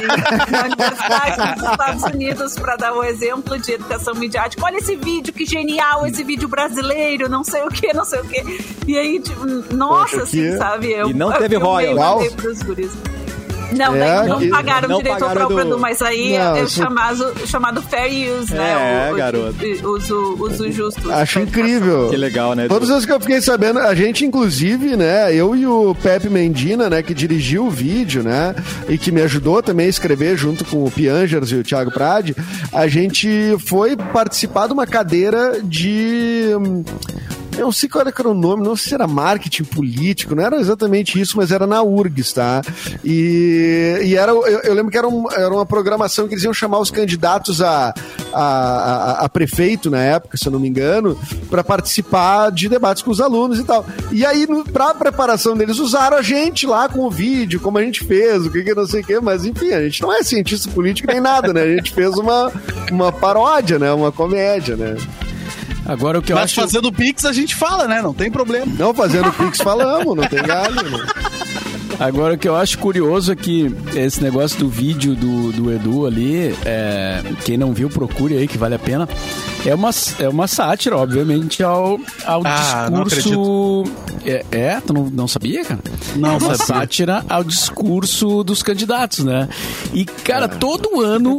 na 0.51 0.64
Universidade 0.64 1.55
dos 1.61 1.70
Estados 1.70 2.03
Unidos, 2.05 2.55
pra 2.59 2.76
dar 2.76 2.92
o 2.95 3.05
exemplo 3.05 3.59
de 3.59 3.72
educação 3.72 4.14
midiática. 4.14 4.64
Olha 4.64 4.78
esse 4.78 4.97
vídeo, 4.97 5.32
que 5.32 5.45
genial, 5.45 6.07
esse 6.07 6.24
vídeo 6.24 6.49
brasileiro, 6.49 7.28
não 7.28 7.45
sei 7.45 7.62
o 7.62 7.68
que, 7.68 7.92
não 7.92 8.05
sei 8.05 8.20
o 8.20 8.24
que. 8.24 8.42
E 8.86 8.99
aí, 8.99 9.20
tipo, 9.20 9.45
nossa, 9.74 10.11
Poxa, 10.12 10.22
assim, 10.24 10.38
que- 10.51 10.57
sabe? 10.57 10.92
Eu, 10.92 11.11
E 11.11 11.14
não 11.14 11.30
eu 11.32 11.38
teve 11.38 11.57
Uau. 11.57 12.24
pros 12.36 12.62
guris. 12.62 12.90
Não, 13.73 13.95
É, 13.95 13.99
daí 13.99 14.29
não 14.29 14.39
que- 14.39 14.49
pagaram 14.49 14.89
não 14.89 14.97
direito 14.99 15.19
pagaram 15.19 15.43
ao 15.43 15.49
próprio 15.49 15.71
do- 15.71 15.79
mas 15.79 16.01
aí 16.03 16.39
Não, 16.39 16.57
é 16.57 16.62
o 16.62 16.65
isso- 16.65 16.77
chamado, 16.83 17.35
chamado 17.47 17.83
fair 17.83 18.33
use, 18.33 18.55
né? 18.55 19.07
É, 19.07 19.11
o, 19.11 19.15
o- 19.15 19.17
garoto. 19.17 19.55
o- 19.65 19.89
uso, 19.95 20.37
uso 20.41 20.73
justo. 20.73 21.11
Acho 21.12 21.41
incrível. 21.41 22.09
Que 22.11 22.17
legal, 22.17 22.55
né? 22.55 22.69
Todas 22.69 22.91
as 22.91 23.05
que 23.05 23.12
eu 23.12 23.21
fiquei 23.21 23.41
sabendo, 23.41 23.79
a 23.81 23.95
gente, 23.95 24.25
inclusive, 24.25 24.97
né, 24.97 25.35
eu 25.35 25.55
e 25.57 25.67
o 25.67 25.95
Pepe 26.03 26.29
Mendina, 26.29 26.89
né, 26.91 27.03
que 27.03 27.15
dirigiu 27.15 27.67
o 27.67 27.71
vídeo, 27.71 28.23
né, 28.23 28.55
e 28.89 28.97
que 28.99 29.11
me 29.12 29.23
ajudou 29.23 29.62
também 29.62 29.87
a 29.87 29.91
escrever 29.91 30.37
junto 30.37 30.65
com 30.65 30.85
o 30.85 30.91
Piangers 30.91 31.51
e 31.51 31.57
o 31.57 31.62
Thiago 31.65 31.91
Prade, 31.91 32.35
a 32.73 32.87
gente 32.87 33.57
foi 33.67 33.97
participar 33.97 34.67
de 34.67 34.73
uma 34.73 34.87
cadeira 34.87 35.61
de. 35.62 36.51
Eu 37.57 37.65
não 37.67 37.73
sei 37.73 37.89
qual 37.89 38.05
era 38.07 38.29
o 38.29 38.35
nome, 38.35 38.63
não 38.65 38.75
sei 38.77 38.89
se 38.89 38.95
era 38.95 39.07
marketing 39.07 39.65
político, 39.65 40.35
não 40.35 40.45
era 40.45 40.57
exatamente 40.61 41.21
isso, 41.21 41.37
mas 41.37 41.51
era 41.53 41.67
na 41.67 41.83
URGS, 41.83 42.33
tá? 42.33 42.63
E, 43.05 44.01
e 44.03 44.17
era, 44.17 44.33
eu, 44.33 44.43
eu 44.43 44.75
lembro 44.75 44.91
que 44.91 44.99
era, 44.99 45.07
um- 45.09 45.31
era 45.31 45.53
uma 45.53 45.65
programação 45.65 46.27
que 46.27 46.35
eles 46.35 46.45
iam 46.45 46.53
chamar 46.53 46.79
os 46.81 46.91
candidatos 46.91 47.61
a, 47.63 47.95
a, 48.33 48.43
a- 48.43 49.25
a 49.25 49.29
prefeito 49.29 49.91
na 49.91 50.01
época, 50.03 50.37
se 50.37 50.47
eu 50.47 50.53
não 50.53 50.59
me 50.61 50.69
engano, 50.69 51.19
para 51.49 51.63
participar 51.63 52.51
de 52.51 52.69
debates 52.69 53.03
com 53.03 53.11
os 53.11 53.21
alunos 53.21 53.59
e 53.59 53.65
tal. 53.65 53.85
E 54.11 54.25
aí, 54.27 54.47
no, 54.47 54.65
pra 54.65 54.93
preparação 54.95 55.57
deles, 55.57 55.79
usaram 55.79 56.17
a 56.17 56.23
gente 56.23 56.67
lá 56.67 56.89
com 56.89 57.01
o 57.01 57.11
vídeo, 57.11 57.61
como 57.61 57.79
a 57.79 57.83
gente 57.83 58.05
fez, 58.05 58.45
o 58.47 58.51
que 58.51 58.63
que 58.65 58.75
não 58.75 58.87
sei 58.87 59.01
o 59.03 59.05
que, 59.05 59.21
mas 59.21 59.45
enfim, 59.45 59.71
a 59.73 59.83
gente 59.83 60.03
não 60.03 60.13
é 60.13 60.23
cientista 60.23 60.71
político 60.71 61.09
nem 61.11 61.21
nada, 61.21 61.53
né? 61.53 61.63
A 61.63 61.77
gente 61.77 61.93
fez 61.93 62.15
uma, 62.17 62.51
uma 62.91 63.13
paródia, 63.13 63.79
né? 63.79 63.93
Uma 63.93 64.11
comédia, 64.11 64.77
né? 64.77 64.97
Agora 65.87 66.18
o 66.18 66.22
que 66.22 66.32
eu 66.32 66.37
Mas 66.37 66.47
acho. 66.47 66.61
fazendo 66.61 66.93
Pix 66.93 67.24
a 67.24 67.32
gente 67.32 67.55
fala, 67.55 67.87
né? 67.87 68.01
Não 68.01 68.14
tem 68.14 68.30
problema. 68.30 68.66
Não 68.78 68.95
fazendo 68.95 69.32
Pix 69.32 69.59
falamos, 69.59 70.16
não 70.16 70.26
tem 70.26 70.43
galho, 70.43 70.74
né? 70.91 71.07
Agora, 71.99 72.35
o 72.35 72.39
que 72.39 72.49
eu 72.49 72.57
acho 72.57 72.78
curioso 72.78 73.30
é 73.32 73.37
que 73.37 73.72
esse 73.95 74.22
negócio 74.22 74.59
do 74.59 74.68
vídeo 74.68 75.14
do, 75.14 75.53
do 75.53 75.72
Edu 75.72 76.07
ali, 76.07 76.55
é, 76.64 77.22
quem 77.45 77.57
não 77.57 77.72
viu, 77.72 77.89
procure 77.89 78.37
aí, 78.37 78.49
que 78.49 78.59
vale 78.59 78.74
a 78.74 78.78
pena. 78.78 79.09
É 79.67 79.75
uma, 79.75 79.91
é 80.19 80.29
uma 80.29 80.47
sátira, 80.47 80.97
obviamente, 80.97 81.62
ao, 81.62 81.99
ao 82.25 82.43
Ah, 82.45 82.89
não 82.91 83.05
discurso. 83.05 83.85
É, 84.25 84.45
é? 84.51 84.81
Tu 84.81 84.93
não, 84.93 85.05
não 85.11 85.27
sabia, 85.29 85.65
cara? 85.65 85.81
Não 86.17 86.31
é 86.31 86.33
uma 86.33 86.41
sabia. 86.55 86.67
sátira 86.67 87.25
ao 87.29 87.43
discurso 87.43 88.45
dos 88.45 88.62
candidatos, 88.62 89.21
né? 89.21 89.49
E, 89.93 90.05
cara, 90.05 90.49
todo 90.49 91.01
ano 91.01 91.39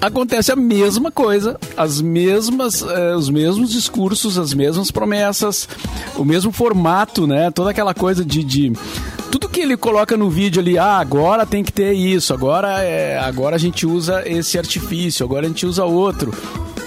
acontece 0.00 0.52
a 0.52 0.56
mesma 0.56 1.10
coisa, 1.10 1.58
as 1.76 2.02
mesmas, 2.02 2.82
eh, 2.82 3.14
os 3.16 3.30
mesmos 3.30 3.70
discursos, 3.70 4.38
as 4.38 4.52
mesmas 4.52 4.90
promessas, 4.90 5.66
o 6.16 6.24
mesmo 6.24 6.52
formato, 6.52 7.26
né? 7.26 7.50
Toda 7.50 7.70
aquela 7.70 7.94
coisa 7.94 8.24
de, 8.24 8.44
de 8.44 8.72
tudo 9.30 9.48
que 9.48 9.60
ele 9.60 9.76
coloca 9.76 10.16
no 10.16 10.28
vídeo 10.28 10.60
ali, 10.60 10.78
ah, 10.78 10.98
agora 10.98 11.46
tem 11.46 11.64
que 11.64 11.72
ter 11.72 11.92
isso, 11.94 12.32
agora 12.34 12.82
é, 12.82 13.18
agora 13.18 13.56
a 13.56 13.58
gente 13.58 13.86
usa 13.86 14.22
esse 14.26 14.58
artifício, 14.58 15.24
agora 15.24 15.46
a 15.46 15.48
gente 15.48 15.66
usa 15.66 15.84
outro. 15.84 16.32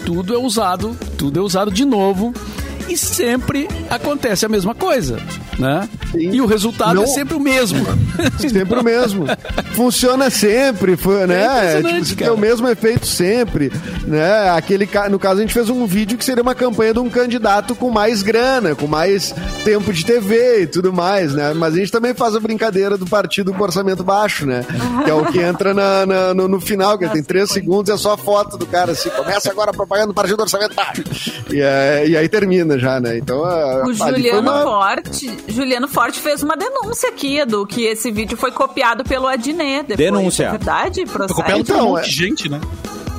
Tudo 0.07 0.33
é 0.33 0.37
usado, 0.37 0.95
tudo 1.17 1.37
é 1.37 1.43
usado 1.43 1.69
de 1.69 1.83
novo 1.83 2.33
e 2.87 2.97
sempre 2.97 3.67
acontece 3.89 4.45
a 4.45 4.49
mesma 4.49 4.73
coisa, 4.75 5.17
né? 5.59 5.87
Sim. 6.11 6.31
E 6.31 6.41
o 6.41 6.45
resultado 6.45 6.95
Não- 6.95 7.03
é 7.03 7.07
sempre 7.07 7.35
o 7.35 7.39
mesmo. 7.39 7.85
Sempre 8.39 8.79
o 8.79 8.83
mesmo. 8.83 9.25
Funciona 9.73 10.29
sempre, 10.29 10.95
foi, 10.95 11.25
né? 11.27 11.79
É 11.79 11.81
tipo, 12.03 12.15
tem 12.15 12.29
o 12.29 12.37
mesmo 12.37 12.67
efeito 12.67 13.05
sempre, 13.05 13.71
né? 14.05 14.49
Aquele, 14.51 14.87
no 15.09 15.19
caso, 15.19 15.39
a 15.39 15.41
gente 15.41 15.53
fez 15.53 15.69
um 15.69 15.85
vídeo 15.85 16.17
que 16.17 16.23
seria 16.25 16.41
uma 16.41 16.55
campanha 16.55 16.93
de 16.93 16.99
um 16.99 17.09
candidato 17.09 17.75
com 17.75 17.89
mais 17.91 18.21
grana, 18.23 18.73
com 18.75 18.87
mais 18.87 19.33
tempo 19.63 19.91
de 19.93 20.05
TV 20.05 20.61
e 20.63 20.67
tudo 20.67 20.91
mais, 20.93 21.33
né? 21.33 21.53
Mas 21.53 21.73
a 21.73 21.77
gente 21.77 21.91
também 21.91 22.13
faz 22.13 22.35
a 22.35 22.39
brincadeira 22.39 22.97
do 22.97 23.05
partido 23.05 23.53
com 23.53 23.63
orçamento 23.63 24.03
baixo, 24.03 24.45
né? 24.45 24.65
Que 25.03 25.11
é 25.11 25.13
o 25.13 25.25
que 25.25 25.39
entra 25.39 25.73
na- 25.73 26.05
na- 26.05 26.33
no, 26.33 26.47
no 26.47 26.59
final, 26.61 26.97
que 26.97 27.07
tem 27.09 27.23
três 27.23 27.49
segundos, 27.51 27.93
é 27.93 27.97
só 27.97 28.13
a 28.13 28.17
foto 28.17 28.57
do 28.57 28.65
cara 28.65 28.91
assim, 28.93 29.09
começa 29.09 29.51
agora 29.51 29.71
a 29.71 29.73
propaganda 29.73 30.07
do 30.07 30.13
partido 30.13 30.37
do 30.37 30.43
orçamento 30.43 30.73
baixo. 30.75 31.03
E, 31.51 31.59
é- 31.61 32.05
e 32.07 32.17
aí 32.17 32.27
termina 32.29 32.76
já, 32.79 32.99
né? 32.99 33.17
Então, 33.17 33.43
a- 33.43 33.83
O 33.85 33.93
Juliano 33.93 34.41
uma- 34.41 34.63
Forte, 34.63 35.37
Juliano 35.47 35.87
Forte 35.87 36.19
fez 36.19 36.43
uma 36.43 36.55
denúncia 36.55 37.09
aqui, 37.09 37.37
Edu, 37.39 37.65
que 37.65 37.83
esse 37.85 38.11
vídeo 38.11 38.37
foi 38.37 38.51
copiado 38.51 39.03
pelo 39.03 39.27
Adnet. 39.27 39.87
depois. 39.87 39.97
Denúncia. 39.97 40.45
É 40.45 40.51
verdade? 40.51 41.05
Copiando 41.05 41.65
por 41.65 41.73
Então, 41.73 41.87
um 41.87 41.89
monte 41.93 41.99
é- 42.05 42.07
de 42.07 42.11
gente, 42.11 42.49
né? 42.49 42.59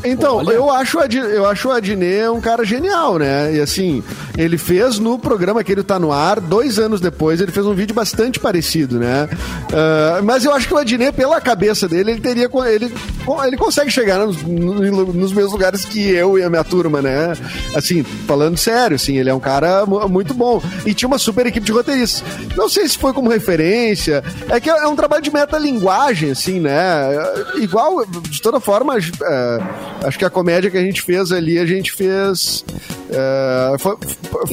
Então, 0.04 0.36
Olha. 0.36 0.52
eu 0.52 0.70
acho, 0.70 0.98
eu 1.00 1.46
acho 1.46 1.68
o 1.68 1.72
Adnet 1.72 2.28
um 2.28 2.40
cara 2.40 2.64
genial, 2.64 3.18
né? 3.18 3.54
E 3.54 3.60
assim, 3.60 4.02
ele 4.36 4.56
fez 4.58 4.98
no 4.98 5.18
programa 5.18 5.62
que 5.64 5.72
ele 5.72 5.82
tá 5.82 5.98
no 5.98 6.12
ar, 6.12 6.40
dois 6.40 6.78
anos 6.78 7.00
depois, 7.00 7.40
ele 7.40 7.52
fez 7.52 7.66
um 7.66 7.74
vídeo 7.74 7.94
bastante 7.94 8.38
parecido, 8.38 8.98
né? 8.98 9.28
Ah, 9.72 10.20
mas 10.22 10.44
eu 10.44 10.52
acho 10.52 10.66
que 10.68 10.74
o 10.74 10.78
Adnet, 10.78 11.12
pela 11.12 11.40
cabeça 11.40 11.88
dele, 11.88 12.12
ele 12.12 12.20
teria. 12.20 12.48
Ele, 12.68 12.92
ele 13.46 13.56
consegue 13.56 13.90
chegar 13.90 14.18
nos, 14.18 14.42
no- 14.42 15.12
nos 15.12 15.32
mesmos 15.32 15.52
lugares 15.52 15.84
que 15.84 16.10
eu 16.10 16.38
e 16.38 16.42
a 16.42 16.48
minha 16.50 16.64
turma, 16.64 17.02
né? 17.02 17.32
Assim, 17.74 18.02
falando 18.02 18.56
sério, 18.56 18.94
assim, 18.96 19.16
ele 19.18 19.28
é 19.30 19.34
um 19.34 19.40
cara 19.40 19.84
mu- 19.86 20.08
muito 20.08 20.32
bom. 20.34 20.62
E 20.86 20.94
tinha 20.94 21.06
uma 21.08 21.18
super 21.18 21.46
equipe 21.46 21.64
de 21.66 21.72
roteiristas. 21.72 22.22
Não 22.56 22.68
sei 22.68 22.88
se 22.88 22.96
foi 22.98 23.12
como 23.12 23.28
referência, 23.28 24.22
é 24.48 24.60
que 24.60 24.70
é 24.70 24.86
um 24.86 24.96
trabalho 24.96 25.22
de 25.22 25.32
metalinguagem, 25.32 26.30
assim, 26.30 26.60
né? 26.60 27.08
Igual, 27.56 28.04
de 28.06 28.40
toda 28.40 28.60
forma, 28.60 28.96
é, 28.98 29.58
acho 30.04 30.18
que 30.18 30.24
a 30.24 30.30
comédia 30.30 30.70
que 30.70 30.76
a 30.78 30.82
gente 30.82 31.02
fez 31.02 31.32
ali, 31.32 31.58
a 31.58 31.66
gente 31.66 31.92
fez. 31.92 32.64
é, 33.10 33.78
foi 33.78 33.96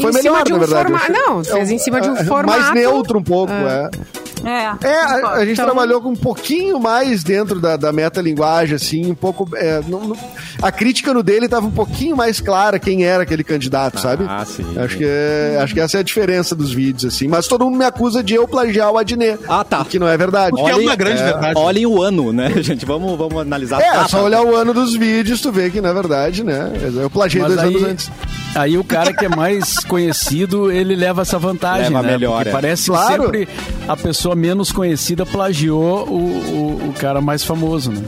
foi 0.01 0.11
melhor, 0.11 0.43
um 0.47 0.49
na 0.53 0.57
verdade. 0.57 0.91
forma- 0.91 1.09
não, 1.09 1.41
É 1.41 1.43
fez 1.43 1.71
em 1.71 1.77
cima 1.77 2.01
de 2.01 2.07
um 2.09 2.11
é, 2.11 2.15
Mais 2.15 2.27
formato. 2.27 2.73
neutro 2.73 3.19
um 3.19 3.23
pouco, 3.23 3.51
é. 3.53 3.89
É, 3.91 4.24
É, 4.45 4.67
a, 4.67 5.29
a 5.33 5.39
gente 5.45 5.53
Então- 5.53 5.65
trabalhou 5.65 6.01
com 6.01 6.09
um 6.09 6.15
pouquinho 6.15 6.79
mais 6.79 7.23
dentro 7.23 7.59
da, 7.59 7.75
da 7.75 7.91
metalinguagem, 7.91 8.75
assim, 8.75 9.11
um 9.11 9.15
pouco. 9.15 9.47
é, 9.55 9.81
não- 9.87 10.01
não- 10.07 10.17
a 10.61 10.71
crítica 10.71 11.13
no 11.13 11.23
dele 11.23 11.45
estava 11.45 11.65
um 11.65 11.71
pouquinho 11.71 12.15
mais 12.15 12.39
clara 12.39 12.77
quem 12.79 13.03
era 13.05 13.23
aquele 13.23 13.43
candidato, 13.43 13.99
sabe? 13.99 14.25
Ah, 14.27 14.45
sim. 14.45 14.65
Acho 14.77 14.97
que, 14.97 15.03
é- 15.05 15.57
acho 15.61 15.73
que 15.73 15.79
essa 15.79 15.97
é 15.97 15.99
a 15.99 16.03
diferença 16.03 16.55
dos 16.55 16.71
vídeos, 16.71 17.13
assim. 17.13 17.27
Mas 17.27 17.47
todo 17.47 17.65
mundo 17.65 17.77
me 17.77 17.85
acusa 17.85 18.23
de 18.23 18.33
eu 18.35 18.47
plagiar 18.47 18.91
o 18.91 18.97
Adnet. 18.97 19.39
Ah, 19.49 19.63
tá. 19.63 19.83
Que 19.83 19.97
não 19.99 20.07
é 20.07 20.15
verdade. 20.17 20.51
Porque 20.55 20.69
é 20.71 20.75
uma 20.75 20.95
grande 20.95 21.21
verdade. 21.23 21.57
Olhem 21.59 21.85
o 21.85 22.01
ano, 22.01 22.31
né, 22.31 22.51
gente? 22.61 22.85
Vamos, 22.85 23.17
vamos 23.17 23.39
analisar. 23.41 23.81
É, 23.81 23.89
Ah, 23.89 24.07
só 24.07 24.17
tá. 24.19 24.23
olhar 24.23 24.41
o 24.43 24.55
ano 24.55 24.73
dos 24.73 24.95
vídeos, 24.95 25.41
tu 25.41 25.51
vê 25.51 25.69
que, 25.69 25.81
na 25.81 25.91
verdade, 25.93 26.43
né? 26.43 26.71
Eu 27.01 27.09
plagiei 27.09 27.41
Mas 27.41 27.53
dois 27.55 27.67
anos 27.67 27.83
aí, 27.83 27.91
antes. 27.91 28.11
aí 28.53 28.77
o 28.77 28.83
cara 28.83 29.11
que 29.13 29.25
é 29.25 29.29
mais 29.29 29.79
conhecido, 29.85 30.71
ele 30.71 30.95
leva 30.95 31.21
essa 31.23 31.37
vantagem, 31.39 31.89
Leva 31.89 32.01
né? 32.03 32.11
melhor, 32.11 32.35
Porque 32.37 32.49
é. 32.49 32.51
parece 32.51 32.87
Claro. 32.91 33.31
que 33.31 33.39
sempre 33.39 33.47
a 33.87 33.97
pessoa 33.97 34.34
menos 34.35 34.71
conhecida 34.71 35.25
plagiou 35.25 36.07
o, 36.07 36.15
o, 36.15 36.89
o 36.89 36.93
cara 36.93 37.21
mais 37.21 37.43
famoso, 37.43 37.91
né? 37.91 38.01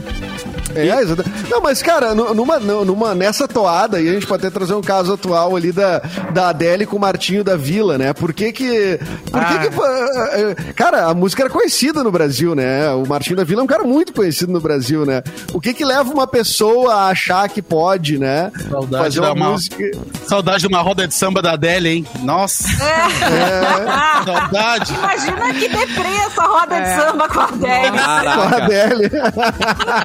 É, 0.78 1.00
exatamente. 1.00 1.50
Não, 1.50 1.60
mas, 1.60 1.82
cara, 1.82 2.14
nu- 2.14 2.34
numa, 2.34 2.58
nu- 2.58 2.84
numa, 2.84 3.14
nessa 3.14 3.46
toada, 3.48 4.00
e 4.00 4.08
a 4.08 4.12
gente 4.12 4.26
pode 4.26 4.46
até 4.46 4.54
trazer 4.56 4.74
um 4.74 4.80
caso 4.82 5.12
atual 5.14 5.56
ali 5.56 5.72
da, 5.72 6.00
da 6.32 6.48
Adele 6.50 6.86
com 6.86 6.96
o 6.96 7.00
Martinho 7.00 7.42
da 7.42 7.56
Vila, 7.56 7.96
né? 7.98 8.12
Por 8.12 8.32
que 8.32 8.52
que. 8.52 8.98
Por 9.30 9.44
que 9.44 9.54
Ah. 9.54 9.58
que. 9.58 9.66
eh, 9.66 10.54
eh, 10.58 10.72
Cara, 10.74 11.06
a 11.06 11.14
música 11.14 11.42
era 11.42 11.50
conhecida 11.50 12.02
no 12.04 12.10
Brasil, 12.10 12.54
né? 12.54 12.90
O 12.92 13.06
Martinho 13.06 13.36
da 13.36 13.44
Vila 13.44 13.60
é 13.62 13.64
um 13.64 13.68
cara 13.68 13.84
muito 13.84 14.12
conhecido 14.12 14.52
no 14.52 14.60
Brasil, 14.60 15.04
né? 15.06 15.22
O 15.52 15.60
que 15.60 15.72
que 15.74 15.84
leva 15.84 16.10
uma 16.12 16.26
pessoa 16.26 16.94
a 16.94 17.08
achar 17.08 17.48
que 17.48 17.60
pode, 17.62 18.18
né? 18.18 18.50
Saudade 18.70 19.04
fazer 19.04 19.20
da 19.20 19.32
uma 19.32 19.50
música. 19.50 19.90
Saudade 20.26 20.60
de 20.60 20.66
uma 20.66 20.80
roda 20.80 21.06
de 21.08 21.14
samba 21.14 21.40
da 21.42 21.52
Adele, 21.52 21.88
hein? 21.88 22.06
Nossa, 22.22 22.64
É, 22.68 24.24
saudade. 24.24 24.94
Imagina 24.94 25.54
que 25.54 25.68
deprê 25.68 26.08
essa 26.26 26.42
roda 26.42 26.76
É. 26.76 26.80
de 26.82 27.02
samba 27.02 27.28
com 27.28 27.40
a 27.40 27.44
Adele. 27.44 27.90
com 27.90 27.96
a 27.96 27.98
Caraca. 27.98 28.64
Adele. 28.64 29.10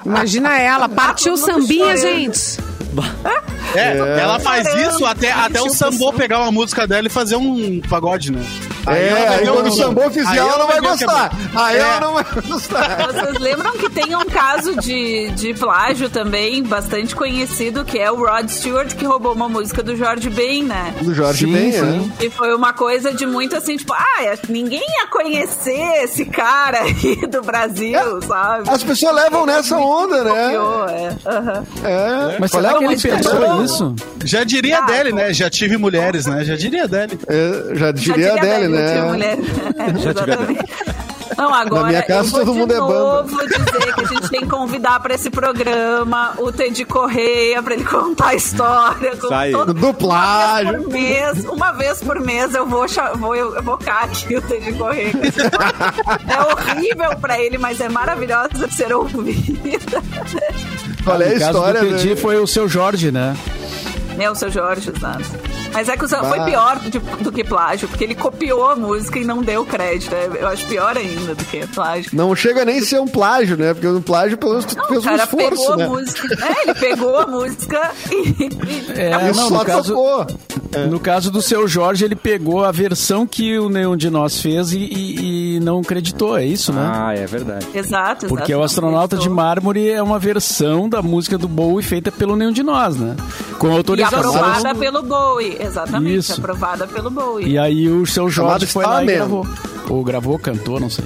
Imagina 0.06 0.58
ela, 0.64 0.88
partiu 0.90 1.34
mundo 1.36 1.46
sambinha, 1.46 1.98
chorando. 1.98 2.02
gente. 2.02 2.60
É, 3.76 4.20
ela 4.22 4.40
faz 4.40 4.68
isso 4.68 5.04
até, 5.04 5.32
até 5.32 5.60
o 5.60 5.70
sambô 5.70 6.14
pegar 6.14 6.40
uma 6.42 6.52
música 6.52 6.86
dela 6.86 7.08
e 7.08 7.10
fazer 7.10 7.36
um 7.36 7.82
pagode, 7.90 8.32
né? 8.32 8.46
É, 8.86 9.08
ela 9.08 9.20
vai 9.26 9.40
aí 9.40 9.48
quando 9.48 9.68
o- 9.68 9.72
sambô 9.72 10.12
fizer, 10.12 10.30
aí 10.30 10.38
ela 10.38 10.58
não 10.60 10.68
vai 10.68 10.80
o 10.80 10.84
gostar. 10.84 11.32
Aí 11.56 11.76
É. 11.78 11.80
ela 11.80 12.00
não 12.02 12.14
vai 12.14 12.26
gostar. 12.48 12.98
Vocês 13.08 13.40
lembram 13.40 13.72
que 13.78 13.90
tem 13.90 14.16
um 14.16 14.23
caso 14.34 14.76
de, 14.82 15.30
de 15.32 15.54
plágio 15.54 16.10
também, 16.10 16.64
bastante 16.64 17.16
conhecido, 17.16 17.86
que 17.86 18.00
é 18.00 18.12
o 18.12 18.16
Rod 18.16 18.50
Stewart, 18.50 18.94
que 18.96 19.06
roubou 19.06 19.34
uma 19.34 19.48
música 19.48 19.84
do 19.84 19.96
Jorge 19.96 20.30
Ben, 20.30 20.64
né? 20.64 20.94
Do 21.02 21.14
Jorge 21.14 21.46
Sim, 21.46 21.54
bem, 21.54 21.72
sim. 21.72 22.12
é. 22.20 22.26
E 22.26 22.30
foi 22.30 22.54
uma 22.56 22.74
coisa 22.74 23.14
de 23.14 23.26
muito 23.26 23.56
assim, 23.56 23.78
tipo, 23.78 23.94
ah, 23.94 24.38
ninguém 24.50 24.80
ia 24.82 25.08
conhecer 25.08 26.04
esse 26.04 26.26
cara 26.26 26.80
aí 26.82 27.28
do 27.28 27.42
Brasil, 27.42 28.22
sabe? 28.28 28.70
As 28.70 28.84
pessoas 28.84 29.16
levam 29.16 29.46
nessa 29.46 29.78
onda, 29.78 30.24
né? 30.24 30.30
Copiou, 30.32 30.90
é. 30.90 31.16
aham. 31.26 31.64
É. 31.84 32.38
Mas 32.40 32.52
será 32.52 32.72
é 32.72 32.78
que 32.78 32.84
ele 32.86 32.98
pensou 32.98 33.64
isso? 33.64 33.96
Já 34.24 34.44
diria 34.44 34.80
Ah, 34.80 34.86
dele, 34.88 35.10
pô. 35.12 35.16
né? 35.18 35.34
Já 35.34 35.50
tive 35.50 35.78
mulheres, 35.78 36.26
né? 36.26 36.44
Já 36.44 36.56
diria 36.56 36.88
dele. 36.88 37.20
É, 37.28 37.76
já 37.76 37.86
Já 37.88 37.92
diria 37.92 38.34
a 38.34 38.36
diria 38.40 38.58
dele, 38.60 38.74
tinha 38.74 39.04
né? 39.04 39.12
mulher. 39.12 39.38
Exatamente. 39.96 40.66
Não, 41.38 41.54
agora 41.54 41.82
Na 41.84 41.88
minha 41.90 42.04
casa 42.04 42.28
eu 42.28 42.32
vou 42.32 42.40
todo 42.46 42.54
de 42.54 42.60
mundo 42.60 42.74
é 42.74 42.78
novo 42.78 43.38
dizer 43.48 43.94
que 43.96 44.02
a 44.02 44.06
gente 44.08 44.30
tem 44.30 44.42
que 44.42 44.48
convidar 44.48 45.00
para 45.00 45.14
esse 45.16 45.30
programa 45.30 46.34
o 46.38 46.52
Teddy 46.52 46.86
Correia 46.86 47.62
para 47.64 47.74
ele 47.74 47.84
contar 47.86 48.28
a 48.30 48.36
história. 48.36 49.12
Com 49.18 49.26
Isso 49.28 49.34
aí. 49.34 49.52
todo- 49.52 49.74
Do 49.74 49.94
plágio. 49.94 50.82
Uma 50.84 50.92
vez 50.92 50.92
por 50.92 50.92
mês, 50.94 51.46
uma 51.46 51.72
vez 51.72 52.00
por 52.02 52.20
mês 52.20 52.54
eu 52.56 52.66
vou, 52.68 52.86
vou 53.16 53.36
evocar 53.36 54.04
aqui 54.06 54.36
o 54.38 54.42
Teddy 54.42 54.74
Correia. 54.74 55.12
É 56.28 56.42
horrível 56.54 57.18
para 57.20 57.40
ele, 57.40 57.58
mas 57.58 57.80
é 57.82 57.90
maravilhosa 57.90 58.68
de 58.68 58.74
ser 58.74 58.94
ouvida. 58.94 60.02
Qual 61.04 61.22
é 61.22 61.28
a 61.30 61.34
história? 61.34 61.82
do 61.82 61.88
Teddy 61.90 62.10
né? 62.10 62.16
foi 62.16 62.38
o 62.40 62.48
seu 62.48 62.68
Jorge, 62.68 63.12
né? 63.12 63.36
É 64.18 64.30
o 64.30 64.36
seu 64.36 64.50
Jorge, 64.52 64.92
exato. 64.96 65.24
Mas 65.74 65.90
é 65.90 65.98
que 65.98 66.06
o 66.06 66.08
seu- 66.08 66.24
foi 66.24 66.40
pior 66.46 66.80
do, 66.80 67.00
do 67.24 67.32
que 67.32 67.44
plágio, 67.44 67.88
porque 67.88 68.04
ele 68.04 68.16
copiou 68.16 68.70
a 68.70 68.76
música 68.76 69.20
e 69.20 69.26
não 69.26 69.42
deu 69.42 69.66
crédito. 69.66 70.14
É, 70.14 70.30
Eu 70.42 70.48
acho 70.48 70.66
pior 70.68 70.96
ainda 70.98 71.34
do 71.36 71.44
que 71.46 71.66
plágio. 71.68 72.12
Não 72.14 72.36
chega 72.36 72.64
nem 72.66 72.80
a 72.80 72.84
ser 72.84 73.00
um 73.00 73.08
plágio, 73.08 73.58
né? 73.58 73.74
Porque 73.74 73.88
um 73.88 74.02
plágio, 74.02 74.38
pelo 74.38 74.52
menos, 74.52 74.66
tu 74.66 74.78
Não, 74.78 74.86
fez 74.88 74.98
o 75.00 75.02
um 75.02 75.04
cara 75.06 75.24
esforço, 75.24 75.50
pegou 75.50 75.78
né? 75.78 75.84
a 75.84 75.88
música. 75.90 76.46
É, 76.46 76.62
ele 76.64 76.74
pegou 76.80 77.18
a 77.18 77.28
música 77.28 77.92
e. 78.12 78.16
e- 78.16 78.92
É, 78.96 79.10
E 79.30 79.34
não, 79.34 79.34
só 79.34 79.50
no 79.60 79.66
caso, 79.66 79.94
tocou. 79.94 80.28
no 80.90 81.00
caso 81.00 81.32
do 81.32 81.42
seu 81.42 81.68
Jorge, 81.68 82.06
ele 82.06 82.16
pegou 82.16 82.64
a 82.64 82.72
versão 82.72 83.26
que 83.26 83.58
o 83.58 83.70
Nenhum 83.70 83.96
de 83.98 84.10
Nós 84.10 84.40
fez 84.42 84.72
e, 84.74 84.78
e- 84.78 85.56
e 85.56 85.60
não 85.60 85.80
acreditou, 85.80 86.38
é 86.38 86.46
isso, 86.46 86.72
né? 86.72 86.92
Ah, 86.94 87.14
é 87.16 87.26
verdade. 87.26 87.68
Exato, 87.74 88.28
Porque 88.28 88.52
exato, 88.52 88.62
o 88.62 88.64
Astronauta 88.64 89.18
de. 89.18 89.30
Mármore 89.30 89.90
é 89.90 90.02
uma 90.04 90.20
versão 90.20 90.88
da 90.88 91.02
música 91.02 91.38
do 91.38 91.48
Bowie 91.48 91.84
feita 91.84 92.12
pelo 92.12 92.36
Nenhum 92.36 92.52
de 92.52 92.62
Nós, 92.62 92.96
né? 92.96 93.16
Com 93.58 93.68
E 93.72 93.78
autorização. 93.78 94.20
aprovada 94.20 94.76
pelo 94.76 95.02
Bowie, 95.02 95.58
exatamente. 95.64 96.18
Isso. 96.18 96.34
Aprovada 96.34 96.88
pelo 96.88 97.10
Bowie. 97.10 97.48
E 97.48 97.58
aí 97.58 97.90
o 97.90 98.06
seu 98.06 98.30
Jorge 98.30 98.66
foi 98.66 98.86
lá 98.86 99.04
e 99.04 99.08
Starman. 99.08 99.16
gravou. 99.16 99.48
Ou 99.90 100.04
gravou, 100.04 100.40
cantou, 100.40 100.80
não 100.80 100.90
sei. 100.90 101.06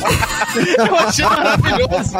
eu 0.78 0.96
achei 0.96 1.24
maravilhoso. 1.24 2.16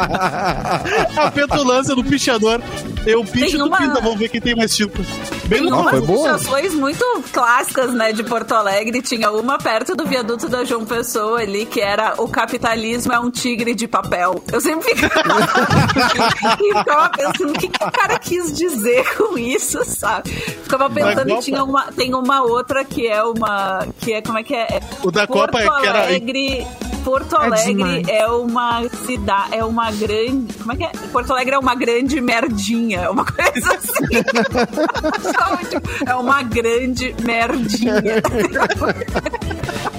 A 1.17 1.31
petulância 1.31 1.95
do 1.95 2.03
pichador. 2.03 2.61
Eu 3.05 3.23
picho, 3.23 3.45
Tem 3.47 3.57
tu 3.57 3.65
uma- 3.65 3.77
pinta, 3.77 3.99
vamos 3.99 4.19
ver 4.19 4.29
quem 4.29 4.39
tem 4.39 4.55
mais 4.55 4.75
tinta. 4.75 4.99
Bem 5.45 5.61
Tem 5.61 5.69
no 5.69 5.79
umas 5.79 5.91
foi 5.91 6.01
boa. 6.01 6.33
pichações 6.37 6.73
muito 6.75 7.03
clássicas, 7.33 7.91
né, 7.93 8.13
de 8.13 8.23
Porto 8.23 8.51
Alegre. 8.53 9.01
Tinha 9.01 9.31
uma 9.31 9.57
perto 9.57 9.80
do 9.83 10.05
viaduto 10.05 10.47
da 10.47 10.63
João 10.63 10.85
Pessoa 10.85 11.39
ali, 11.41 11.65
que 11.65 11.81
era 11.81 12.13
o 12.17 12.27
capitalismo 12.27 13.11
é 13.13 13.19
um 13.19 13.29
tigre 13.31 13.73
de 13.73 13.87
papel. 13.87 14.43
Eu 14.51 14.61
sempre 14.61 14.95
ficava, 14.95 15.39
e 16.61 16.77
ficava 16.77 17.09
pensando 17.09 17.49
o 17.49 17.53
que, 17.53 17.67
que 17.67 17.83
o 17.83 17.91
cara 17.91 18.17
quis 18.19 18.53
dizer 18.53 19.03
com 19.17 19.37
isso, 19.37 19.83
sabe? 19.85 20.29
Ficava 20.31 20.89
pensando 20.89 21.29
e 21.29 21.39
tinha 21.39 21.63
uma, 21.63 21.91
tem 21.91 22.13
uma 22.13 22.43
outra 22.43 22.85
que 22.85 23.07
é 23.07 23.23
uma, 23.23 23.85
que 23.99 24.13
é, 24.13 24.21
como 24.21 24.37
é 24.37 24.43
que 24.43 24.53
é? 24.55 24.61
É 24.77 24.81
O 25.03 25.11
da 25.11 25.25
Porto 25.27 25.51
Copa 25.51 25.59
é 25.63 25.81
que 25.81 25.87
era- 25.87 26.03
Alegre... 26.03 26.67
Porto 27.03 27.35
É 27.35 27.45
Alegre 27.47 27.73
demais. 27.73 28.07
é 28.09 28.27
uma 28.27 28.83
cidade, 29.07 29.55
é 29.55 29.65
uma 29.65 29.91
grande. 29.91 30.53
Como 30.53 30.71
é 30.71 30.75
que 30.75 30.83
é? 30.83 30.91
Porto 31.11 31.31
Alegre 31.31 31.55
é 31.55 31.57
uma 31.57 31.73
grande 31.73 32.21
merdinha, 32.21 32.99
é 32.99 33.09
uma 33.09 33.25
coisa 33.25 33.73
assim. 33.73 34.05
Tipo, 35.71 35.89
é 36.07 36.13
uma 36.13 36.43
grande 36.43 37.15
merdinha. 37.23 38.03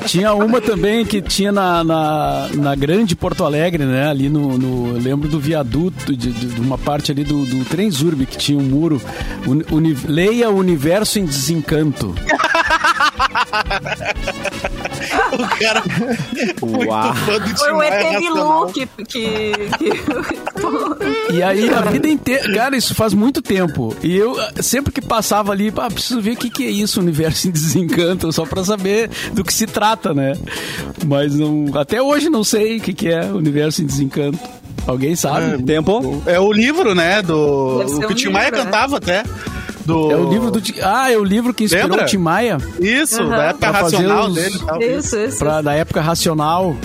Tinha 0.07 0.34
uma 0.34 0.61
também 0.61 1.05
que 1.05 1.20
tinha 1.22 1.50
na, 1.53 1.82
na, 1.84 2.48
na 2.55 2.74
grande 2.74 3.14
Porto 3.16 3.44
Alegre, 3.44 3.84
né? 3.84 4.09
Ali 4.09 4.28
no. 4.28 4.57
no- 4.59 4.92
lembro 4.98 5.28
do 5.28 5.38
viaduto, 5.40 6.14
de, 6.16 6.30
de- 6.32 6.46
de 6.55 6.61
uma 6.61 6.76
parte 6.78 7.11
ali 7.11 7.24
do, 7.24 7.44
do 7.46 7.64
Trenzurbe, 7.64 8.26
que 8.26 8.36
tinha 8.36 8.59
um 8.59 8.62
muro. 8.62 9.00
Uni- 9.70 9.96
leia 10.07 10.50
o 10.50 10.57
universo 10.57 11.18
em 11.18 11.24
desencanto. 11.24 12.14
O 15.32 15.38
cara. 15.58 15.82
Uau. 16.86 17.14
Fã 17.14 17.38
do 17.38 17.58
Foi 17.58 17.72
o 17.72 17.82
ET. 17.82 18.18
Bilu 18.18 18.66
que. 18.66 18.86
que, 18.86 19.04
que... 19.04 19.92
E 21.32 21.42
aí 21.42 21.68
a 21.70 21.80
vida 21.90 22.08
inteira. 22.08 22.52
Cara, 22.52 22.76
isso 22.76 22.94
faz 22.94 23.14
muito 23.14 23.40
tempo. 23.40 23.96
E 24.02 24.16
eu 24.16 24.36
sempre 24.60 24.92
que 24.92 25.00
passava 25.00 25.52
ali, 25.52 25.72
ah, 25.76 25.90
preciso 25.90 26.20
ver 26.20 26.32
o 26.32 26.36
que, 26.36 26.50
que 26.50 26.66
é 26.66 26.70
isso, 26.70 27.00
universo 27.00 27.48
em 27.48 27.50
desencanto, 27.50 28.30
só 28.32 28.44
pra 28.44 28.62
saber 28.64 29.10
do 29.32 29.42
que 29.42 29.52
se 29.52 29.66
trata, 29.66 30.12
né? 30.12 30.34
Mas 31.06 31.34
não, 31.34 31.66
até 31.74 32.02
hoje 32.02 32.28
não 32.28 32.44
sei 32.44 32.76
o 32.76 32.80
que, 32.80 32.92
que 32.92 33.08
é 33.08 33.24
universo 33.24 33.82
em 33.82 33.86
desencanto. 33.86 34.38
Alguém 34.86 35.14
sabe? 35.14 35.62
Tempo. 35.62 36.22
É 36.26 36.40
o 36.40 36.52
livro, 36.52 36.94
né? 36.94 37.22
Do. 37.22 37.80
O 37.80 38.00
que 38.00 38.06
um 38.06 38.08
o 38.10 38.14
Tim 38.14 38.30
Maia 38.30 38.50
né? 38.50 38.58
cantava 38.58 38.96
até. 38.96 39.22
Do... 39.84 40.10
É 40.10 40.16
o 40.16 40.28
livro 40.30 40.50
do. 40.50 40.62
Ah, 40.82 41.10
é 41.12 41.16
o 41.18 41.24
livro 41.24 41.52
que 41.52 41.64
inspirou 41.64 41.88
Lembra? 41.88 42.04
o 42.04 42.08
Tim 42.08 42.18
Maia. 42.18 42.58
Isso, 42.80 43.20
Aham. 43.22 43.28
da 43.30 43.42
época 43.44 43.58
Pra 43.70 43.80
fazer 43.80 43.96
racional 43.96 44.26
os- 44.28 44.34
dele 44.34 44.58
tal. 44.64 44.82
Isso, 44.82 45.16
isso. 45.18 45.38
Pra, 45.38 45.60
da 45.62 45.72
época 45.74 46.00
racional. 46.00 46.76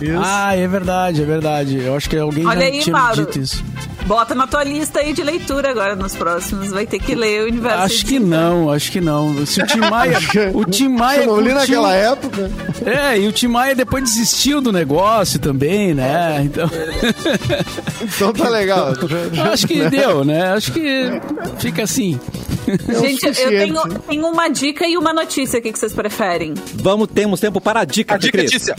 Isso. 0.00 0.20
Ah, 0.22 0.54
é 0.54 0.68
verdade, 0.68 1.20
é 1.22 1.24
verdade. 1.24 1.76
Eu 1.82 1.96
acho 1.96 2.08
que 2.08 2.16
alguém 2.16 2.46
Olha 2.46 2.60
já 2.60 2.66
aí, 2.66 2.78
tinha 2.80 2.96
Mauro. 2.96 3.16
dito 3.16 3.40
isso. 3.40 3.64
Bota 4.08 4.34
na 4.34 4.46
tua 4.46 4.64
lista 4.64 5.00
aí 5.00 5.12
de 5.12 5.22
leitura 5.22 5.68
agora 5.70 5.94
nos 5.94 6.16
próximos. 6.16 6.70
Vai 6.70 6.86
ter 6.86 6.98
que 6.98 7.14
ler 7.14 7.42
o 7.42 7.46
universo. 7.48 7.82
Acho 7.82 8.06
que 8.06 8.18
não, 8.18 8.72
acho 8.72 8.90
que 8.90 9.02
não. 9.02 9.44
Se 9.44 9.60
o 9.60 9.66
Tim 9.66 9.80
Maia. 9.80 10.18
o 10.54 10.64
Tim 10.64 10.88
Maia. 10.88 11.20
Eu 11.20 11.26
não 11.26 11.40
li 11.40 11.52
naquela 11.52 11.94
época. 11.94 12.50
É, 12.86 13.18
e 13.18 13.28
o 13.28 13.32
Tim 13.32 13.48
Maia 13.48 13.74
depois 13.74 14.02
desistiu 14.02 14.62
do 14.62 14.72
negócio 14.72 15.38
também, 15.38 15.92
né? 15.92 16.40
Então. 16.42 16.70
Então 18.00 18.32
tá 18.32 18.48
legal. 18.48 18.94
acho 19.52 19.66
que 19.66 19.90
deu, 19.90 20.24
né? 20.24 20.54
Acho 20.54 20.72
que 20.72 21.20
fica 21.58 21.82
assim. 21.82 22.18
É 22.66 22.98
o 22.98 23.00
Gente, 23.00 23.26
eu 23.26 23.34
tenho, 23.34 23.98
tenho 24.08 24.26
uma 24.26 24.48
dica 24.48 24.86
e 24.86 24.96
uma 24.96 25.12
notícia. 25.12 25.58
O 25.58 25.62
que 25.62 25.70
que 25.70 25.78
vocês 25.78 25.92
preferem? 25.92 26.54
Vamos, 26.74 27.08
temos 27.08 27.40
tempo 27.40 27.60
para 27.60 27.80
a 27.80 27.84
dica, 27.84 28.14
A 28.14 28.18
dica, 28.18 28.38
Fecris. 28.38 28.50
Tícia. 28.50 28.76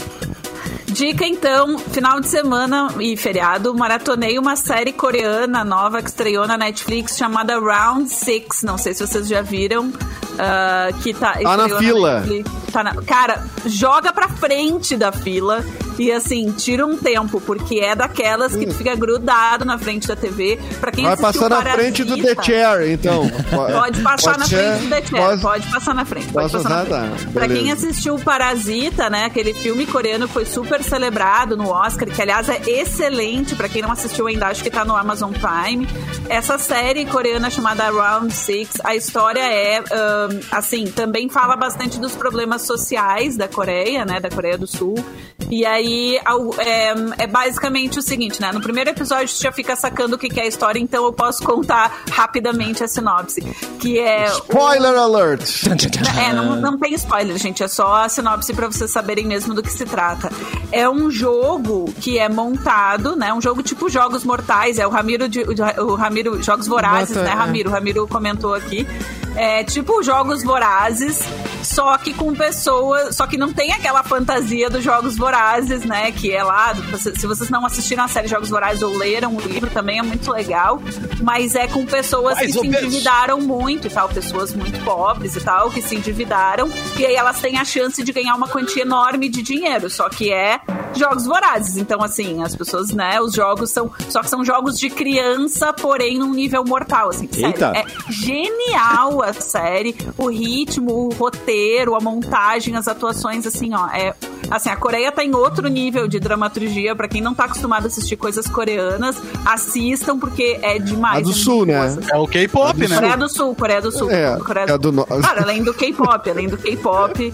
Dica 0.92 1.24
então, 1.24 1.78
final 1.78 2.20
de 2.20 2.26
semana 2.26 2.88
e 2.98 3.16
feriado, 3.16 3.72
maratonei 3.74 4.38
uma 4.38 4.56
série 4.56 4.92
coreana 4.92 5.64
nova 5.64 6.02
que 6.02 6.08
estreou 6.08 6.48
na 6.48 6.58
Netflix 6.58 7.16
chamada 7.16 7.58
Round 7.60 8.10
Six. 8.10 8.64
Não 8.64 8.76
sei 8.76 8.92
se 8.92 9.06
vocês 9.06 9.28
já 9.28 9.40
viram. 9.40 9.92
Ah, 10.40 10.88
que 11.02 11.12
tá, 11.14 11.32
Tá 11.34 11.56
na 11.56 11.68
fila. 11.78 12.20
Netflix. 12.20 12.50
Tá 12.72 12.84
na- 12.84 12.94
cara, 13.02 13.44
joga 13.66 14.12
pra 14.12 14.28
frente 14.28 14.96
da 14.96 15.10
fila. 15.12 15.64
E 15.98 16.10
assim, 16.10 16.50
tira 16.52 16.86
um 16.86 16.96
tempo, 16.96 17.42
porque 17.42 17.78
é 17.80 17.94
daquelas 17.94 18.56
que 18.56 18.64
tu 18.64 18.72
fica 18.74 18.94
grudado 18.94 19.66
na 19.66 19.76
frente 19.76 20.08
da 20.08 20.16
TV. 20.16 20.58
Pra 20.80 20.90
quem 20.90 21.04
Vai 21.04 21.12
assistiu 21.12 21.32
passar 21.42 21.50
na 21.50 21.56
Parasita, 21.56 21.82
frente 21.82 22.04
do 22.04 22.16
The 22.16 22.42
Chair, 22.42 22.90
então. 22.92 23.30
Pode 23.50 24.00
passar 24.00 24.38
na 24.38 24.46
ser- 24.46 24.56
frente 24.78 24.82
do 24.84 24.88
The 24.88 25.02
Chair, 25.06 25.22
pode- 25.26 25.42
pode, 25.42 25.66
passar 25.66 25.94
na 25.94 26.04
frente. 26.06 26.32
Pode 26.32 26.52
passar 26.52 26.68
na 26.70 26.84
frente. 26.86 27.24
Tá, 27.26 27.30
pra 27.34 27.48
quem 27.48 27.70
assistiu 27.70 28.18
Parasita, 28.18 29.10
né, 29.10 29.26
aquele 29.26 29.52
filme 29.52 29.84
coreano 29.84 30.26
que 30.26 30.32
foi 30.32 30.46
super 30.46 30.82
celebrado 30.82 31.54
no 31.54 31.68
Oscar, 31.68 32.08
que 32.08 32.22
aliás 32.22 32.48
é 32.48 32.62
excelente, 32.66 33.54
pra 33.54 33.68
quem 33.68 33.82
não 33.82 33.92
assistiu 33.92 34.26
ainda, 34.26 34.46
acho 34.46 34.62
que 34.62 34.70
tá 34.70 34.86
no 34.86 34.96
Amazon 34.96 35.32
Prime. 35.32 35.86
Essa 36.30 36.56
série 36.56 37.04
coreana 37.04 37.50
chamada 37.50 37.90
Round 37.90 38.32
Six, 38.32 38.78
a 38.82 38.96
história 38.96 39.40
é, 39.42 39.82
assim, 40.50 40.84
também 40.86 41.28
fala 41.28 41.56
bastante 41.56 41.98
dos 41.98 42.14
problemas 42.14 42.62
sociais 42.62 43.36
da 43.36 43.48
Coreia, 43.48 44.04
né, 44.04 44.20
da 44.20 44.30
Coreia 44.30 44.56
do 44.56 44.66
Sul. 44.66 44.94
E 45.50 45.66
aí 45.66 46.16
é, 46.58 46.94
é 47.24 47.26
basicamente 47.26 47.98
o 47.98 48.02
seguinte, 48.02 48.40
né, 48.40 48.52
no 48.52 48.60
primeiro 48.60 48.90
episódio 48.90 49.34
tu 49.34 49.42
já 49.42 49.50
fica 49.50 49.74
sacando 49.74 50.14
o 50.16 50.18
que 50.18 50.28
que 50.28 50.38
é 50.38 50.44
a 50.44 50.46
história, 50.46 50.78
então 50.78 51.04
eu 51.04 51.12
posso 51.12 51.42
contar 51.42 52.02
rapidamente 52.10 52.84
a 52.84 52.88
sinopse, 52.88 53.40
que 53.80 53.98
é... 53.98 54.26
o- 54.30 54.36
Spoiler 54.38 54.96
alert! 54.96 55.42
é, 56.18 56.32
não, 56.32 56.56
não 56.56 56.78
tem 56.78 56.94
spoiler, 56.94 57.36
gente. 57.38 57.62
É 57.62 57.68
só 57.68 58.04
a 58.04 58.08
sinopse 58.08 58.52
pra 58.54 58.66
vocês 58.66 58.90
saberem 58.90 59.26
mesmo 59.26 59.54
do 59.54 59.62
que 59.62 59.72
se 59.72 59.84
trata. 59.84 60.30
É 60.70 60.88
um 60.88 61.10
jogo 61.10 61.92
que 62.00 62.18
é 62.18 62.28
montado, 62.28 63.16
né? 63.16 63.32
Um 63.32 63.40
jogo 63.40 63.62
tipo 63.62 63.88
Jogos 63.88 64.24
Mortais. 64.24 64.78
É 64.78 64.86
o 64.86 64.90
Ramiro, 64.90 65.28
de, 65.28 65.40
o 65.78 65.94
Ramiro 65.94 66.42
Jogos 66.42 66.66
Vorazes, 66.66 67.16
Bota, 67.16 67.26
né, 67.26 67.32
é. 67.32 67.34
Ramiro? 67.34 67.70
O 67.70 67.72
Ramiro 67.72 68.06
comentou 68.06 68.54
aqui. 68.54 68.86
É 69.36 69.62
tipo 69.62 70.02
Jogos 70.02 70.42
Vorazes, 70.42 71.20
só 71.62 71.96
que 71.98 72.12
com 72.12 72.34
pessoas. 72.34 73.14
Só 73.16 73.26
que 73.26 73.36
não 73.36 73.52
tem 73.52 73.72
aquela 73.72 74.02
fantasia 74.02 74.68
dos 74.68 74.82
Jogos 74.82 75.16
Vorazes, 75.16 75.39
né? 75.86 76.10
Que 76.12 76.32
é 76.32 76.42
lá. 76.42 76.74
Se 77.16 77.26
vocês 77.26 77.50
não 77.50 77.64
assistiram 77.64 78.04
a 78.04 78.08
série 78.08 78.28
Jogos 78.28 78.50
Vorazes 78.50 78.82
ou 78.82 78.96
leram 78.96 79.36
o 79.36 79.40
livro, 79.40 79.70
também 79.70 79.98
é 79.98 80.02
muito 80.02 80.30
legal. 80.30 80.80
Mas 81.22 81.54
é 81.54 81.66
com 81.66 81.84
pessoas 81.86 82.34
Mais 82.34 82.46
que 82.46 82.52
se 82.52 82.68
menos. 82.68 82.82
endividaram 82.84 83.40
muito 83.40 83.86
e 83.86 83.90
tal, 83.90 84.08
pessoas 84.08 84.52
muito 84.54 84.82
pobres 84.84 85.36
e 85.36 85.40
tal, 85.40 85.70
que 85.70 85.82
se 85.82 85.96
endividaram, 85.96 86.70
e 86.98 87.06
aí 87.06 87.14
elas 87.14 87.40
têm 87.40 87.58
a 87.58 87.64
chance 87.64 88.02
de 88.02 88.12
ganhar 88.12 88.34
uma 88.34 88.48
quantia 88.48 88.82
enorme 88.82 89.28
de 89.28 89.42
dinheiro, 89.42 89.88
só 89.90 90.08
que 90.08 90.32
é 90.32 90.60
jogos 90.94 91.26
vorazes. 91.26 91.76
Então, 91.76 92.02
assim, 92.02 92.42
as 92.42 92.54
pessoas, 92.54 92.90
né, 92.92 93.20
os 93.20 93.34
jogos 93.34 93.70
são. 93.70 93.90
Só 94.08 94.20
que 94.20 94.28
são 94.28 94.44
jogos 94.44 94.78
de 94.78 94.90
criança, 94.90 95.72
porém 95.72 96.18
num 96.18 96.32
nível 96.32 96.64
mortal, 96.64 97.10
assim. 97.10 97.28
Sério, 97.30 97.64
é 97.64 97.84
genial 98.08 99.22
a 99.22 99.32
série, 99.32 99.96
o 100.16 100.28
ritmo, 100.28 101.06
o 101.06 101.08
roteiro, 101.14 101.94
a 101.94 102.00
montagem, 102.00 102.76
as 102.76 102.88
atuações, 102.88 103.46
assim, 103.46 103.74
ó. 103.74 103.88
É, 103.88 104.14
assim, 104.50 104.68
a 104.70 104.76
Coreia 104.76 105.10
tá 105.12 105.24
em 105.24 105.34
outro 105.34 105.68
nível 105.68 106.08
de 106.08 106.18
dramaturgia, 106.18 106.94
pra 106.96 107.06
quem 107.08 107.20
não 107.20 107.34
tá 107.34 107.44
acostumado 107.44 107.84
a 107.84 107.86
assistir 107.86 108.16
coisas 108.16 108.46
coreanas, 108.46 109.16
assistam, 109.46 110.18
porque 110.18 110.58
é 110.62 110.78
demais. 110.78 111.18
A 111.18 111.20
do 111.20 111.30
é 111.30 111.34
Sul, 111.34 111.66
né? 111.66 111.88
boa. 111.88 112.00
É 112.12 112.16
o 112.18 112.26
K-pop, 112.26 112.88
né? 112.88 112.94
Coreia 112.94 113.16
do 113.16 113.28
Sul, 113.28 113.54
Coreia 113.54 113.80
do 113.82 113.92
Sul. 113.92 114.10
É, 114.10 114.36
Coreia 114.38 114.66
é 114.68 114.78
do 114.78 114.92
no- 114.92 115.04
Claro, 115.06 115.42
além 115.42 115.62
do 115.62 115.72
K-pop, 115.74 116.30
além 116.30 116.48
do 116.48 116.56
K-pop. 116.58 117.32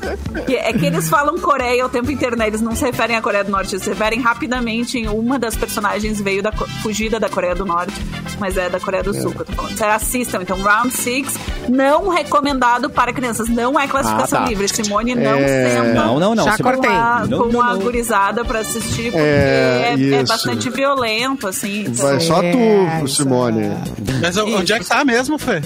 É 0.49 0.73
que 0.73 0.87
eles 0.87 1.09
falam 1.09 1.39
Coreia 1.39 1.85
o 1.85 1.89
tempo 1.89 2.11
inteiro, 2.11 2.37
né? 2.37 2.47
Eles 2.47 2.61
não 2.61 2.75
se 2.75 2.85
referem 2.85 3.17
à 3.17 3.23
Coreia 3.23 3.45
do 3.45 3.51
Norte, 3.51 3.75
eles 3.75 3.83
se 3.85 3.91
referem 3.91 4.21
rapidamente 4.21 4.99
em 4.99 5.09
uma 5.09 5.39
das 5.39 5.57
personagens 5.57 6.21
veio 6.21 6.43
da 6.43 6.53
fugida 6.83 7.19
da 7.21 7.29
Coreia 7.29 7.55
do 7.55 7.65
Norte, 7.65 7.95
mas 8.39 8.57
é 8.57 8.69
da 8.69 8.81
Coreia 8.81 9.03
do 9.03 9.15
Sul 9.15 9.33
que 9.33 9.41
eu 9.41 9.45
tô 9.47 9.53
falando. 9.53 9.77
Vocês 9.77 9.91
assistam, 9.91 10.43
então, 10.43 10.61
Round 10.61 10.91
Six, 10.93 11.35
não 11.69 12.09
recomendado 12.09 12.89
para 12.91 13.13
crianças, 13.13 13.49
não 13.49 13.79
é 13.79 13.87
classificação 13.87 14.41
Ah, 14.41 14.43
tá. 14.43 14.49
livre. 14.49 14.67
Simone 14.69 15.15
não 15.15 15.39
É, 15.39 15.69
senta 15.77 15.95
Não, 15.95 16.19
não, 16.19 16.35
não. 16.35 16.45
Já 16.45 16.57
cortei. 16.59 16.91
A, 17.07 17.27
Não, 17.27 17.39
com 17.45 17.53
não, 17.53 17.63
a 17.63 17.73
não. 17.75 17.79
gurizada 17.81 18.45
pra 18.45 18.61
assistir, 18.61 19.11
porque 19.13 19.19
É, 19.19 19.95
é, 19.99 20.15
é 20.15 20.25
bastante 20.25 20.69
violento, 20.71 21.47
assim. 21.47 21.83
então- 21.87 22.07
Vai 22.07 22.21
só 22.21 22.43
É, 22.43 22.53
tu, 23.01 23.09
Simone. 23.09 23.71
Mas 24.21 24.37
onde 24.37 24.73
é 24.73 24.79
que 24.79 24.85
tá 24.87 25.05
mesmo, 25.05 25.39
Fê? 25.39 25.63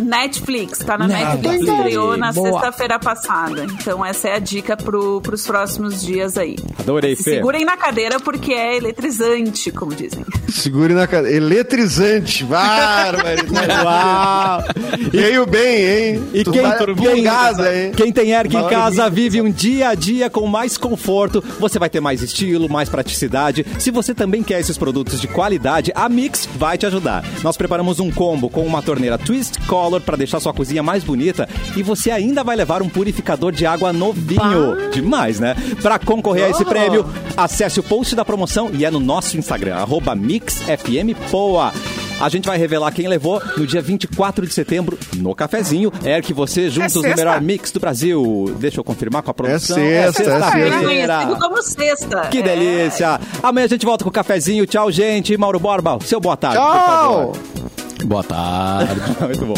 Netflix, 0.00 0.78
tá 0.80 0.96
na 0.98 1.06
Netflix. 1.06 1.42
Netflix, 1.60 1.68
estreou 1.68 2.16
na 2.16 2.32
sexta-feira 2.32 2.98
passada. 2.98 3.64
Então 3.64 4.04
essa 4.04 4.28
é 4.28 4.34
a 4.36 4.38
dica 4.38 4.76
pro, 4.76 5.20
pros 5.20 5.46
próximos 5.46 6.02
dias 6.02 6.36
aí. 6.36 6.56
Adorei, 6.78 7.16
Se 7.16 7.24
Fê. 7.24 7.30
segurem 7.36 7.64
na 7.64 7.76
cadeira 7.76 8.18
porque 8.20 8.52
é 8.52 8.76
eletrizante, 8.76 9.70
como 9.70 9.94
dizem. 9.94 10.24
Segure 10.48 10.94
na 10.94 11.06
cadeira. 11.06 11.36
Eletrizante. 11.36 12.44
Barbaridade. 12.44 13.50
Uau! 13.84 14.62
Veio 15.10 15.46
bem, 15.46 15.84
hein? 16.14 16.22
E 16.32 16.44
Tu 16.44 16.52
quem, 16.52 16.62
vai 16.62 16.78
quem, 16.78 16.94
pingada, 16.94 17.76
hein? 17.76 17.92
quem 17.96 18.12
tem 18.12 18.32
Eric 18.32 18.56
em 18.56 18.68
casa 18.68 19.08
vive 19.08 19.40
um 19.40 19.50
dia 19.50 19.88
a 19.88 19.94
dia 19.94 20.28
com 20.30 20.46
mais 20.46 20.76
conforto. 20.76 21.42
Você 21.58 21.78
vai 21.78 21.88
ter 21.90 22.00
mais 22.00 22.22
estilo, 22.22 22.68
mais 22.68 22.88
praticidade. 22.88 23.64
Se 23.78 23.90
você 23.90 24.14
também 24.14 24.42
quer 24.42 24.60
esses 24.60 24.76
produtos 24.78 25.20
de 25.20 25.28
qualidade, 25.28 25.92
a 25.94 26.08
Mix 26.08 26.48
vai 26.56 26.76
te 26.78 26.86
ajudar. 26.86 27.24
Nós 27.42 27.56
preparamos 27.56 28.00
um 28.00 28.10
combo 28.10 28.48
com 28.50 28.64
uma 28.66 28.82
torneira 28.82 29.18
Twist 29.18 29.58
Color 29.90 30.00
para 30.02 30.16
deixar 30.16 30.38
sua 30.38 30.52
cozinha 30.54 30.84
mais 30.84 31.02
bonita 31.02 31.48
e 31.76 31.82
você 31.82 32.12
ainda 32.12 32.44
vai 32.44 32.54
levar 32.54 32.80
um 32.80 32.88
purificador 32.88 33.50
de 33.50 33.66
água 33.66 33.92
novinho. 33.92 34.90
Demais, 34.92 35.40
né? 35.40 35.56
Para 35.82 35.98
concorrer 35.98 36.44
a 36.46 36.50
esse 36.50 36.62
Oh. 36.62 36.66
prêmio, 36.66 37.04
acesse 37.36 37.80
o 37.80 37.82
post 37.82 38.14
da 38.14 38.24
promoção 38.24 38.70
e 38.72 38.84
é 38.84 38.90
no 38.90 39.00
nosso 39.00 39.36
Instagram, 39.36 39.74
arroba 39.74 40.14
MixFMPoa. 40.14 41.72
A 42.20 42.28
gente 42.28 42.46
vai 42.46 42.56
revelar 42.58 42.92
quem 42.92 43.08
levou 43.08 43.42
no 43.56 43.66
dia 43.66 43.80
24 43.82 44.46
de 44.46 44.52
setembro 44.54 44.96
no 45.16 45.34
cafezinho. 45.34 45.90
É 46.04 46.20
que 46.20 46.32
você 46.34 46.68
juntos 46.70 46.94
o 46.94 47.00
sexta? 47.00 47.16
melhor 47.16 47.40
mix 47.40 47.72
do 47.72 47.80
Brasil. 47.80 48.54
Deixa 48.60 48.78
eu 48.78 48.84
confirmar 48.84 49.22
com 49.22 49.30
a 49.30 49.34
produção. 49.34 49.74
sexta, 49.76 50.22
é 50.22 50.24
sexta-feira. 50.26 50.78
Conhecido 51.24 51.36
como 51.40 51.62
sexta. 51.62 52.20
Que 52.28 52.38
É. 52.38 52.42
delícia! 52.42 53.18
Amanhã 53.42 53.64
a 53.64 53.68
gente 53.68 53.86
volta 53.86 54.04
com 54.04 54.10
o 54.10 54.12
cafezinho. 54.12 54.66
Tchau, 54.66 54.92
gente. 54.92 55.36
Mauro 55.36 55.58
Borba, 55.58 55.98
seu 56.04 56.20
boa 56.20 56.36
tarde, 56.36 56.58
por 56.58 57.32
Tchau! 57.34 57.79
Boa 58.04 58.24
tarde. 58.24 59.00
Muito 59.20 59.46
bom. 59.46 59.54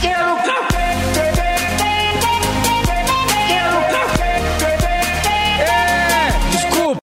Quero 0.00 0.36
café. 0.36 1.31